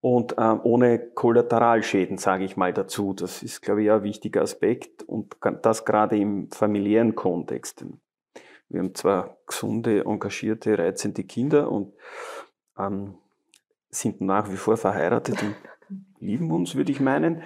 und 0.00 0.38
äh, 0.38 0.56
ohne 0.62 0.98
Kollateralschäden, 0.98 2.16
sage 2.16 2.44
ich 2.44 2.56
mal 2.56 2.72
dazu. 2.72 3.12
Das 3.12 3.42
ist, 3.42 3.60
glaube 3.60 3.82
ich, 3.82 3.90
ein 3.90 4.04
wichtiger 4.04 4.42
Aspekt 4.42 5.02
und 5.02 5.36
das 5.62 5.84
gerade 5.84 6.16
im 6.16 6.48
familiären 6.52 7.16
Kontext. 7.16 7.84
Wir 8.68 8.80
haben 8.80 8.94
zwar 8.94 9.38
gesunde, 9.46 10.04
engagierte, 10.04 10.78
reizende 10.78 11.24
Kinder 11.24 11.70
und 11.70 11.92
ähm, 12.78 13.14
sind 13.90 14.20
nach 14.20 14.50
wie 14.50 14.56
vor 14.56 14.76
verheiratet 14.76 15.42
und 15.42 15.54
lieben 16.20 16.50
uns, 16.50 16.74
würde 16.74 16.92
ich 16.92 17.00
meinen. 17.00 17.42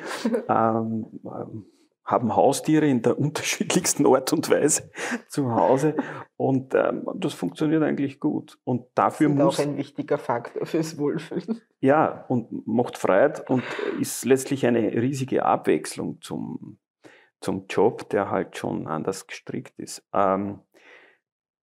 Ähm, 0.48 1.06
ähm, 1.24 1.66
haben 2.10 2.34
Haustiere 2.34 2.86
in 2.86 3.02
der 3.02 3.18
unterschiedlichsten 3.18 4.06
Art 4.06 4.32
und 4.32 4.50
Weise 4.50 4.90
zu 5.28 5.54
Hause 5.54 5.94
und 6.36 6.74
ähm, 6.74 7.08
das 7.14 7.34
funktioniert 7.34 7.82
eigentlich 7.82 8.20
gut. 8.20 8.58
Und 8.64 8.86
dafür 8.94 9.28
das 9.28 9.36
ist 9.36 9.44
muss 9.44 9.60
auch 9.60 9.64
ein 9.64 9.76
wichtiger 9.76 10.18
Faktor 10.18 10.66
fürs 10.66 10.98
Wohlfühlen. 10.98 11.60
Ja, 11.80 12.24
und 12.28 12.66
macht 12.66 12.98
Freude 12.98 13.44
und 13.48 13.62
ist 14.00 14.24
letztlich 14.24 14.66
eine 14.66 14.92
riesige 14.92 15.44
Abwechslung 15.44 16.20
zum, 16.20 16.78
zum 17.40 17.66
Job, 17.68 18.08
der 18.10 18.30
halt 18.30 18.56
schon 18.56 18.86
anders 18.86 19.26
gestrickt 19.26 19.78
ist. 19.78 20.06
Ähm, 20.12 20.60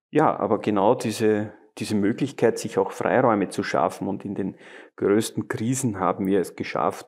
ja, 0.09 0.35
aber 0.39 0.59
genau 0.59 0.95
diese, 0.95 1.53
diese 1.77 1.95
Möglichkeit, 1.95 2.57
sich 2.57 2.77
auch 2.77 2.91
Freiräume 2.91 3.49
zu 3.49 3.63
schaffen 3.63 4.07
und 4.07 4.25
in 4.25 4.35
den 4.35 4.55
größten 4.95 5.47
Krisen 5.47 5.99
haben 5.99 6.25
wir 6.25 6.39
es 6.39 6.55
geschafft, 6.55 7.07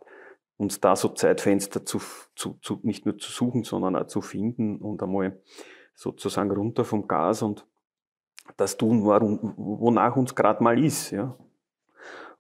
uns 0.58 0.82
da 0.82 0.96
so 0.96 1.10
Zeitfenster 1.10 1.86
zu, 1.86 2.00
zu, 2.36 2.60
zu, 2.62 2.80
nicht 2.84 3.06
nur 3.06 3.18
zu 3.18 3.32
suchen, 3.32 3.64
sondern 3.64 3.96
auch 3.96 4.08
zu 4.08 4.22
finden 4.22 4.78
und 4.78 5.02
einmal 5.02 5.42
sozusagen 5.96 6.52
runter 6.52 6.84
vom 6.84 7.08
Gas 7.08 7.42
und 7.42 7.66
das 8.58 8.78
tun, 8.78 9.04
wonach 9.04 10.16
uns 10.16 10.36
gerade 10.36 10.64
mal 10.64 10.84
ist. 10.84 11.12
Ja. 11.12 11.38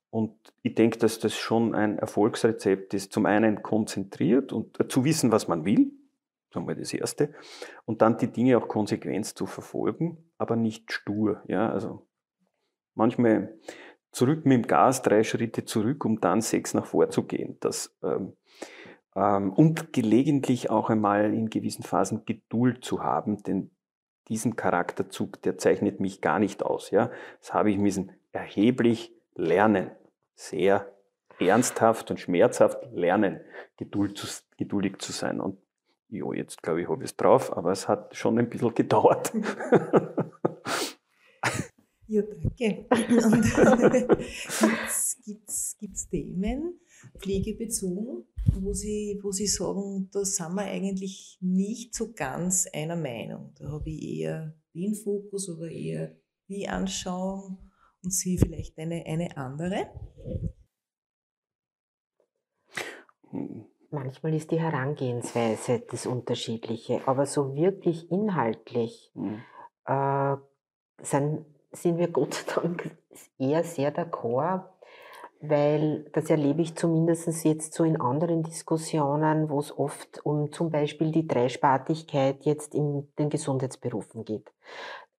Und 0.09 0.33
ich 0.63 0.75
denke, 0.75 0.97
dass 0.97 1.19
das 1.19 1.35
schon 1.35 1.75
ein 1.75 1.99
Erfolgsrezept 1.99 2.93
ist. 2.93 3.13
Zum 3.13 3.25
einen 3.25 3.61
konzentriert 3.61 4.51
und 4.51 4.91
zu 4.91 5.05
wissen, 5.05 5.31
was 5.31 5.47
man 5.47 5.65
will, 5.65 5.91
sagen 6.51 6.67
wir 6.67 6.75
das 6.75 6.93
Erste, 6.93 7.33
und 7.85 8.01
dann 8.01 8.17
die 8.17 8.31
Dinge 8.31 8.57
auch 8.57 8.67
konsequent 8.67 9.25
zu 9.25 9.45
verfolgen, 9.45 10.17
aber 10.37 10.55
nicht 10.55 10.91
stur. 10.91 11.43
Ja. 11.47 11.69
Also 11.71 12.07
manchmal 12.99 13.57
zurück 14.11 14.45
mit 14.45 14.57
dem 14.57 14.67
Gas, 14.67 15.01
drei 15.01 15.23
Schritte 15.23 15.65
zurück, 15.65 16.05
um 16.05 16.21
dann 16.21 16.41
sechs 16.41 16.75
nach 16.75 16.85
vor 16.85 17.09
zu 17.09 17.23
gehen. 17.23 17.57
Das, 17.61 17.95
ähm, 18.03 18.33
ähm, 19.15 19.53
und 19.53 19.93
gelegentlich 19.93 20.69
auch 20.69 20.91
einmal 20.91 21.33
in 21.33 21.49
gewissen 21.49 21.83
Phasen 21.83 22.25
Geduld 22.25 22.85
zu 22.85 23.03
haben, 23.03 23.41
denn 23.43 23.71
diesen 24.27 24.55
Charakterzug, 24.55 25.41
der 25.41 25.57
zeichnet 25.57 25.99
mich 25.99 26.21
gar 26.21 26.37
nicht 26.37 26.61
aus. 26.61 26.91
Ja? 26.91 27.09
Das 27.39 27.53
habe 27.53 27.71
ich 27.71 27.77
müssen 27.77 28.11
erheblich 28.31 29.11
lernen, 29.33 29.89
sehr 30.35 30.93
ernsthaft 31.39 32.11
und 32.11 32.19
schmerzhaft 32.19 32.77
lernen, 32.91 33.39
Geduld 33.77 34.17
zu, 34.17 34.27
geduldig 34.57 34.99
zu 34.99 35.11
sein. 35.11 35.39
Und 35.39 35.57
jo, 36.09 36.33
jetzt 36.33 36.61
glaube 36.61 36.81
ich, 36.81 36.89
habe 36.89 37.03
ich 37.03 37.11
es 37.11 37.17
drauf, 37.17 37.55
aber 37.55 37.71
es 37.71 37.87
hat 37.87 38.15
schon 38.15 38.37
ein 38.37 38.49
bisschen 38.49 38.73
gedauert. 38.75 39.31
Ja, 42.11 42.23
danke. 42.23 42.87
Und 42.91 43.45
gibt 45.25 45.95
es 45.95 46.09
Themen, 46.09 46.79
pflegebezogen, 47.19 48.25
wo 48.55 48.73
Sie, 48.73 49.19
wo 49.21 49.31
Sie 49.31 49.45
sagen, 49.45 50.09
da 50.11 50.25
sind 50.25 50.55
wir 50.55 50.63
eigentlich 50.63 51.37
nicht 51.39 51.93
so 51.93 52.11
ganz 52.13 52.67
einer 52.73 52.95
Meinung. 52.95 53.53
Da 53.59 53.69
habe 53.71 53.91
ich 53.91 54.21
eher 54.21 54.55
den 54.73 54.95
Fokus 54.95 55.49
oder 55.49 55.69
eher 55.69 56.15
die 56.47 56.67
Anschauung 56.67 57.59
und 58.03 58.11
Sie 58.11 58.39
vielleicht 58.39 58.79
eine, 58.79 59.05
eine 59.05 59.37
andere? 59.37 59.91
Manchmal 63.91 64.33
ist 64.33 64.49
die 64.49 64.59
Herangehensweise 64.59 65.83
das 65.91 66.07
Unterschiedliche, 66.07 67.07
aber 67.07 67.27
so 67.27 67.53
wirklich 67.53 68.09
inhaltlich 68.09 69.11
mhm. 69.13 69.43
äh, 69.85 70.37
sind 71.03 71.45
sind 71.71 71.97
wir 71.97 72.09
Gott 72.09 72.33
sei 72.33 72.61
Dank 72.61 72.97
eher 73.37 73.63
sehr 73.63 73.93
d'accord, 73.93 74.63
weil 75.41 76.09
das 76.11 76.29
erlebe 76.29 76.61
ich 76.61 76.75
zumindest 76.75 77.45
jetzt 77.45 77.73
so 77.73 77.83
in 77.83 77.99
anderen 78.01 78.43
Diskussionen, 78.43 79.49
wo 79.49 79.59
es 79.59 79.77
oft 79.77 80.25
um 80.25 80.51
zum 80.51 80.69
Beispiel 80.69 81.11
die 81.11 81.27
Dreispartigkeit 81.27 82.43
jetzt 82.45 82.75
in 82.75 83.07
den 83.17 83.29
Gesundheitsberufen 83.29 84.25
geht. 84.25 84.51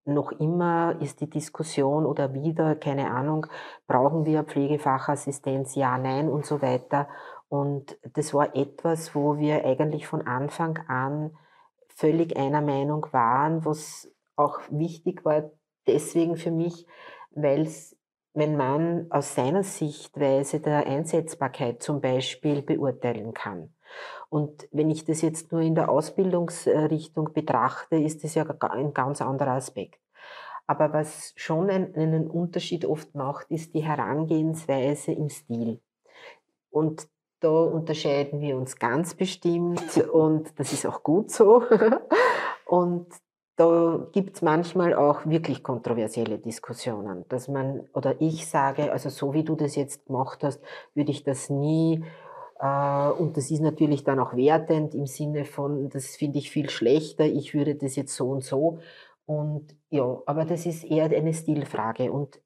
Noch 0.04 0.32
immer 0.32 0.96
ist 1.00 1.20
die 1.20 1.30
Diskussion 1.30 2.06
oder 2.06 2.34
wieder, 2.34 2.74
keine 2.74 3.10
Ahnung, 3.10 3.46
brauchen 3.86 4.24
wir 4.24 4.44
Pflegefachassistenz, 4.44 5.74
ja, 5.74 5.98
nein 5.98 6.28
und 6.28 6.46
so 6.46 6.62
weiter. 6.62 7.08
Und 7.48 7.98
das 8.14 8.32
war 8.32 8.54
etwas, 8.56 9.14
wo 9.14 9.38
wir 9.38 9.64
eigentlich 9.64 10.06
von 10.06 10.26
Anfang 10.26 10.78
an 10.88 11.36
völlig 11.88 12.36
einer 12.36 12.62
Meinung 12.62 13.06
waren, 13.12 13.64
was 13.64 14.10
auch 14.36 14.60
wichtig 14.70 15.24
war, 15.24 15.50
deswegen 15.86 16.36
für 16.36 16.50
mich, 16.50 16.86
weil 17.30 17.62
es 17.62 17.96
wenn 18.32 18.56
man 18.56 19.06
aus 19.10 19.34
seiner 19.34 19.64
Sichtweise 19.64 20.60
der 20.60 20.86
Einsetzbarkeit 20.86 21.82
zum 21.82 22.00
Beispiel 22.00 22.62
beurteilen 22.62 23.34
kann. 23.34 23.74
Und 24.28 24.68
wenn 24.70 24.90
ich 24.90 25.04
das 25.04 25.20
jetzt 25.22 25.50
nur 25.50 25.62
in 25.62 25.74
der 25.74 25.88
Ausbildungsrichtung 25.88 27.32
betrachte, 27.32 27.96
ist 27.96 28.22
das 28.22 28.36
ja 28.36 28.44
ein 28.44 28.94
ganz 28.94 29.20
anderer 29.20 29.52
Aspekt. 29.52 30.00
Aber 30.68 30.92
was 30.92 31.32
schon 31.34 31.68
einen 31.68 32.30
Unterschied 32.30 32.84
oft 32.84 33.12
macht, 33.16 33.50
ist 33.50 33.74
die 33.74 33.82
Herangehensweise 33.82 35.10
im 35.10 35.28
Stil. 35.28 35.80
Und 36.70 37.08
da 37.40 37.50
unterscheiden 37.50 38.40
wir 38.40 38.56
uns 38.56 38.76
ganz 38.76 39.14
bestimmt 39.14 39.96
und 40.12 40.56
das 40.60 40.72
ist 40.72 40.86
auch 40.86 41.02
gut 41.02 41.30
so. 41.30 41.64
Und 42.66 43.08
da 43.60 44.06
gibt 44.12 44.36
es 44.36 44.42
manchmal 44.42 44.94
auch 44.94 45.26
wirklich 45.26 45.62
kontroversielle 45.62 46.38
Diskussionen, 46.38 47.26
dass 47.28 47.46
man 47.46 47.88
oder 47.92 48.18
ich 48.18 48.46
sage, 48.46 48.90
also 48.90 49.10
so 49.10 49.34
wie 49.34 49.44
du 49.44 49.54
das 49.54 49.76
jetzt 49.76 50.06
gemacht 50.06 50.42
hast, 50.42 50.62
würde 50.94 51.10
ich 51.10 51.24
das 51.24 51.50
nie 51.50 52.02
äh, 52.58 53.08
und 53.10 53.36
das 53.36 53.50
ist 53.50 53.60
natürlich 53.60 54.02
dann 54.02 54.18
auch 54.18 54.34
wertend 54.34 54.94
im 54.94 55.04
Sinne 55.04 55.44
von, 55.44 55.90
das 55.90 56.16
finde 56.16 56.38
ich 56.38 56.50
viel 56.50 56.70
schlechter, 56.70 57.26
ich 57.26 57.52
würde 57.52 57.74
das 57.74 57.96
jetzt 57.96 58.16
so 58.16 58.30
und 58.30 58.42
so. 58.42 58.78
Und 59.26 59.76
ja, 59.90 60.22
aber 60.24 60.46
das 60.46 60.64
ist 60.64 60.84
eher 60.84 61.04
eine 61.04 61.34
Stilfrage. 61.34 62.10
Und 62.10 62.40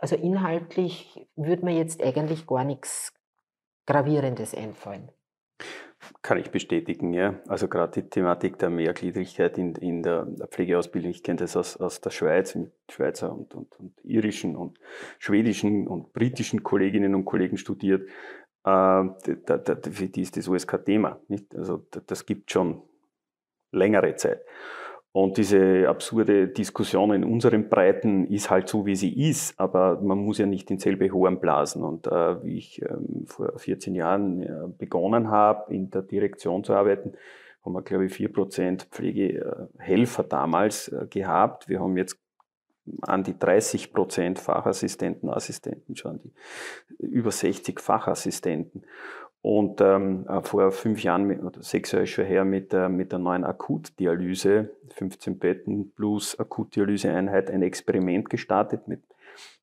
also 0.00 0.16
inhaltlich 0.16 1.28
würde 1.36 1.64
man 1.64 1.76
jetzt 1.76 2.02
eigentlich 2.02 2.46
gar 2.46 2.64
nichts 2.64 3.12
Gravierendes 3.86 4.54
einfallen. 4.54 5.10
Kann 6.22 6.38
ich 6.38 6.50
bestätigen, 6.50 7.12
ja. 7.12 7.40
Also 7.48 7.68
gerade 7.68 8.02
die 8.02 8.08
Thematik 8.08 8.58
der 8.58 8.70
Mehrgliedrigkeit 8.70 9.58
in, 9.58 9.74
in 9.76 10.02
der 10.02 10.26
Pflegeausbildung, 10.50 11.10
ich 11.10 11.22
kenne 11.22 11.38
das 11.38 11.56
aus, 11.56 11.76
aus 11.76 12.00
der 12.00 12.10
Schweiz 12.10 12.54
mit 12.54 12.72
Schweizer 12.90 13.32
und, 13.32 13.54
und, 13.54 13.78
und 13.78 13.92
irischen 14.04 14.56
und 14.56 14.78
schwedischen 15.18 15.86
und 15.86 16.12
britischen 16.12 16.62
Kolleginnen 16.62 17.14
und 17.14 17.24
Kollegen 17.24 17.56
studiert. 17.56 18.08
Äh, 18.08 18.10
da, 18.64 19.58
da, 19.58 19.76
für 19.90 20.08
die 20.08 20.22
ist 20.22 20.36
das 20.36 20.48
alles 20.48 20.66
kein 20.66 20.84
Thema. 20.84 21.20
Nicht? 21.28 21.54
Also 21.54 21.86
das 22.06 22.26
gibt 22.26 22.50
schon 22.50 22.82
längere 23.70 24.16
Zeit. 24.16 24.42
Und 25.16 25.36
diese 25.36 25.88
absurde 25.88 26.48
Diskussion 26.48 27.12
in 27.12 27.22
unseren 27.22 27.68
Breiten 27.68 28.26
ist 28.26 28.50
halt 28.50 28.68
so, 28.68 28.84
wie 28.84 28.96
sie 28.96 29.28
ist, 29.28 29.60
aber 29.60 30.00
man 30.00 30.18
muss 30.18 30.38
ja 30.38 30.46
nicht 30.46 30.72
in 30.72 30.80
selbe 30.80 31.08
Horn 31.12 31.38
blasen. 31.38 31.84
Und 31.84 32.08
äh, 32.08 32.42
wie 32.42 32.56
ich 32.56 32.82
ähm, 32.82 33.24
vor 33.24 33.56
14 33.56 33.94
Jahren 33.94 34.42
äh, 34.42 34.48
begonnen 34.76 35.30
habe, 35.30 35.72
in 35.72 35.88
der 35.88 36.02
Direktion 36.02 36.64
zu 36.64 36.74
arbeiten, 36.74 37.12
haben 37.64 37.74
wir, 37.74 37.82
glaube 37.82 38.06
ich, 38.06 38.12
4% 38.12 38.86
Pflegehelfer 38.90 40.24
damals 40.24 40.88
äh, 40.88 41.06
gehabt. 41.08 41.68
Wir 41.68 41.78
haben 41.78 41.96
jetzt 41.96 42.18
an 43.02 43.22
die 43.22 43.34
30% 43.34 44.38
Fachassistenten, 44.38 45.30
Assistenten 45.30 45.94
schon, 45.94 46.22
die, 46.24 46.32
über 46.98 47.30
60 47.30 47.78
Fachassistenten. 47.78 48.82
Und 49.44 49.82
ähm, 49.82 50.26
äh, 50.26 50.40
vor 50.40 50.72
fünf 50.72 51.02
Jahren, 51.02 51.38
oder 51.44 51.62
sechs 51.62 51.92
Jahre 51.92 52.06
schon 52.06 52.24
her, 52.24 52.46
mit, 52.46 52.72
äh, 52.72 52.88
mit 52.88 53.12
der 53.12 53.18
neuen 53.18 53.44
Akutdialyse, 53.44 54.70
15 54.94 55.38
Betten 55.38 55.92
plus 55.92 56.40
Akutdialyseeinheit, 56.40 57.50
ein 57.50 57.60
Experiment 57.60 58.30
gestartet 58.30 58.88
mit 58.88 59.02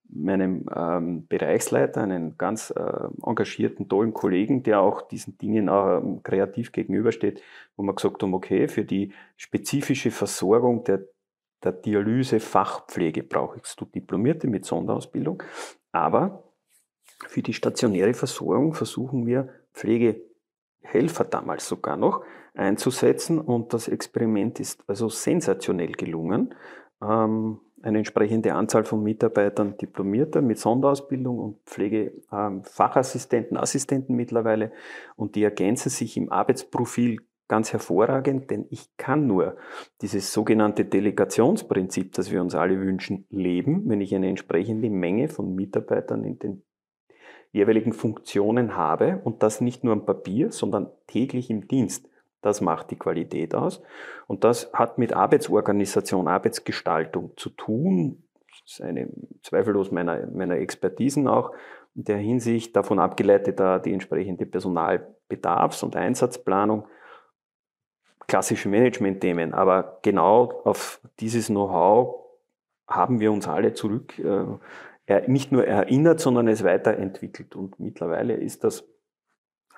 meinem 0.08 0.68
ähm, 0.72 1.26
Bereichsleiter, 1.26 2.04
einen 2.04 2.38
ganz 2.38 2.70
äh, 2.70 3.08
engagierten, 3.26 3.90
tollen 3.90 4.14
Kollegen, 4.14 4.62
der 4.62 4.82
auch 4.82 5.02
diesen 5.02 5.40
Dingen 5.40 5.68
auch 5.68 5.98
ähm, 5.98 6.22
kreativ 6.22 6.72
gegenübersteht, 6.72 7.42
wo 7.76 7.82
wir 7.82 7.96
gesagt 7.96 8.22
haben, 8.22 8.36
okay, 8.36 8.68
für 8.68 8.86
die 8.86 9.14
spezifische 9.36 10.12
Versorgung 10.12 10.84
der, 10.84 11.08
der 11.64 11.72
Dialyse-Fachpflege 11.72 13.24
brauchst 13.24 13.82
du 13.82 13.86
Diplomierte 13.86 14.46
mit 14.46 14.64
Sonderausbildung, 14.64 15.42
aber 15.92 16.44
für 17.28 17.42
die 17.42 17.54
stationäre 17.54 18.14
Versorgung 18.14 18.76
versuchen 18.76 19.26
wir 19.26 19.50
Pflegehelfer 19.74 21.24
damals 21.26 21.68
sogar 21.68 21.98
noch 21.98 22.24
einzusetzen 22.54 23.40
und 23.40 23.74
das 23.74 23.88
Experiment 23.88 24.60
ist 24.60 24.84
also 24.88 25.10
sensationell 25.10 25.94
gelungen. 25.94 26.54
Ähm, 27.02 27.60
eine 27.84 27.98
entsprechende 27.98 28.54
Anzahl 28.54 28.84
von 28.84 29.02
Mitarbeitern 29.02 29.78
Diplomierter 29.78 30.42
mit 30.42 30.60
Sonderausbildung 30.60 31.40
und 31.40 31.58
Pflegefachassistenten, 31.66 33.58
ähm, 33.58 33.64
Assistenten 33.64 34.16
mittlerweile 34.16 34.72
und 35.16 35.36
die 35.36 35.44
ergänzen 35.44 35.90
sich 35.90 36.16
im 36.18 36.32
Arbeitsprofil 36.32 37.18
ganz 37.48 37.74
hervorragend, 37.74 38.50
denn 38.50 38.66
ich 38.70 38.96
kann 38.96 39.28
nur 39.28 39.58
dieses 40.02 40.32
sogenannte 40.32 40.86
Delegationsprinzip, 40.86 42.14
das 42.14 42.32
wir 42.32 42.42
uns 42.42 42.56
alle 42.56 42.80
wünschen, 42.80 43.26
leben, 43.30 43.90
wenn 43.90 44.00
ich 44.00 44.16
eine 44.16 44.30
entsprechende 44.30 44.90
Menge 44.90 45.28
von 45.28 45.54
Mitarbeitern 45.54 46.24
in 46.24 46.40
den 46.40 46.64
jeweiligen 47.52 47.94
Funktionen 47.94 48.78
habe 48.78 49.20
und 49.24 49.44
das 49.44 49.62
nicht 49.62 49.84
nur 49.84 49.94
am 49.94 50.06
Papier, 50.06 50.52
sondern 50.52 50.90
täglich 51.08 51.50
im 51.50 51.68
Dienst. 51.68 52.08
Das 52.42 52.62
macht 52.62 52.90
die 52.92 52.96
Qualität 52.96 53.54
aus. 53.54 53.82
Und 54.28 54.44
das 54.44 54.72
hat 54.74 54.98
mit 54.98 55.14
Arbeitsorganisation, 55.14 56.28
Arbeitsgestaltung 56.28 57.32
zu 57.38 57.50
tun. 57.50 58.24
Das 58.50 58.74
ist 58.74 58.82
eine, 58.82 59.10
zweifellos 59.44 59.92
meiner, 59.92 60.28
meiner 60.28 60.56
Expertisen 60.56 61.28
auch 61.28 61.52
in 61.94 62.06
der 62.06 62.18
Hinsicht 62.18 62.76
davon 62.76 63.00
abgeleitet, 63.00 63.60
da 63.60 63.78
die 63.78 63.94
entsprechende 63.94 64.46
Personalbedarfs- 64.46 65.84
und 65.84 65.96
Einsatzplanung, 65.96 66.88
klassische 68.28 68.70
Management-Themen. 68.70 69.54
Aber 69.54 70.00
genau 70.02 70.62
auf 70.64 71.02
dieses 71.20 71.48
Know-how 71.48 72.22
haben 72.88 73.20
wir 73.20 73.32
uns 73.32 73.48
alle 73.48 73.74
zurück 73.74 74.18
äh, 74.20 74.46
nicht 75.28 75.52
nur 75.52 75.66
erinnert, 75.66 76.20
sondern 76.20 76.48
es 76.48 76.64
weiterentwickelt. 76.64 77.56
Und 77.56 77.80
mittlerweile 77.80 78.34
ist 78.34 78.64
das, 78.64 78.88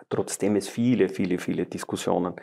trotzdem 0.10 0.56
es 0.56 0.68
viele, 0.68 1.10
viele, 1.10 1.40
viele 1.40 1.66
Diskussionen 1.66 2.36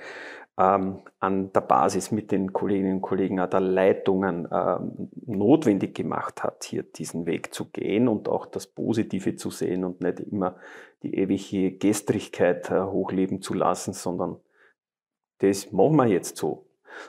ähm, 0.60 1.00
an 1.20 1.52
der 1.52 1.60
Basis 1.62 2.10
mit 2.10 2.32
den 2.32 2.52
Kolleginnen 2.52 2.96
und 2.96 3.00
Kollegen 3.00 3.40
an 3.40 3.50
der 3.50 3.60
Leitungen 3.60 4.48
ähm, 4.52 5.10
notwendig 5.26 5.94
gemacht 5.94 6.42
hat, 6.42 6.64
hier 6.64 6.82
diesen 6.82 7.26
Weg 7.26 7.54
zu 7.54 7.70
gehen 7.70 8.08
und 8.08 8.28
auch 8.28 8.46
das 8.46 8.66
Positive 8.66 9.36
zu 9.36 9.50
sehen 9.50 9.84
und 9.84 10.00
nicht 10.00 10.20
immer 10.20 10.56
die 11.02 11.14
ewige 11.14 11.72
Gestrigkeit 11.72 12.70
äh, 12.70 12.82
hochleben 12.82 13.40
zu 13.40 13.54
lassen, 13.54 13.94
sondern 13.94 14.36
das 15.38 15.72
machen 15.72 15.96
wir 15.96 16.06
jetzt 16.06 16.36
so. 16.36 16.66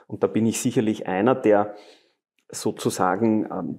Und 0.07 0.23
da 0.23 0.27
bin 0.27 0.45
ich 0.45 0.61
sicherlich 0.61 1.07
einer, 1.07 1.35
der 1.35 1.75
sozusagen 2.49 3.45
ähm, 3.51 3.77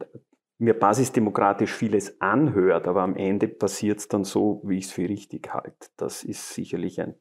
mir 0.58 0.78
basisdemokratisch 0.78 1.72
vieles 1.72 2.20
anhört, 2.20 2.86
aber 2.86 3.02
am 3.02 3.16
Ende 3.16 3.48
passiert 3.48 3.98
es 3.98 4.08
dann 4.08 4.24
so, 4.24 4.62
wie 4.64 4.78
ich 4.78 4.86
es 4.86 4.92
für 4.92 5.08
richtig 5.08 5.52
halte. 5.52 5.88
Das 5.96 6.22
ist 6.22 6.54
sicherlich 6.54 7.00
ein 7.00 7.14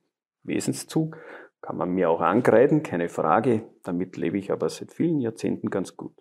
Wesenszug, 0.43 1.17
kann 1.61 1.77
man 1.77 1.89
mir 1.91 2.09
auch 2.09 2.21
angreifen, 2.21 2.83
keine 2.83 3.09
Frage. 3.09 3.69
Damit 3.83 4.17
lebe 4.17 4.37
ich 4.37 4.51
aber 4.51 4.69
seit 4.69 4.91
vielen 4.91 5.19
Jahrzehnten 5.19 5.69
ganz 5.69 5.95
gut. 5.95 6.15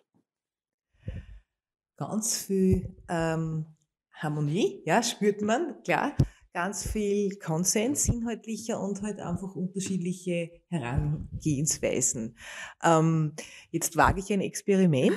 Ganz 1.96 2.44
viel 2.46 2.96
ähm, 3.08 3.66
Harmonie, 4.14 4.82
ja, 4.86 5.02
spürt 5.02 5.42
man, 5.42 5.82
klar 5.82 6.14
ganz 6.52 6.88
viel 6.88 7.36
Konsens 7.36 8.08
inhaltlicher 8.08 8.80
und 8.80 9.02
halt 9.02 9.20
einfach 9.20 9.54
unterschiedliche 9.54 10.50
Herangehensweisen. 10.68 12.36
Ähm, 12.82 13.34
jetzt 13.70 13.96
wage 13.96 14.20
ich 14.20 14.32
ein 14.32 14.40
Experiment. 14.40 15.16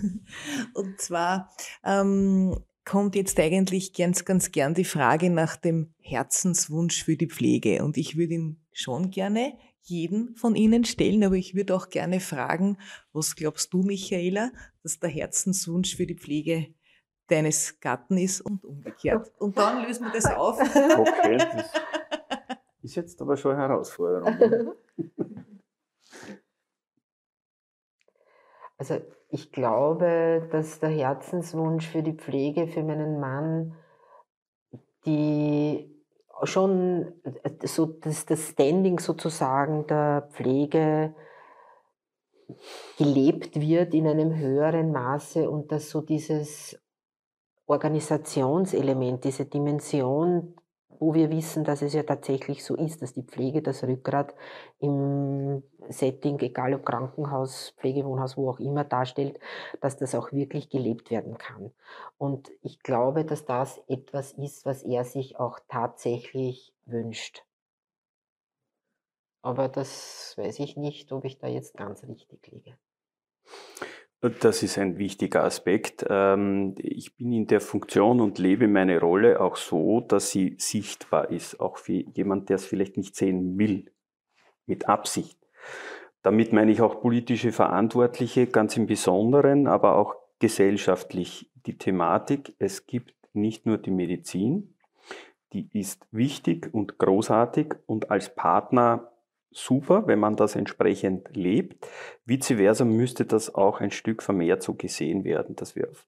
und 0.74 1.00
zwar 1.00 1.50
ähm, 1.84 2.56
kommt 2.84 3.14
jetzt 3.14 3.38
eigentlich 3.38 3.92
ganz, 3.92 4.24
ganz 4.24 4.52
gern 4.52 4.74
die 4.74 4.84
Frage 4.84 5.30
nach 5.30 5.56
dem 5.56 5.94
Herzenswunsch 6.00 7.04
für 7.04 7.16
die 7.16 7.28
Pflege. 7.28 7.84
Und 7.84 7.96
ich 7.96 8.16
würde 8.16 8.34
ihn 8.34 8.60
schon 8.72 9.10
gerne 9.10 9.54
jeden 9.82 10.34
von 10.36 10.56
Ihnen 10.56 10.84
stellen, 10.84 11.24
aber 11.24 11.34
ich 11.34 11.54
würde 11.54 11.74
auch 11.74 11.90
gerne 11.90 12.20
fragen, 12.20 12.78
was 13.12 13.36
glaubst 13.36 13.72
du, 13.74 13.82
Michaela, 13.82 14.50
dass 14.82 14.98
der 14.98 15.10
Herzenswunsch 15.10 15.94
für 15.96 16.06
die 16.06 16.16
Pflege 16.16 16.73
deines 17.28 17.80
Gatten 17.80 18.18
ist 18.18 18.40
und 18.40 18.64
umgekehrt. 18.64 19.32
Und 19.38 19.56
dann 19.56 19.84
lösen 19.86 20.06
wir 20.06 20.12
das 20.12 20.26
auf. 20.26 20.60
Okay, 20.60 21.36
das 21.36 21.72
ist 22.82 22.94
jetzt 22.94 23.20
aber 23.22 23.36
schon 23.36 23.52
eine 23.52 23.62
Herausforderung. 23.62 24.74
Also 28.76 29.00
ich 29.28 29.52
glaube, 29.52 30.48
dass 30.50 30.80
der 30.80 30.90
Herzenswunsch 30.90 31.88
für 31.88 32.02
die 32.02 32.12
Pflege 32.12 32.66
für 32.66 32.82
meinen 32.82 33.20
Mann 33.20 33.76
die 35.06 35.90
schon 36.42 37.12
so 37.64 37.86
das, 37.86 38.26
das 38.26 38.48
Standing 38.50 38.98
sozusagen 38.98 39.86
der 39.86 40.28
Pflege 40.32 41.14
gelebt 42.98 43.60
wird 43.60 43.94
in 43.94 44.06
einem 44.06 44.36
höheren 44.36 44.92
Maße 44.92 45.48
und 45.48 45.72
dass 45.72 45.90
so 45.90 46.00
dieses 46.00 46.78
Organisationselement, 47.66 49.24
diese 49.24 49.46
Dimension, 49.46 50.54
wo 51.00 51.14
wir 51.14 51.30
wissen, 51.30 51.64
dass 51.64 51.82
es 51.82 51.92
ja 51.92 52.02
tatsächlich 52.02 52.64
so 52.64 52.76
ist, 52.76 53.02
dass 53.02 53.12
die 53.12 53.22
Pflege 53.22 53.62
das 53.62 53.82
Rückgrat 53.82 54.34
im 54.78 55.62
Setting, 55.88 56.38
egal 56.40 56.74
ob 56.74 56.86
Krankenhaus, 56.86 57.74
Pflegewohnhaus, 57.78 58.36
wo 58.36 58.50
auch 58.50 58.60
immer 58.60 58.84
darstellt, 58.84 59.38
dass 59.80 59.96
das 59.96 60.14
auch 60.14 60.32
wirklich 60.32 60.68
gelebt 60.68 61.10
werden 61.10 61.36
kann. 61.38 61.72
Und 62.18 62.50
ich 62.62 62.80
glaube, 62.80 63.24
dass 63.24 63.44
das 63.44 63.80
etwas 63.88 64.32
ist, 64.32 64.64
was 64.66 64.82
er 64.82 65.04
sich 65.04 65.38
auch 65.38 65.58
tatsächlich 65.68 66.72
wünscht. 66.86 67.44
Aber 69.42 69.68
das 69.68 70.34
weiß 70.38 70.58
ich 70.60 70.76
nicht, 70.76 71.12
ob 71.12 71.24
ich 71.24 71.38
da 71.38 71.48
jetzt 71.48 71.76
ganz 71.76 72.02
richtig 72.04 72.50
liege. 72.50 72.78
Das 74.40 74.62
ist 74.62 74.78
ein 74.78 74.96
wichtiger 74.96 75.44
Aspekt. 75.44 76.06
Ähm, 76.08 76.74
ich 76.78 77.14
bin 77.14 77.32
in 77.32 77.46
der 77.46 77.60
Funktion 77.60 78.22
und 78.22 78.38
lebe 78.38 78.68
meine 78.68 78.98
Rolle 78.98 79.38
auch 79.38 79.56
so, 79.56 80.00
dass 80.00 80.30
sie 80.30 80.56
sichtbar 80.58 81.30
ist, 81.30 81.60
auch 81.60 81.76
für 81.76 81.92
jemand, 81.92 82.48
der 82.48 82.56
es 82.56 82.64
vielleicht 82.64 82.96
nicht 82.96 83.16
sehen 83.16 83.58
will, 83.58 83.92
mit 84.64 84.88
Absicht. 84.88 85.38
Damit 86.22 86.54
meine 86.54 86.72
ich 86.72 86.80
auch 86.80 87.02
politische 87.02 87.52
Verantwortliche 87.52 88.46
ganz 88.46 88.78
im 88.78 88.86
Besonderen, 88.86 89.66
aber 89.66 89.96
auch 89.96 90.14
gesellschaftlich 90.38 91.50
die 91.66 91.76
Thematik. 91.76 92.54
Es 92.58 92.86
gibt 92.86 93.14
nicht 93.34 93.66
nur 93.66 93.76
die 93.76 93.90
Medizin, 93.90 94.74
die 95.52 95.68
ist 95.78 96.06
wichtig 96.12 96.72
und 96.72 96.98
großartig 96.98 97.74
und 97.84 98.10
als 98.10 98.34
Partner 98.34 99.12
super, 99.56 100.06
wenn 100.06 100.18
man 100.18 100.36
das 100.36 100.56
entsprechend 100.56 101.34
lebt. 101.34 101.86
Vice 102.26 102.56
versa 102.56 102.84
müsste 102.84 103.24
das 103.24 103.54
auch 103.54 103.80
ein 103.80 103.90
Stück 103.90 104.22
vermehrt 104.22 104.62
so 104.62 104.74
gesehen 104.74 105.24
werden, 105.24 105.56
dass 105.56 105.76
wir 105.76 105.88
auf 105.90 106.06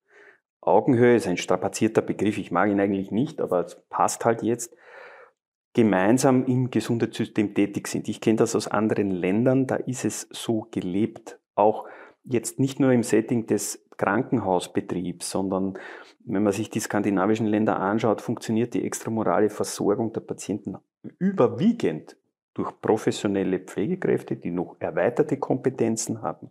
Augenhöhe, 0.61 1.15
ist 1.15 1.29
ein 1.29 1.37
strapazierter 1.37 2.03
Begriff, 2.03 2.39
ich 2.39 2.51
mag 2.51 2.69
ihn 2.71 2.81
eigentlich 2.81 3.13
nicht, 3.13 3.41
aber 3.41 3.65
es 3.65 3.81
passt 3.89 4.25
halt 4.25 4.43
jetzt, 4.43 4.75
gemeinsam 5.75 6.45
im 6.47 6.71
Gesundheitssystem 6.71 7.55
tätig 7.55 7.87
sind. 7.87 8.09
Ich 8.09 8.21
kenne 8.21 8.37
das 8.37 8.57
aus 8.57 8.67
anderen 8.67 9.11
Ländern, 9.11 9.67
da 9.67 9.77
ist 9.77 10.05
es 10.05 10.27
so 10.31 10.67
gelebt. 10.71 11.39
Auch 11.55 11.87
jetzt 12.25 12.59
nicht 12.59 12.81
nur 12.81 12.93
im 12.93 13.03
Setting 13.03 13.47
des 13.47 13.87
Krankenhausbetriebs, 13.97 15.31
sondern 15.31 15.79
wenn 16.25 16.43
man 16.43 16.53
sich 16.53 16.71
die 16.71 16.81
skandinavischen 16.81 17.47
Länder 17.47 17.79
anschaut, 17.79 18.21
funktioniert 18.21 18.75
die 18.75 18.85
extramorale 18.85 19.51
Versorgung 19.51 20.13
der 20.13 20.21
Patienten 20.21 20.77
überwiegend 21.19 22.17
durch 22.57 22.81
professionelle 22.81 23.59
Pflegekräfte, 23.59 24.37
die 24.37 24.51
noch 24.51 24.77
erweiterte 24.79 25.37
Kompetenzen 25.37 26.23
haben, 26.23 26.51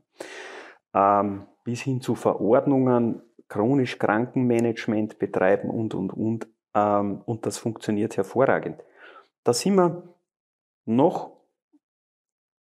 ähm, 0.93 1.47
bis 1.63 1.81
hin 1.81 1.99
zu 1.99 2.13
Verordnungen, 2.13 3.23
chronisch 3.47 3.97
Krankenmanagement 3.97 5.17
betreiben 5.17 5.69
und, 5.69 5.95
und, 5.95 6.13
und. 6.13 6.47
Ähm, 6.75 7.21
und 7.25 7.45
das 7.45 7.57
funktioniert 7.57 8.17
hervorragend. 8.17 8.83
Da 9.43 9.53
sind 9.53 9.75
wir 9.75 10.03
noch, 10.85 11.31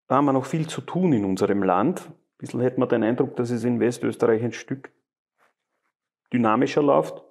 da 0.08 0.16
haben 0.16 0.24
wir 0.24 0.32
noch 0.32 0.46
viel 0.46 0.66
zu 0.66 0.80
tun 0.80 1.12
in 1.12 1.26
unserem 1.26 1.62
Land. 1.62 2.00
Ein 2.06 2.38
bisschen 2.38 2.60
hätte 2.60 2.80
man 2.80 2.88
den 2.88 3.02
Eindruck, 3.02 3.36
dass 3.36 3.50
es 3.50 3.64
in 3.64 3.78
Westösterreich 3.78 4.42
ein 4.42 4.52
Stück 4.52 4.90
dynamischer 6.32 6.82
läuft. 6.82 7.22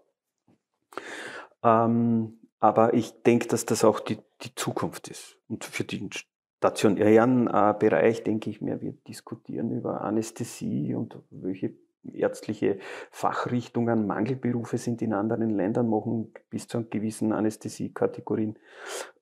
Ähm, 1.63 2.39
aber 2.63 2.93
ich 2.93 3.23
denke, 3.23 3.49
dass 3.49 3.65
das 3.65 3.83
auch 3.83 3.99
die, 3.99 4.19
die 4.41 4.55
Zukunft 4.55 5.09
ist. 5.09 5.37
Und 5.49 5.65
für 5.65 5.83
den 5.83 6.09
stationären 6.13 7.47
äh, 7.47 7.73
Bereich 7.77 8.23
denke 8.23 8.49
ich 8.49 8.61
mir, 8.61 8.81
wir 8.81 8.93
diskutieren 9.05 9.69
über 9.69 9.99
Anästhesie 9.99 10.95
und 10.95 11.17
welche 11.29 11.73
ärztliche 12.13 12.79
Fachrichtungen 13.11 14.07
Mangelberufe 14.07 14.77
sind 14.77 15.01
in 15.01 15.11
anderen 15.11 15.49
Ländern, 15.49 15.89
machen 15.89 16.31
bis 16.49 16.69
zu 16.69 16.85
gewissen 16.85 17.33
Anästhesiekategorien 17.33 18.57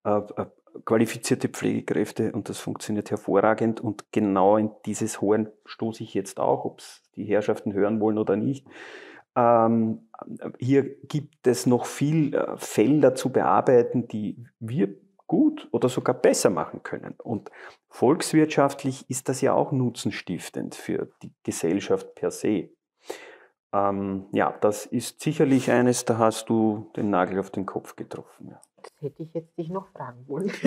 äh, 0.06 0.18
äh, 0.18 0.46
qualifizierte 0.86 1.50
Pflegekräfte 1.50 2.34
und 2.34 2.48
das 2.48 2.60
funktioniert 2.60 3.10
hervorragend 3.10 3.82
und 3.82 4.12
genau 4.12 4.58
in 4.58 4.70
dieses 4.86 5.20
Horn 5.20 5.50
stoße 5.66 6.04
ich 6.04 6.14
jetzt 6.14 6.40
auch, 6.40 6.64
ob 6.64 6.78
es 6.78 7.02
die 7.16 7.26
Herrschaften 7.26 7.74
hören 7.74 8.00
wollen 8.02 8.20
oder 8.20 8.36
nicht. 8.36 8.68
Ähm, 9.36 10.10
hier 10.60 10.84
gibt 10.84 11.48
es 11.48 11.66
noch 11.66 11.86
viel 11.86 12.36
äh, 12.36 12.58
Felder 12.58 13.16
zu 13.16 13.30
bearbeiten, 13.30 14.08
die 14.08 14.46
wir 14.60 14.94
gut 15.28 15.70
oder 15.72 15.88
sogar 15.88 16.14
besser 16.14 16.50
machen 16.50 16.84
können. 16.84 17.16
Und 17.24 17.50
volkswirtschaftlich 17.88 19.10
ist 19.10 19.30
das 19.30 19.40
ja 19.40 19.54
auch 19.54 19.72
nutzenstiftend 19.72 20.76
für 20.76 21.08
die 21.24 21.32
Gesellschaft 21.44 22.16
per 22.16 22.32
se. 22.32 22.70
Ähm, 23.74 24.26
ja, 24.34 24.54
das 24.60 24.86
ist 24.86 25.22
sicherlich 25.22 25.72
eines, 25.72 26.04
da 26.04 26.18
hast 26.18 26.50
du 26.50 26.92
den 26.98 27.10
Nagel 27.10 27.40
auf 27.40 27.50
den 27.50 27.66
Kopf 27.66 27.96
getroffen. 27.96 28.50
Ja. 28.50 28.62
Das 28.84 28.92
hätte 29.02 29.24
ich 29.24 29.34
jetzt 29.34 29.58
dich 29.58 29.70
noch 29.70 29.88
fragen 29.88 30.28
wollen. 30.28 30.52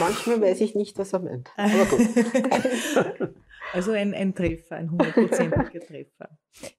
Manchmal 0.00 0.40
weiß 0.40 0.60
ich 0.60 0.74
nicht, 0.74 0.98
was 0.98 1.12
er 1.12 1.20
meint. 1.20 1.50
Aber 1.56 1.84
gut. 1.86 2.00
Also 3.72 3.92
ein, 3.92 4.14
ein 4.14 4.34
Treffer, 4.34 4.76
ein 4.76 4.90
hundertprozentiger 4.90 5.80
Treffer. 5.80 6.28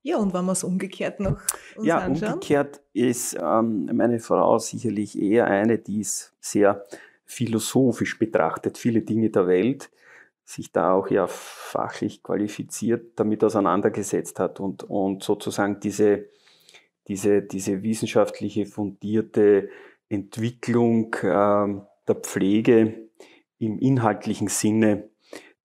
Ja, 0.02 0.18
und 0.18 0.34
wenn 0.34 0.46
wir 0.46 0.54
es 0.54 0.64
umgekehrt 0.64 1.20
noch 1.20 1.42
uns 1.76 1.86
ja, 1.86 1.98
anschauen? 1.98 2.34
umgekehrt 2.36 2.82
ist 2.94 3.36
ähm, 3.42 3.90
meine 3.94 4.20
Frau 4.20 4.58
sicherlich 4.60 5.20
eher 5.22 5.48
eine, 5.48 5.78
die 5.78 6.02
es 6.02 6.34
sehr 6.40 6.86
philosophisch 7.26 8.18
betrachtet, 8.18 8.78
viele 8.78 9.02
Dinge 9.02 9.30
der 9.30 9.48
Welt, 9.48 9.90
sich 10.46 10.72
da 10.72 10.94
auch 10.94 11.10
ja 11.10 11.28
fachlich 11.28 12.22
qualifiziert 12.22 13.20
damit 13.20 13.44
auseinandergesetzt 13.44 14.40
hat 14.40 14.60
und, 14.60 14.84
und 14.84 15.24
sozusagen 15.24 15.80
diese, 15.80 16.26
diese, 17.08 17.42
diese 17.42 17.84
wissenschaftliche 17.84 18.66
fundierte 18.66 19.70
Entwicklung 20.10 21.14
äh, 21.16 21.82
der 22.08 22.16
Pflege 22.22 23.10
im 23.58 23.80
inhaltlichen 23.80 24.48
Sinne, 24.48 25.10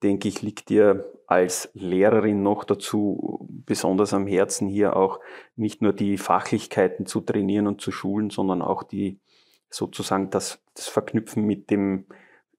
denke 0.03 0.29
ich, 0.29 0.43
liegt 0.43 0.71
ihr 0.71 1.13
als 1.27 1.71
Lehrerin 1.75 2.43
noch 2.43 2.65
dazu 2.65 3.47
besonders 3.49 4.13
am 4.13 4.27
Herzen, 4.27 4.69
hier 4.69 4.97
auch 4.97 5.21
nicht 5.55 5.81
nur 5.81 5.93
die 5.93 6.19
Fachlichkeiten 6.19 7.07
zu 7.07 7.21
trainieren 7.21 7.67
und 7.69 7.81
zu 7.81 7.93
schulen, 7.93 8.31
sondern 8.31 8.63
auch 8.63 8.83
die 8.83 9.21
sozusagen 9.69 10.31
das, 10.31 10.61
das 10.75 10.89
Verknüpfen 10.89 11.47
mit 11.47 11.71
dem 11.71 12.07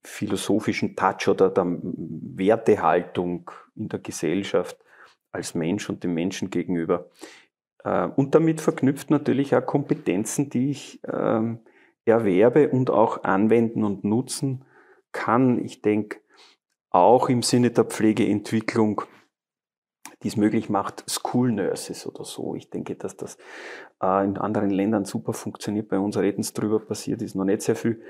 philosophischen 0.04 0.96
Touch 0.96 1.28
oder 1.28 1.50
der 1.50 1.66
Wertehaltung 1.66 3.52
in 3.76 3.90
der 3.90 4.00
Gesellschaft 4.00 4.78
als 5.32 5.54
Mensch 5.54 5.90
und 5.90 6.04
dem 6.04 6.14
Menschen 6.14 6.50
gegenüber. 6.50 7.10
Äh, 7.84 8.08
und 8.08 8.36
damit 8.36 8.62
verknüpft 8.62 9.10
natürlich 9.10 9.56
auch 9.56 9.66
Kompetenzen, 9.66 10.50
die 10.50 10.72
ich 10.72 11.02
ähm, 11.12 11.60
erwerbe 12.06 12.70
und 12.70 12.90
auch 12.90 13.24
anwenden 13.24 13.84
und 13.84 14.04
nutzen 14.04 14.66
kann. 15.12 15.64
Ich 15.64 15.82
denke, 15.82 16.20
auch 16.90 17.30
im 17.30 17.42
Sinne 17.42 17.72
der 17.72 17.86
Pflegeentwicklung, 17.86 19.02
die 20.24 20.28
es 20.28 20.36
möglich 20.36 20.70
macht, 20.70 21.04
School 21.10 21.52
Nurses 21.52 22.06
oder 22.06 22.26
so. 22.26 22.56
Ich 22.56 22.70
denke, 22.70 22.96
dass 22.96 23.16
das 23.16 23.38
äh, 24.02 24.26
in 24.26 24.38
anderen 24.38 24.70
Ländern 24.70 25.06
super 25.06 25.34
funktioniert. 25.34 25.88
Bei 25.88 26.00
uns 26.00 26.18
reden 26.18 26.42
es 26.42 26.54
drüber, 26.54 26.80
passiert 26.80 27.22
ist 27.22 27.36
noch 27.36 27.46
nicht 27.46 27.62
sehr 27.62 27.76
viel. 27.76 28.02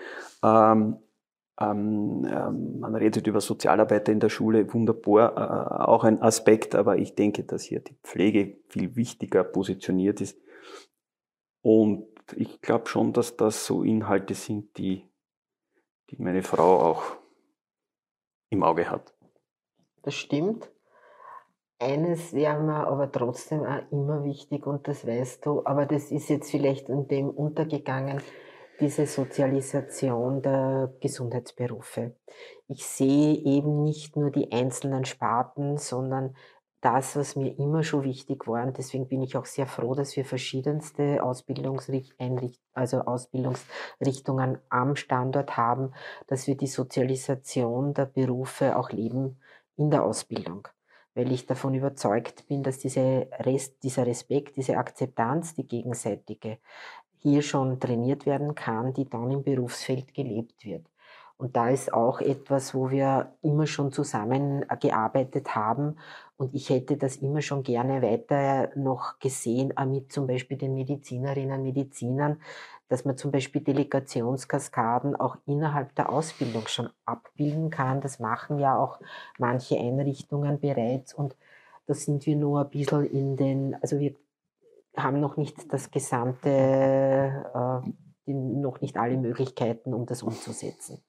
Ähm, 1.62 2.26
ähm, 2.26 2.80
man 2.80 2.95
redet 2.95 3.28
über 3.28 3.41
Sozialarbeiter 3.41 4.12
in 4.12 4.20
der 4.20 4.30
Schule, 4.30 4.74
wunderbar, 4.74 5.38
äh, 5.38 5.84
auch 5.86 6.03
ein 6.03 6.22
Aspekt, 6.22 6.76
aber 6.76 6.97
ich 6.97 7.16
denke, 7.16 7.43
dass 7.43 7.64
hier 7.64 7.82
die 7.82 7.95
Pflege 8.03 8.57
viel 8.70 8.95
wichtiger 8.95 9.43
positioniert 9.43 10.22
ist. 10.22 10.39
Und 11.62 12.07
ich 12.36 12.62
glaube 12.62 12.88
schon, 12.88 13.14
dass 13.14 13.38
das 13.38 13.66
so 13.66 13.84
Inhalte 13.84 14.34
sind, 14.34 14.78
die, 14.78 15.07
die 16.09 16.22
meine 16.22 16.41
Frau 16.41 16.80
auch 16.80 17.03
im 18.49 18.64
Auge 18.64 18.89
hat. 18.89 19.14
Das 20.01 20.16
stimmt. 20.16 20.70
Eines 21.80 22.34
wäre 22.34 22.62
mir 22.62 22.88
aber 22.88 23.12
trotzdem 23.12 23.64
auch 23.64 23.91
immer 23.91 24.24
wichtig 24.24 24.68
und 24.68 24.88
das 24.88 25.05
weißt 25.05 25.45
du, 25.45 25.66
aber 25.66 25.88
das 25.88 26.12
ist 26.12 26.30
jetzt 26.30 26.51
vielleicht 26.51 26.89
in 26.89 27.07
dem 27.07 27.30
untergegangen, 27.30 28.22
diese 28.80 29.06
Sozialisation 29.06 30.42
der 30.42 30.94
Gesundheitsberufe. 31.02 32.16
Ich 32.68 32.86
sehe 32.86 33.36
eben 33.36 33.84
nicht 33.84 34.16
nur 34.16 34.32
die 34.32 34.52
einzelnen 34.52 35.06
Sparten, 35.06 35.78
sondern 35.78 36.36
das, 36.82 37.16
was 37.16 37.36
mir 37.36 37.58
immer 37.58 37.84
schon 37.84 38.04
wichtig 38.04 38.48
war. 38.48 38.66
Und 38.66 38.78
deswegen 38.78 39.08
bin 39.08 39.22
ich 39.22 39.38
auch 39.38 39.46
sehr 39.46 39.68
froh, 39.68 39.94
dass 39.94 40.16
wir 40.16 40.26
verschiedenste 40.26 41.22
also 42.74 43.02
Ausbildungsrichtungen 43.02 44.58
am 44.70 44.96
Standort 44.96 45.58
haben, 45.58 45.94
dass 46.28 46.48
wir 46.48 46.58
die 46.58 46.68
Sozialisation 46.68 47.94
der 47.94 48.06
Berufe 48.08 48.76
auch 48.78 48.90
leben 48.92 49.40
in 49.78 49.92
der 49.92 50.04
Ausbildung. 50.04 50.68
Weil 51.14 51.32
ich 51.32 51.46
davon 51.46 51.76
überzeugt 51.76 52.48
bin, 52.48 52.64
dass 52.64 52.80
diese 52.80 53.28
Rest, 53.40 53.84
dieser 53.84 54.08
Respekt, 54.08 54.56
diese 54.56 54.78
Akzeptanz, 54.78 55.54
die 55.54 55.68
gegenseitige, 55.68 56.58
hier 57.22 57.42
schon 57.42 57.80
trainiert 57.80 58.26
werden 58.26 58.56
kann, 58.56 58.94
die 58.94 59.10
dann 59.10 59.32
im 59.32 59.44
Berufsfeld 59.44 60.14
gelebt 60.14 60.66
wird. 60.66 60.86
Und 61.42 61.56
da 61.56 61.70
ist 61.70 61.92
auch 61.92 62.22
etwas, 62.22 62.76
wo 62.76 62.92
wir 62.92 63.34
immer 63.42 63.66
schon 63.66 63.92
zusammengearbeitet 63.92 65.56
haben. 65.56 65.98
Und 66.38 66.54
ich 66.54 66.70
hätte 66.70 66.98
das 66.98 67.16
immer 67.16 67.42
schon 67.42 67.64
gerne 67.64 68.04
weiter 68.04 68.70
noch 68.76 69.18
gesehen, 69.18 69.74
mit 69.88 70.12
zum 70.12 70.28
Beispiel 70.28 70.58
den 70.58 70.76
Medizinerinnen 70.76 71.58
und 71.58 71.64
Medizinern, 71.64 72.40
dass 72.90 73.06
man 73.06 73.18
zum 73.18 73.32
Beispiel 73.32 73.62
Delegationskaskaden 73.62 75.16
auch 75.16 75.36
innerhalb 75.48 75.96
der 75.96 76.12
Ausbildung 76.12 76.68
schon 76.68 76.90
abbilden 77.06 77.72
kann. 77.72 78.02
Das 78.02 78.20
machen 78.20 78.60
ja 78.60 78.78
auch 78.78 79.00
manche 79.40 79.80
Einrichtungen 79.80 80.60
bereits. 80.60 81.12
Und 81.12 81.36
da 81.88 81.96
sind 81.96 82.28
wir 82.28 82.36
nur 82.36 82.62
ein 82.62 82.70
bisschen 82.70 83.06
in 83.06 83.36
den, 83.36 83.76
also 83.82 84.00
wir 84.00 84.14
haben 84.96 85.20
noch 85.20 85.38
nicht 85.38 85.74
das 85.74 85.92
gesamte, 85.92 86.50
äh, 86.50 88.32
noch 88.32 88.82
nicht 88.82 88.98
alle 88.98 89.18
Möglichkeiten, 89.18 89.94
um 89.94 90.06
das 90.06 90.24
umzusetzen. 90.24 91.04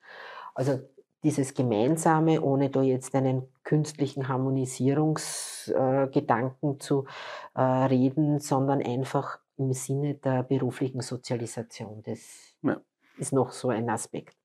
Also 0.55 0.81
dieses 1.25 1.55
Gemeinsame, 1.55 2.43
ohne 2.43 2.71
da 2.71 2.83
jetzt 2.83 3.15
einen 3.15 3.45
künstlichen 3.63 4.27
Harmonisierungsgedanken 4.29 6.75
äh, 6.75 6.79
zu 6.79 7.07
äh, 7.55 7.63
reden, 7.63 8.41
sondern 8.41 8.83
einfach 8.83 9.39
im 9.57 9.73
Sinne 9.73 10.15
der 10.15 10.43
beruflichen 10.43 11.01
Sozialisation. 11.01 12.03
Das 12.05 12.57
ja. 12.63 12.81
ist 13.19 13.33
noch 13.33 13.53
so 13.53 13.69
ein 13.69 13.89
Aspekt. 13.89 14.37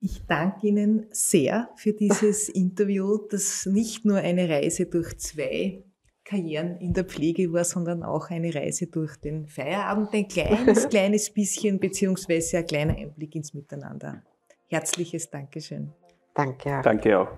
Ich 0.00 0.26
danke 0.26 0.68
Ihnen 0.68 1.06
sehr 1.10 1.68
für 1.76 1.92
dieses 1.92 2.48
Interview, 2.48 3.18
das 3.30 3.66
nicht 3.66 4.04
nur 4.04 4.18
eine 4.18 4.48
Reise 4.48 4.86
durch 4.86 5.18
zwei 5.18 5.84
Karrieren 6.26 6.76
in 6.80 6.92
der 6.92 7.04
Pflege 7.04 7.52
war, 7.52 7.64
sondern 7.64 8.02
auch 8.02 8.30
eine 8.30 8.52
Reise 8.52 8.88
durch 8.88 9.16
den 9.16 9.46
Feierabend, 9.46 10.12
ein 10.12 10.26
kleines, 10.26 10.88
kleines 10.90 11.30
bisschen, 11.32 11.78
beziehungsweise 11.78 12.58
ein 12.58 12.66
kleiner 12.66 12.96
Einblick 12.96 13.36
ins 13.36 13.54
Miteinander. 13.54 14.22
Herzliches 14.66 15.30
Dankeschön. 15.30 15.92
Danke. 16.34 16.80
Danke 16.82 17.18
auch. 17.18 17.28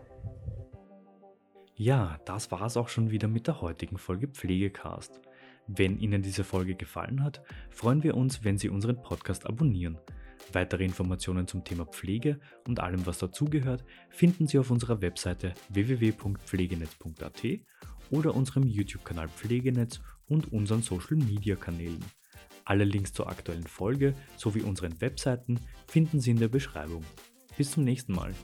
Ja, 1.74 2.18
das 2.24 2.50
war 2.50 2.62
es 2.62 2.76
auch 2.76 2.88
schon 2.88 3.10
wieder 3.10 3.28
mit 3.28 3.46
der 3.46 3.60
heutigen 3.60 3.98
Folge 3.98 4.26
Pflegecast. 4.26 5.20
Wenn 5.68 5.98
Ihnen 5.98 6.22
diese 6.22 6.42
Folge 6.42 6.74
gefallen 6.74 7.22
hat, 7.22 7.42
freuen 7.70 8.02
wir 8.02 8.16
uns, 8.16 8.42
wenn 8.42 8.56
Sie 8.56 8.70
unseren 8.70 9.00
Podcast 9.02 9.46
abonnieren. 9.46 9.98
Weitere 10.52 10.84
Informationen 10.84 11.46
zum 11.46 11.62
Thema 11.62 11.84
Pflege 11.84 12.40
und 12.66 12.80
allem, 12.80 13.06
was 13.06 13.18
dazugehört, 13.18 13.84
finden 14.08 14.46
Sie 14.48 14.58
auf 14.58 14.70
unserer 14.70 15.02
Webseite 15.02 15.52
www.pflegenetz.at 15.68 17.44
oder 18.10 18.34
unserem 18.34 18.66
YouTube-Kanal 18.66 19.28
Pflegenetz 19.28 20.00
und 20.26 20.52
unseren 20.52 20.82
Social-Media-Kanälen. 20.82 22.04
Alle 22.64 22.84
Links 22.84 23.12
zur 23.12 23.28
aktuellen 23.28 23.66
Folge 23.66 24.14
sowie 24.36 24.62
unseren 24.62 25.00
Webseiten 25.00 25.58
finden 25.86 26.20
Sie 26.20 26.32
in 26.32 26.38
der 26.38 26.48
Beschreibung. 26.48 27.04
Bis 27.56 27.70
zum 27.70 27.84
nächsten 27.84 28.12
Mal. 28.12 28.34